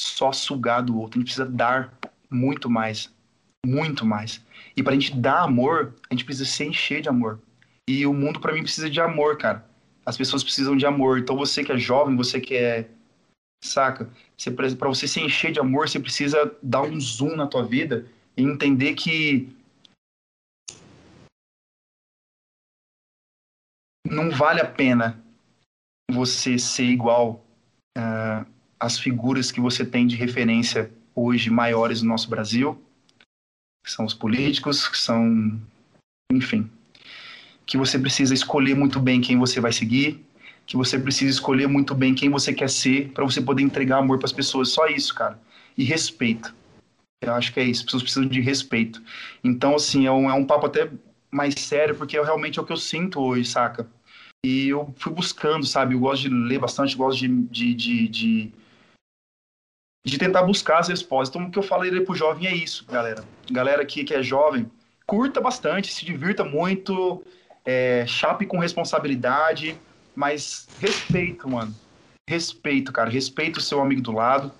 [0.00, 1.18] só sugar do outro.
[1.18, 1.96] A gente precisa dar
[2.30, 3.14] muito mais,
[3.64, 4.44] muito mais.
[4.76, 7.40] E pra gente dar amor, a gente precisa se encher de amor.
[7.88, 9.66] E o mundo, para mim, precisa de amor, cara.
[10.04, 11.18] As pessoas precisam de amor.
[11.18, 12.88] Então, você que é jovem, você que é.
[13.64, 14.10] Saca?
[14.56, 18.06] Para você se encher de amor, você precisa dar um zoom na tua vida
[18.36, 19.48] e entender que.
[24.04, 25.22] Não vale a pena
[26.10, 27.44] você ser igual
[27.96, 28.44] uh,
[28.78, 32.82] às figuras que você tem de referência hoje maiores no nosso Brasil
[33.82, 35.60] que são os políticos, que são,
[36.30, 36.70] enfim,
[37.66, 40.24] que você precisa escolher muito bem quem você vai seguir,
[40.66, 44.18] que você precisa escolher muito bem quem você quer ser para você poder entregar amor
[44.18, 44.70] para as pessoas.
[44.70, 45.40] Só isso, cara.
[45.76, 46.54] E respeito.
[47.22, 47.80] Eu acho que é isso.
[47.80, 49.02] As pessoas precisam de respeito.
[49.42, 50.90] Então, assim, é um, é um papo até
[51.30, 53.88] mais sério, porque é realmente é o que eu sinto hoje, saca?
[54.44, 55.94] E eu fui buscando, sabe?
[55.94, 58.52] Eu gosto de ler bastante, gosto de, de, de, de
[60.04, 61.34] de tentar buscar as respostas.
[61.34, 63.24] Então, o que eu falei pro jovem é isso, galera.
[63.50, 64.70] Galera aqui que é jovem,
[65.06, 67.22] curta bastante, se divirta muito,
[67.64, 69.76] é, chape com responsabilidade,
[70.14, 71.74] mas respeito, mano.
[72.28, 73.10] Respeito, cara.
[73.10, 74.52] Respeito o seu amigo do lado.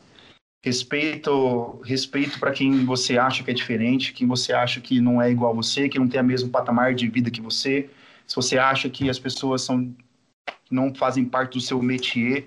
[0.65, 5.29] Respeito, respeito para quem você acha que é diferente, quem você acha que não é
[5.29, 7.91] igual a você, que não tem o mesmo patamar de vida que você.
[8.29, 9.93] Se você acha que as pessoas são
[10.71, 12.47] não fazem parte do seu métier,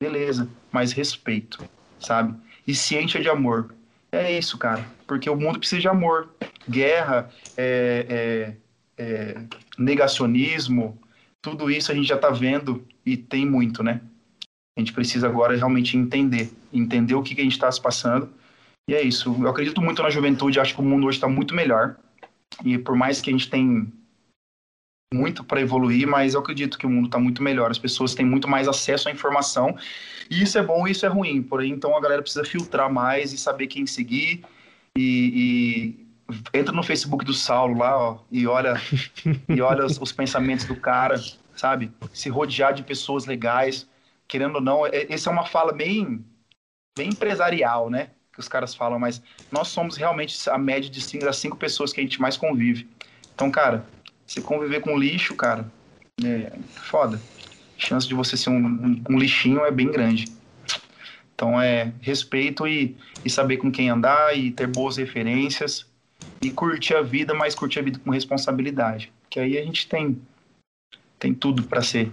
[0.00, 1.66] beleza, mas respeito
[1.98, 2.34] sabe?
[2.66, 3.74] E se de amor.
[4.10, 4.84] É isso, cara.
[5.06, 6.30] Porque o mundo precisa de amor.
[6.68, 8.56] Guerra, é,
[8.96, 9.42] é, é,
[9.78, 10.98] negacionismo,
[11.42, 14.00] tudo isso a gente já está vendo e tem muito, né?
[14.76, 18.30] A gente precisa agora realmente entender, entender o que, que a gente está se passando.
[18.88, 19.36] E é isso.
[19.40, 21.96] Eu acredito muito na juventude, acho que o mundo hoje está muito melhor.
[22.64, 23.86] E por mais que a gente tenha
[25.12, 27.70] muito para evoluir, mas eu acredito que o mundo está muito melhor.
[27.70, 29.76] As pessoas têm muito mais acesso à informação.
[30.30, 31.42] E isso é bom e isso é ruim.
[31.42, 34.44] Porém, então a galera precisa filtrar mais e saber quem seguir.
[34.96, 35.96] E,
[36.52, 38.74] e entra no Facebook do Saulo lá, ó, e olha,
[39.48, 41.16] e olha os, os, pensamentos do cara,
[41.54, 41.90] sabe?
[42.12, 43.88] Se rodear de pessoas legais,
[44.26, 44.86] querendo ou não.
[44.86, 46.24] É, essa é uma fala bem,
[46.96, 48.10] bem empresarial, né?
[48.34, 51.92] que os caras falam, mas nós somos realmente a média de cinco, das cinco pessoas
[51.92, 52.88] que a gente mais convive.
[53.32, 53.86] Então, cara,
[54.26, 55.70] você conviver com lixo, cara,
[56.22, 57.20] é foda.
[57.78, 60.26] A chance de você ser um, um, um lixinho é bem grande.
[61.34, 65.86] Então é respeito e, e saber com quem andar e ter boas referências
[66.40, 69.12] e curtir a vida, mas curtir a vida com responsabilidade.
[69.28, 70.20] Que aí a gente tem
[71.18, 72.12] tem tudo para ser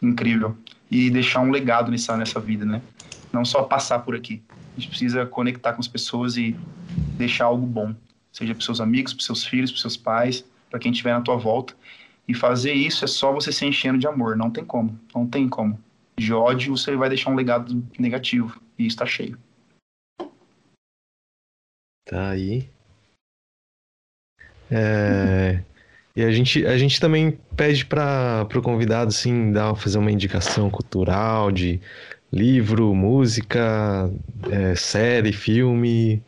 [0.00, 0.56] incrível
[0.90, 2.80] e deixar um legado nessa nessa vida, né?
[3.32, 4.42] Não só passar por aqui.
[4.76, 6.56] A gente precisa conectar com as pessoas e
[7.16, 7.94] deixar algo bom,
[8.32, 11.36] seja para seus amigos, para seus filhos, para seus pais, para quem estiver na tua
[11.36, 11.74] volta.
[12.26, 15.48] E fazer isso é só você se enchendo de amor, não tem como, não tem
[15.48, 15.78] como
[16.18, 18.60] de ódio, você vai deixar um legado negativo.
[18.78, 19.38] E está cheio.
[22.04, 22.68] Tá aí.
[24.70, 25.62] É...
[26.14, 30.68] E a gente, a gente também pede para o convidado assim, dar, fazer uma indicação
[30.68, 31.80] cultural de
[32.32, 34.10] livro, música,
[34.50, 36.22] é, série, filme,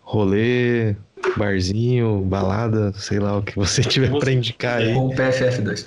[0.00, 0.96] rolê,
[1.36, 4.94] barzinho, balada, sei lá o que você tiver para indicar aí.
[4.94, 5.86] Com o PFF2.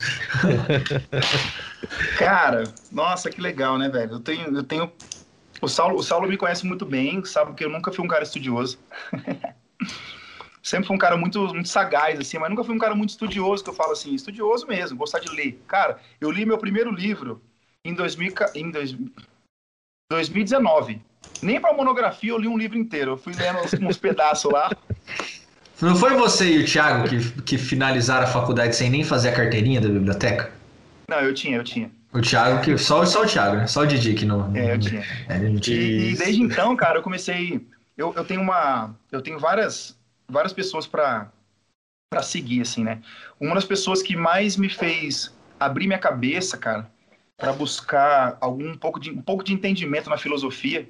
[2.17, 4.13] Cara, nossa, que legal, né, velho?
[4.13, 4.91] Eu tenho, eu tenho.
[5.61, 8.23] O Saulo, o Saulo me conhece muito bem, sabe que eu nunca fui um cara
[8.23, 8.79] estudioso.
[10.61, 13.61] Sempre fui um cara muito, muito sagaz, assim, mas nunca fui um cara muito estudioso,
[13.61, 15.61] que eu falo assim, estudioso mesmo, gostar de ler.
[15.67, 17.41] Cara, eu li meu primeiro livro
[17.83, 18.95] em, 2000, em dois,
[20.09, 21.01] 2019.
[21.43, 23.11] Nem pra monografia eu li um livro inteiro.
[23.11, 24.71] Eu fui lendo uns, uns pedaços lá.
[25.81, 29.35] Não foi você e o Thiago que, que finalizaram a faculdade sem nem fazer a
[29.35, 30.51] carteirinha da biblioteca?
[31.09, 31.91] Não, eu tinha, eu tinha.
[32.13, 33.67] O Thiago, que, só, só o Thiago, né?
[33.67, 34.55] Só o Didi que não.
[34.55, 35.01] É, eu tinha.
[35.27, 35.37] É,
[35.67, 37.65] e, e, desde então, cara, eu comecei.
[37.97, 38.95] Eu, eu tenho uma.
[39.11, 39.97] Eu tenho várias,
[40.29, 41.27] várias pessoas para
[42.13, 43.01] para seguir, assim, né?
[43.39, 46.87] Uma das pessoas que mais me fez abrir minha cabeça, cara,
[47.35, 50.87] para buscar algum um pouco de um pouco de entendimento na filosofia,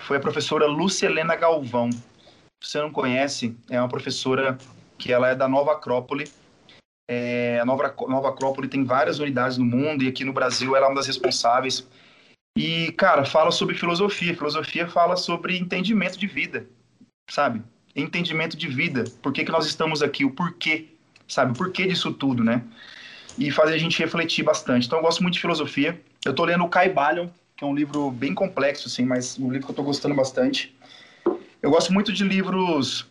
[0.00, 1.90] foi a professora Lúcia Helena Galvão.
[1.90, 4.58] Se você não conhece, é uma professora
[4.98, 6.30] que ela é da Nova Acrópole,
[7.08, 10.86] é, a Nova, Nova Acrópole tem várias unidades no mundo e aqui no Brasil ela
[10.86, 11.86] é uma das responsáveis.
[12.56, 14.34] E, cara, fala sobre filosofia.
[14.34, 16.66] Filosofia fala sobre entendimento de vida,
[17.30, 17.62] sabe?
[17.94, 19.04] Entendimento de vida.
[19.22, 20.24] Por que, que nós estamos aqui?
[20.24, 20.88] O porquê,
[21.28, 21.52] sabe?
[21.52, 22.64] O porquê disso tudo, né?
[23.38, 24.86] E fazer a gente refletir bastante.
[24.86, 26.00] Então, eu gosto muito de filosofia.
[26.24, 29.66] Eu tô lendo o Caibalion, que é um livro bem complexo, assim, mas um livro
[29.66, 30.76] que eu tô gostando bastante.
[31.62, 33.06] Eu gosto muito de livros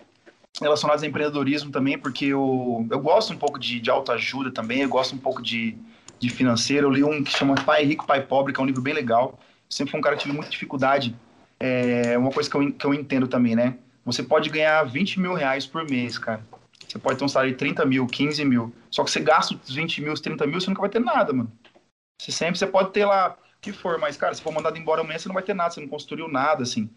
[0.62, 4.90] relacionados a empreendedorismo também, porque eu, eu gosto um pouco de, de autoajuda também, eu
[4.90, 5.76] gosto um pouco de,
[6.20, 6.88] de financeiro.
[6.88, 9.40] Eu li um que chama Pai Rico, Pai Pobre, que é um livro bem legal.
[9.68, 11.16] sempre fui um cara que tive muita dificuldade.
[11.60, 13.76] É uma coisa que eu, que eu entendo também, né?
[14.06, 16.46] Você pode ganhar 20 mil reais por mês, cara.
[16.88, 18.74] Você pode ter um salário de 30 mil, 15 mil.
[18.92, 21.34] Só que você gasta os 20 mil, os 30 mil, você nunca vai ter nada,
[21.34, 21.52] mano.
[22.22, 23.36] Você sempre você pode ter lá
[23.66, 25.82] que for, mas, cara, se for mandado embora amanhã, você não vai ter nada, você
[25.82, 26.90] não construiu nada, assim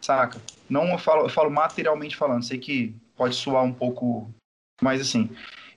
[0.00, 0.40] saca?
[0.68, 4.32] Não eu falo, eu falo materialmente falando, sei que pode soar um pouco,
[4.80, 5.28] mas assim,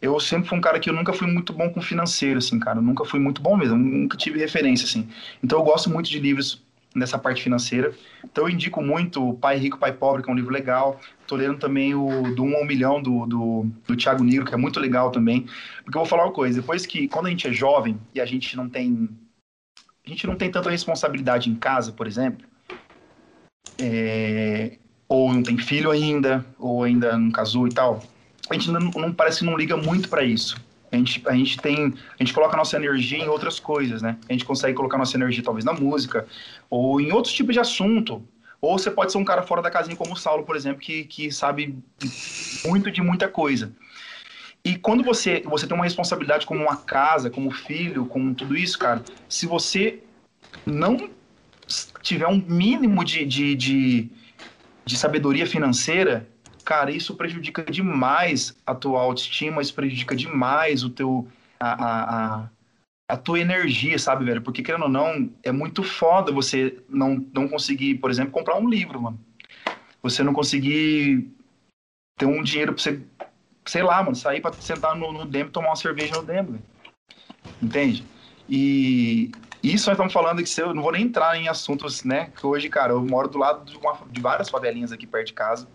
[0.02, 2.80] eu sempre fui um cara que eu nunca fui muito bom com financeiro, assim, cara,
[2.80, 5.10] eu nunca fui muito bom mesmo, nunca tive referência, assim.
[5.44, 6.64] Então eu gosto muito de livros
[6.96, 7.92] nessa parte financeira.
[8.24, 11.00] Então eu indico muito Pai Rico, Pai Pobre, que é um livro legal.
[11.26, 14.58] Tô lendo também o Do 1 ao Milhão, do, do, do Thiago Nigro, que é
[14.58, 15.48] muito legal também.
[15.84, 18.26] Porque eu vou falar uma coisa, depois que, quando a gente é jovem e a
[18.26, 19.10] gente não tem...
[20.06, 22.46] A gente não tem tanta responsabilidade em casa, por exemplo,
[23.80, 24.78] é,
[25.08, 28.04] ou não tem filho ainda, ou ainda não casou e tal,
[28.50, 30.62] a gente não, não parece que não liga muito para isso.
[30.92, 34.18] A gente, a gente tem, a gente coloca nossa energia em outras coisas, né?
[34.30, 36.28] A gente consegue colocar nossa energia talvez na música,
[36.70, 38.22] ou em outros tipos de assunto.
[38.62, 41.04] Ou você pode ser um cara fora da casinha como o Saulo, por exemplo, que,
[41.06, 41.78] que sabe
[42.66, 43.74] muito de muita coisa.
[44.66, 48.80] E quando você, você tem uma responsabilidade como uma casa, como filho, como tudo isso,
[48.80, 50.02] cara, se você
[50.66, 51.10] não
[52.02, 54.10] tiver um mínimo de, de, de,
[54.86, 56.30] de sabedoria financeira,
[56.64, 61.28] cara, isso prejudica demais a tua autoestima, isso prejudica demais o teu.
[61.60, 62.50] A, a,
[63.10, 64.42] a, tua energia, sabe, velho?
[64.42, 68.68] Porque, querendo ou não, é muito foda você não, não conseguir, por exemplo, comprar um
[68.68, 69.20] livro, mano.
[70.02, 71.30] Você não conseguir
[72.18, 73.02] ter um dinheiro pra você,
[73.66, 76.60] sei lá, mano, sair pra sentar no, no Demo e tomar uma cerveja no Demo,
[77.62, 78.06] Entende?
[78.50, 79.32] E,
[79.64, 82.30] isso nós estamos falando que eu não vou nem entrar em assuntos, né?
[82.36, 85.34] Que hoje, cara, eu moro do lado de, uma, de várias favelinhas aqui perto de
[85.34, 85.68] casa.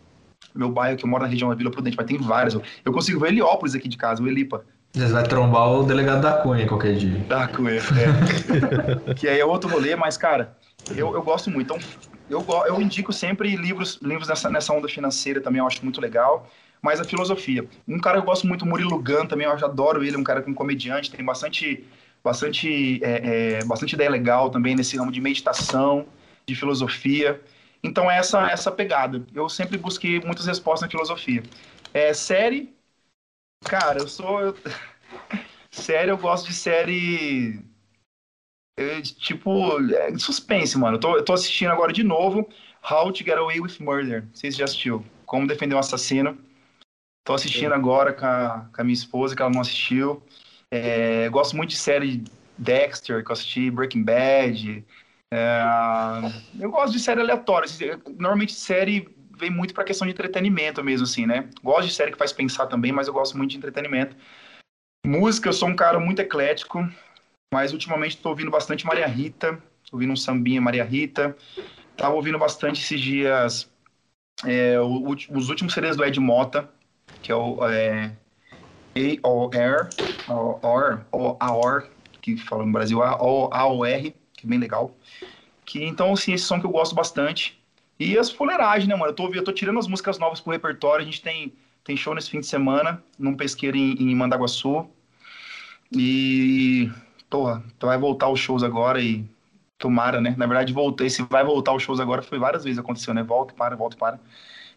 [0.55, 2.55] Meu bairro, que eu moro na região da Vila Prudente, mas tem várias.
[2.85, 4.65] Eu consigo ver Heliópolis aqui de casa, o Elipa.
[4.93, 7.19] Você vai trombar o delegado da Cunha qualquer dia.
[7.21, 9.13] Da Cunha, é.
[9.17, 10.57] que aí é outro rolê, mas, cara,
[10.95, 11.75] eu, eu gosto muito.
[11.75, 11.89] Então,
[12.29, 16.47] eu, eu indico sempre livros, livros nessa, nessa onda financeira também, eu acho muito legal.
[16.83, 17.67] Mas a filosofia.
[17.87, 20.49] Um cara que eu gosto muito, Murilo Gun, também, eu adoro ele, um cara que
[20.49, 21.85] é um comediante, tem bastante
[22.23, 26.07] bastante, é, é, bastante ideia legal também nesse ramo de meditação,
[26.47, 27.41] de filosofia.
[27.83, 29.25] Então, é essa, essa pegada.
[29.35, 31.43] Eu sempre busquei muitas respostas na filosofia.
[31.95, 32.75] É, série,
[33.65, 34.41] cara, eu sou.
[34.41, 34.57] Eu...
[35.71, 37.61] série, eu gosto de série.
[38.77, 40.97] é, tipo, é, suspense, mano.
[40.97, 42.49] Eu tô, eu tô assistindo agora de novo
[42.91, 44.25] How to Get Away with Murder.
[44.25, 45.05] Não sei se já assistiu.
[45.27, 46.39] Como Defender um Assassino.
[47.29, 50.23] Tô assistindo agora com a, com a minha esposa, que ela não assistiu.
[50.71, 52.25] É, gosto muito de série
[52.57, 54.83] Dexter, que eu assisti, Breaking Bad.
[55.31, 55.63] É,
[56.59, 57.67] eu gosto de série aleatória.
[57.67, 57.85] assim,
[58.19, 61.51] Normalmente série vem muito pra questão de entretenimento mesmo, assim, né?
[61.63, 64.17] Gosto de série que faz pensar também, mas eu gosto muito de entretenimento.
[65.05, 66.89] Música, eu sou um cara muito eclético,
[67.53, 71.37] mas ultimamente tô ouvindo bastante Maria Rita, tô ouvindo um sambinha Maria Rita.
[71.95, 73.71] Tava ouvindo bastante esses dias
[74.47, 76.71] é, os últimos CDs do Ed Mota,
[77.23, 78.13] que é o é,
[78.95, 79.89] A-O-R,
[80.29, 81.87] A-O-R, ou A-O-R,
[82.21, 84.95] que fala no Brasil, A-O-R, que é bem legal.
[85.65, 87.59] Que, então, assim, esse som que eu gosto bastante.
[87.99, 89.11] E as fuleiragens, né, mano?
[89.11, 91.03] Eu tô, eu tô tirando as músicas novas pro repertório.
[91.03, 91.53] A gente tem,
[91.85, 94.89] tem show nesse fim de semana, num pesqueiro em, em Mandaguaçu.
[95.93, 96.91] E,
[97.29, 99.25] porra, vai voltar os shows agora e
[99.79, 100.35] tomara, né?
[100.39, 101.11] Na verdade, voltei.
[101.11, 103.23] Se vai voltar os shows agora, foi várias vezes aconteceu, né?
[103.23, 104.21] Volta, para, volta, para.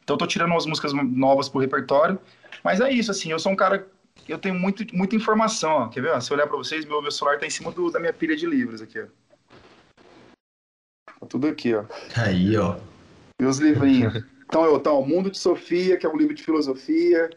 [0.03, 2.19] Então, eu tô tirando umas músicas novas pro repertório.
[2.63, 3.87] Mas é isso, assim, eu sou um cara.
[4.27, 5.87] Eu tenho muito, muita informação, ó.
[5.87, 6.11] Quer ver?
[6.11, 6.19] ó?
[6.19, 8.35] Se eu olhar pra vocês, meu, meu celular tá em cima do- da minha pilha
[8.35, 9.05] de livros aqui, ó.
[11.19, 11.85] Tá tudo aqui, ó.
[12.17, 12.77] Aí, ó.
[13.41, 14.23] Meus livrinhos.
[14.45, 17.29] Então, eu, então, O Mundo de Sofia, que é um livro de filosofia.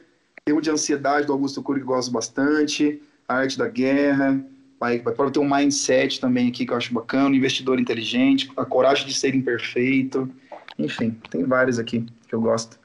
[0.44, 3.00] Termo de Ansiedade, do Augusto Cury, que eu gosto bastante.
[3.26, 4.44] A Arte da Guerra.
[4.84, 7.30] Vai, vai para ter um Mindset também aqui, que eu acho bacana.
[7.30, 8.52] Um Investidor Inteligente.
[8.54, 10.30] A Coragem de Ser Imperfeito.
[10.78, 12.78] Enfim, tem vários aqui que eu gosto.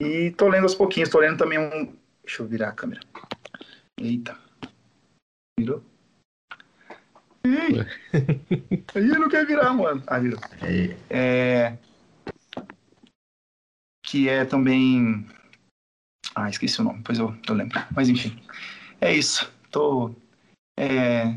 [0.00, 1.10] E tô lendo aos pouquinhos.
[1.10, 1.94] Tô lendo também um...
[2.24, 3.02] Deixa eu virar a câmera.
[4.00, 4.34] Eita.
[5.60, 5.82] Virou?
[7.44, 7.86] Ih!
[8.94, 10.02] Aí não quer virar, mano.
[10.06, 10.40] Ah, virou
[11.10, 11.76] é,
[14.06, 15.26] que é também.
[16.34, 17.78] Ah, esqueci o nome, depois eu, eu lembro.
[17.94, 18.42] Mas enfim,
[19.02, 19.52] é isso.
[19.70, 20.23] Tô.
[20.76, 21.34] É,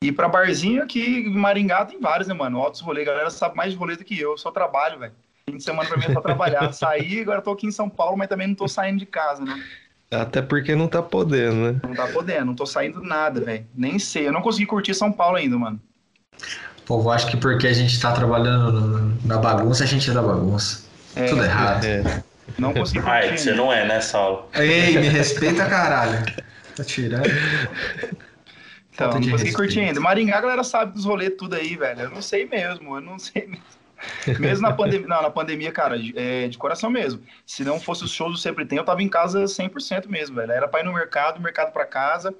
[0.00, 2.58] e pra barzinho aqui em Maringá tem vários, né, mano?
[2.60, 4.32] Altos rolê, a galera sabe mais de rolê do que eu.
[4.32, 5.12] Eu só trabalho, velho.
[5.48, 6.70] Fim de semana pra mim é só trabalhar.
[6.74, 9.62] Saí, agora tô aqui em São Paulo, mas também não tô saindo de casa, né?
[10.10, 11.80] Até porque não tá podendo, né?
[11.82, 13.66] Não tá podendo, não tô saindo nada, velho.
[13.74, 14.28] Nem sei.
[14.28, 15.80] Eu não consegui curtir São Paulo ainda, mano.
[16.78, 20.22] O povo acha que porque a gente tá trabalhando na bagunça, a gente é da
[20.22, 20.86] bagunça.
[21.16, 21.84] É, Tudo errado.
[21.84, 22.22] É.
[22.56, 23.16] Não consegui curtir.
[23.16, 24.48] Ai, você não é, né, Saulo?
[24.54, 26.24] Ei, me respeita, caralho.
[26.76, 27.26] Tá tirando.
[28.96, 29.56] Então, Falta não consegui respeito.
[29.56, 30.00] curtir ainda.
[30.00, 32.02] Maringá, a galera sabe dos rolês tudo aí, velho.
[32.04, 33.64] Eu não sei mesmo, eu não sei mesmo.
[34.38, 37.22] Mesmo na pandemia, não, na pandemia, cara, é, de coração mesmo.
[37.46, 40.52] Se não fosse os shows do Sempre Tem, eu tava em casa 100% mesmo, velho.
[40.52, 42.34] Era pra ir no mercado, mercado pra casa,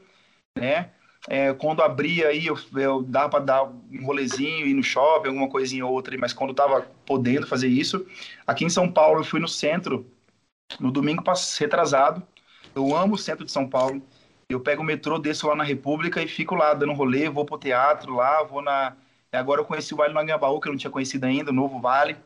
[0.59, 0.91] né?
[1.29, 5.49] É, quando abria aí, eu, eu dava pra dar um rolezinho, ir no shopping, alguma
[5.49, 8.07] coisinha ou outra, mas quando tava podendo fazer isso.
[8.47, 10.07] Aqui em São Paulo, eu fui no centro,
[10.79, 11.23] no domingo
[11.59, 12.23] retrasado.
[12.75, 14.03] Eu amo o centro de São Paulo.
[14.49, 17.59] Eu pego o metrô, desço lá na República e fico lá dando rolê, vou pro
[17.59, 18.95] teatro lá, vou na.
[19.33, 21.81] Agora eu conheci o Vale do Anhangabaú, que eu não tinha conhecido ainda, o novo
[21.81, 22.17] Vale.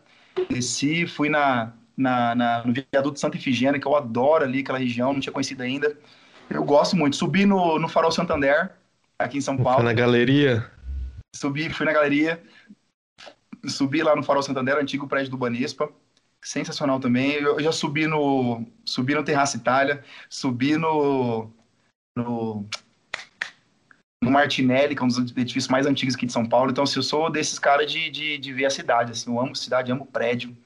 [0.51, 5.13] Desci, fui na, na, na- no viaduto Santa Ifigênia, que eu adoro ali, aquela região,
[5.15, 5.97] não tinha conhecido ainda.
[6.49, 7.17] Eu gosto muito.
[7.17, 8.71] Subi no, no Farol Santander,
[9.19, 9.83] aqui em São Foi Paulo.
[9.83, 10.71] na galeria.
[11.35, 12.43] Subi, fui na galeria.
[13.67, 15.91] Subi lá no Farol Santander, antigo prédio do Banespa.
[16.43, 17.33] Sensacional também.
[17.33, 21.51] Eu eu já subi no, subi no Terraço Itália, subi no,
[22.17, 22.67] no,
[24.23, 26.71] no Martinelli, que é um dos edifícios mais antigos aqui de São Paulo.
[26.71, 29.13] Então, assim, eu sou desses caras de, de, de ver a cidade.
[29.13, 30.57] Assim, eu amo cidade, amo prédio.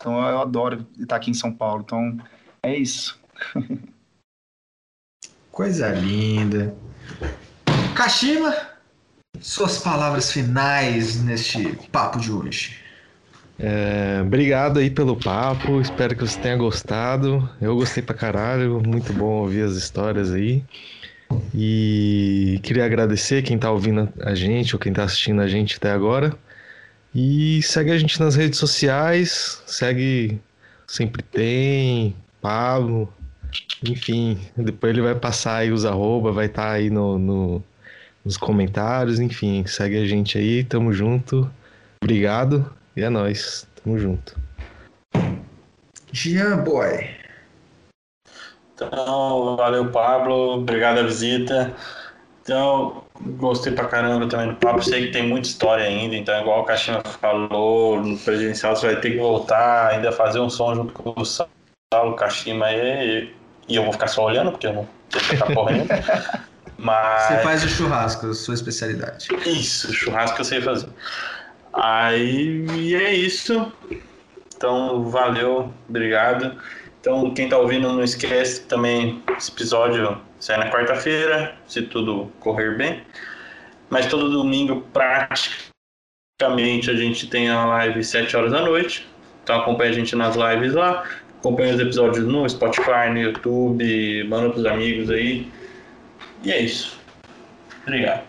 [0.00, 1.82] Então, eu adoro estar aqui em São Paulo.
[1.84, 2.18] Então,
[2.62, 3.18] é isso.
[5.50, 6.74] Coisa linda.
[7.94, 8.52] Kashima,
[9.40, 12.82] suas palavras finais neste papo de hoje.
[13.56, 17.48] É, obrigado aí pelo papo, espero que você tenha gostado.
[17.60, 20.64] Eu gostei pra caralho, muito bom ouvir as histórias aí.
[21.54, 25.90] E queria agradecer quem tá ouvindo a gente ou quem tá assistindo a gente até
[25.90, 26.34] agora.
[27.14, 30.38] E segue a gente nas redes sociais, segue
[30.86, 33.12] Sempre Tem, Pablo,
[33.88, 34.38] enfim.
[34.56, 37.62] Depois ele vai passar aí os arroba, vai estar aí no, no-
[38.24, 39.64] nos comentários, enfim.
[39.66, 41.50] Segue a gente aí, tamo junto.
[42.02, 43.66] Obrigado e é nóis.
[43.82, 44.36] Tamo junto.
[46.12, 47.08] Jean Boy.
[48.74, 50.54] Então, valeu, Pablo.
[50.54, 51.74] Obrigado a visita.
[52.42, 53.04] Então,
[53.38, 54.82] gostei pra caramba também do papo.
[54.82, 59.00] Sei que tem muita história ainda, então, igual o Caixinha falou, no presencial você vai
[59.00, 63.32] ter que voltar, ainda fazer um som junto com o Saulo, Kashima e,
[63.66, 65.88] e eu vou ficar só olhando, porque eu não sei ficar correndo.
[66.76, 67.22] Mas.
[67.22, 69.28] Você faz o churrasco, sua especialidade.
[69.46, 70.88] Isso, churrasco eu sei fazer.
[71.72, 73.72] Aí e é isso.
[74.54, 76.56] Então, valeu, obrigado.
[77.04, 82.78] Então, quem tá ouvindo, não esquece também, esse episódio sai na quarta-feira, se tudo correr
[82.78, 83.02] bem.
[83.90, 89.06] Mas todo domingo, praticamente, a gente tem a live 7 horas da noite.
[89.42, 91.04] Então, acompanha a gente nas lives lá.
[91.40, 95.46] Acompanha os episódios no Spotify, no YouTube, manda pros amigos aí.
[96.42, 96.98] E é isso.
[97.82, 98.22] Obrigado.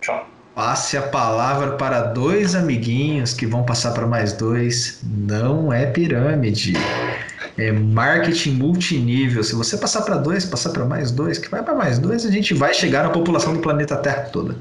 [0.00, 0.26] Tchau.
[0.54, 5.02] Passe a palavra para dois amiguinhos que vão passar para mais dois.
[5.04, 6.72] Não é pirâmide.
[7.56, 9.44] É marketing multinível.
[9.44, 12.30] Se você passar para dois, passar para mais dois, que vai para mais dois, a
[12.30, 14.56] gente vai chegar na população do planeta Terra toda.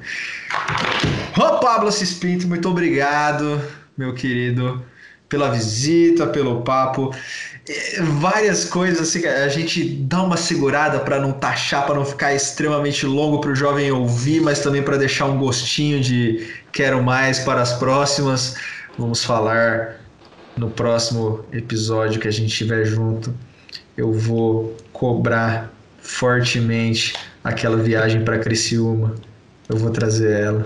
[1.35, 3.59] Ô Pablo Cispinto, muito obrigado,
[3.97, 4.83] meu querido,
[5.27, 7.11] pela visita, pelo papo.
[7.67, 12.35] É, várias coisas assim, a gente dá uma segurada para não taxar, para não ficar
[12.35, 17.39] extremamente longo para o jovem ouvir, mas também para deixar um gostinho de quero mais
[17.39, 18.55] para as próximas.
[18.99, 20.02] Vamos falar
[20.57, 23.33] no próximo episódio que a gente estiver junto.
[23.95, 27.13] Eu vou cobrar fortemente
[27.43, 29.15] aquela viagem para Criciúma.
[29.67, 30.65] Eu vou trazer ela.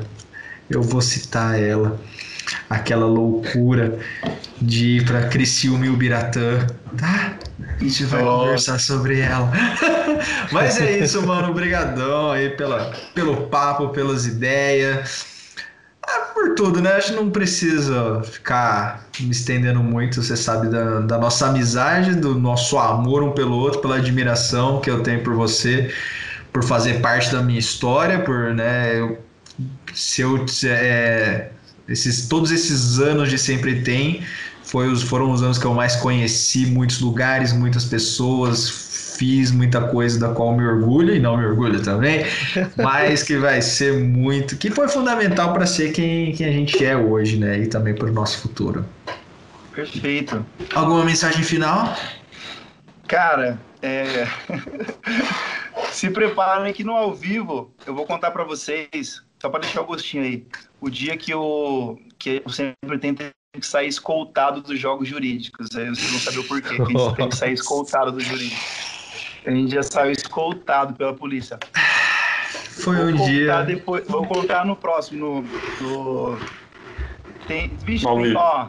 [0.69, 1.99] Eu vou citar ela
[2.69, 3.99] aquela loucura
[4.61, 6.65] de ir para Criciúma e Ubiratã,
[6.97, 7.37] tá?
[7.79, 8.43] A gente vai Nossa.
[8.43, 9.51] conversar sobre ela.
[10.51, 11.49] Mas é isso, mano.
[11.49, 15.36] Obrigadão aí pela, pelo papo, pelas ideias.
[16.07, 16.91] Ah, por tudo, né?
[16.93, 20.23] Acho que não precisa ficar me estendendo muito.
[20.23, 24.89] Você sabe da, da nossa amizade, do nosso amor um pelo outro, pela admiração que
[24.89, 25.93] eu tenho por você,
[26.53, 28.97] por fazer parte da minha história, por, né?
[28.99, 29.19] Eu,
[29.93, 31.49] se eu é,
[31.89, 34.23] esses, todos esses anos de sempre tem
[34.63, 38.69] foi os, foram os anos que eu mais conheci muitos lugares, muitas pessoas,
[39.17, 42.25] fiz muita coisa da qual me orgulho e não me orgulho também,
[42.77, 46.95] mas que vai ser muito, que foi fundamental para ser quem, quem a gente é
[46.95, 47.59] hoje, né?
[47.59, 48.85] E também para o nosso futuro.
[49.73, 50.45] Perfeito.
[50.73, 51.95] Alguma mensagem final?
[53.07, 54.27] Cara, é...
[55.91, 59.85] se preparem que no ao vivo eu vou contar para vocês, só para deixar o
[59.85, 60.45] gostinho aí
[60.81, 63.23] o dia que eu, que eu sempre tento
[63.59, 65.75] que sair escoltado dos jogos jurídicos.
[65.75, 66.75] Aí vocês vão saber o porquê.
[66.75, 68.86] Que a gente tem que sair escoltado dos jurídicos.
[69.47, 71.57] A gente já saiu escoltado pela polícia.
[72.83, 73.61] Foi vou um dia.
[73.63, 75.41] Depois, vou colocar no próximo.
[75.79, 76.39] No, no...
[77.47, 78.67] Tem, bicho, tem, ó,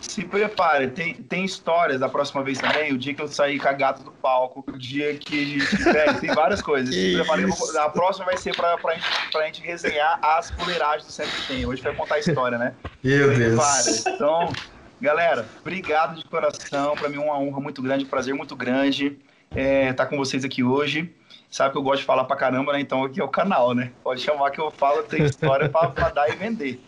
[0.00, 3.68] se prepare, tem, tem histórias da próxima vez também, o dia que eu sair com
[3.68, 5.88] a gata do palco, o dia que a gente.
[5.90, 6.94] É, tem várias coisas.
[6.94, 7.44] Se prepare,
[7.78, 11.66] a próxima vai ser pra, pra, gente, pra gente resenhar as fuleiragens do Sempre Tem.
[11.66, 12.72] Hoje vai contar a história, né?
[13.04, 14.06] Meu Deus.
[14.06, 14.50] Então,
[14.98, 16.94] galera, obrigado de coração.
[16.96, 19.18] Pra mim é uma honra muito grande, um prazer muito grande
[19.54, 21.12] é, tá com vocês aqui hoje.
[21.50, 22.80] Sabe que eu gosto de falar pra caramba, né?
[22.80, 23.90] Então aqui é o canal, né?
[24.04, 26.80] Pode chamar que eu falo, tem história pra, pra dar e vender.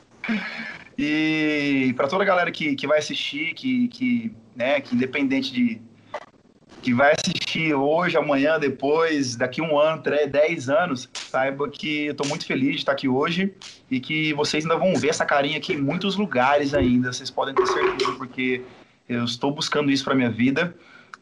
[0.97, 5.81] E para toda a galera que, que vai assistir, que, que, né, que independente de.
[6.81, 12.13] que vai assistir hoje, amanhã, depois, daqui um ano, três, dez anos, saiba que eu
[12.13, 13.53] estou muito feliz de estar aqui hoje
[13.91, 17.13] e que vocês ainda vão ver essa carinha aqui em muitos lugares ainda.
[17.13, 18.63] Vocês podem ter certeza, porque
[19.09, 20.73] eu estou buscando isso para minha vida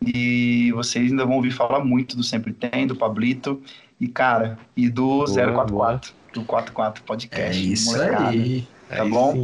[0.04, 3.60] e vocês ainda vão ouvir falar muito do Sempre Tem, do Pablito
[4.00, 6.00] e, cara, e do boa, 044, boa.
[6.32, 7.58] do 44 Podcast.
[7.58, 8.30] É isso molecada.
[8.30, 8.66] aí.
[8.88, 9.34] Tá Aí bom?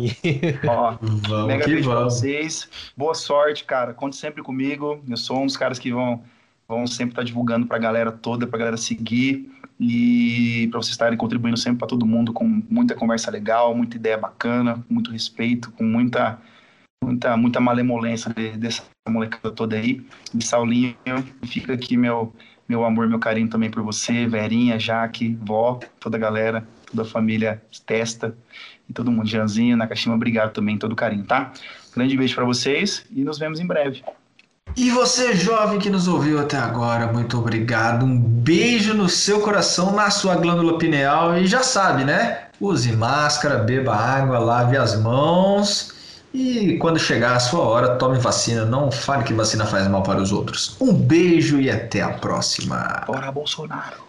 [0.67, 2.69] Ó, vamos mega beijo pra vocês.
[2.97, 3.95] Boa sorte, cara.
[3.95, 5.01] Conte sempre comigo.
[5.09, 6.23] Eu sou um dos caras que vão,
[6.67, 9.49] vão sempre estar tá divulgando pra galera toda, pra galera seguir.
[9.79, 14.17] E para vocês estarem contribuindo sempre para todo mundo com muita conversa legal, muita ideia
[14.17, 16.39] bacana, muito respeito, com muita
[17.03, 20.05] muita muita malemolência de, dessa molecada toda aí.
[20.35, 20.97] E Saulinho,
[21.45, 22.33] fica aqui meu
[22.69, 27.05] meu amor, meu carinho também por você, Verinha, Jaque, vó, toda a galera, toda a
[27.05, 28.37] família Testa
[28.89, 29.29] e todo mundo.
[29.29, 31.53] Janzinho, Nakashima, obrigado também, todo carinho, tá?
[31.95, 34.03] Grande beijo para vocês e nos vemos em breve.
[34.77, 38.05] E você, jovem que nos ouviu até agora, muito obrigado.
[38.05, 41.39] Um beijo no seu coração, na sua glândula pineal.
[41.39, 42.49] E já sabe, né?
[42.61, 45.96] Use máscara, beba água, lave as mãos.
[46.39, 48.67] E quando chegar a sua hora, tome vacina.
[48.67, 50.77] Não fale que vacina faz mal para os outros.
[50.79, 53.05] Um beijo e até a próxima.
[53.07, 54.06] Bora, Bolsonaro.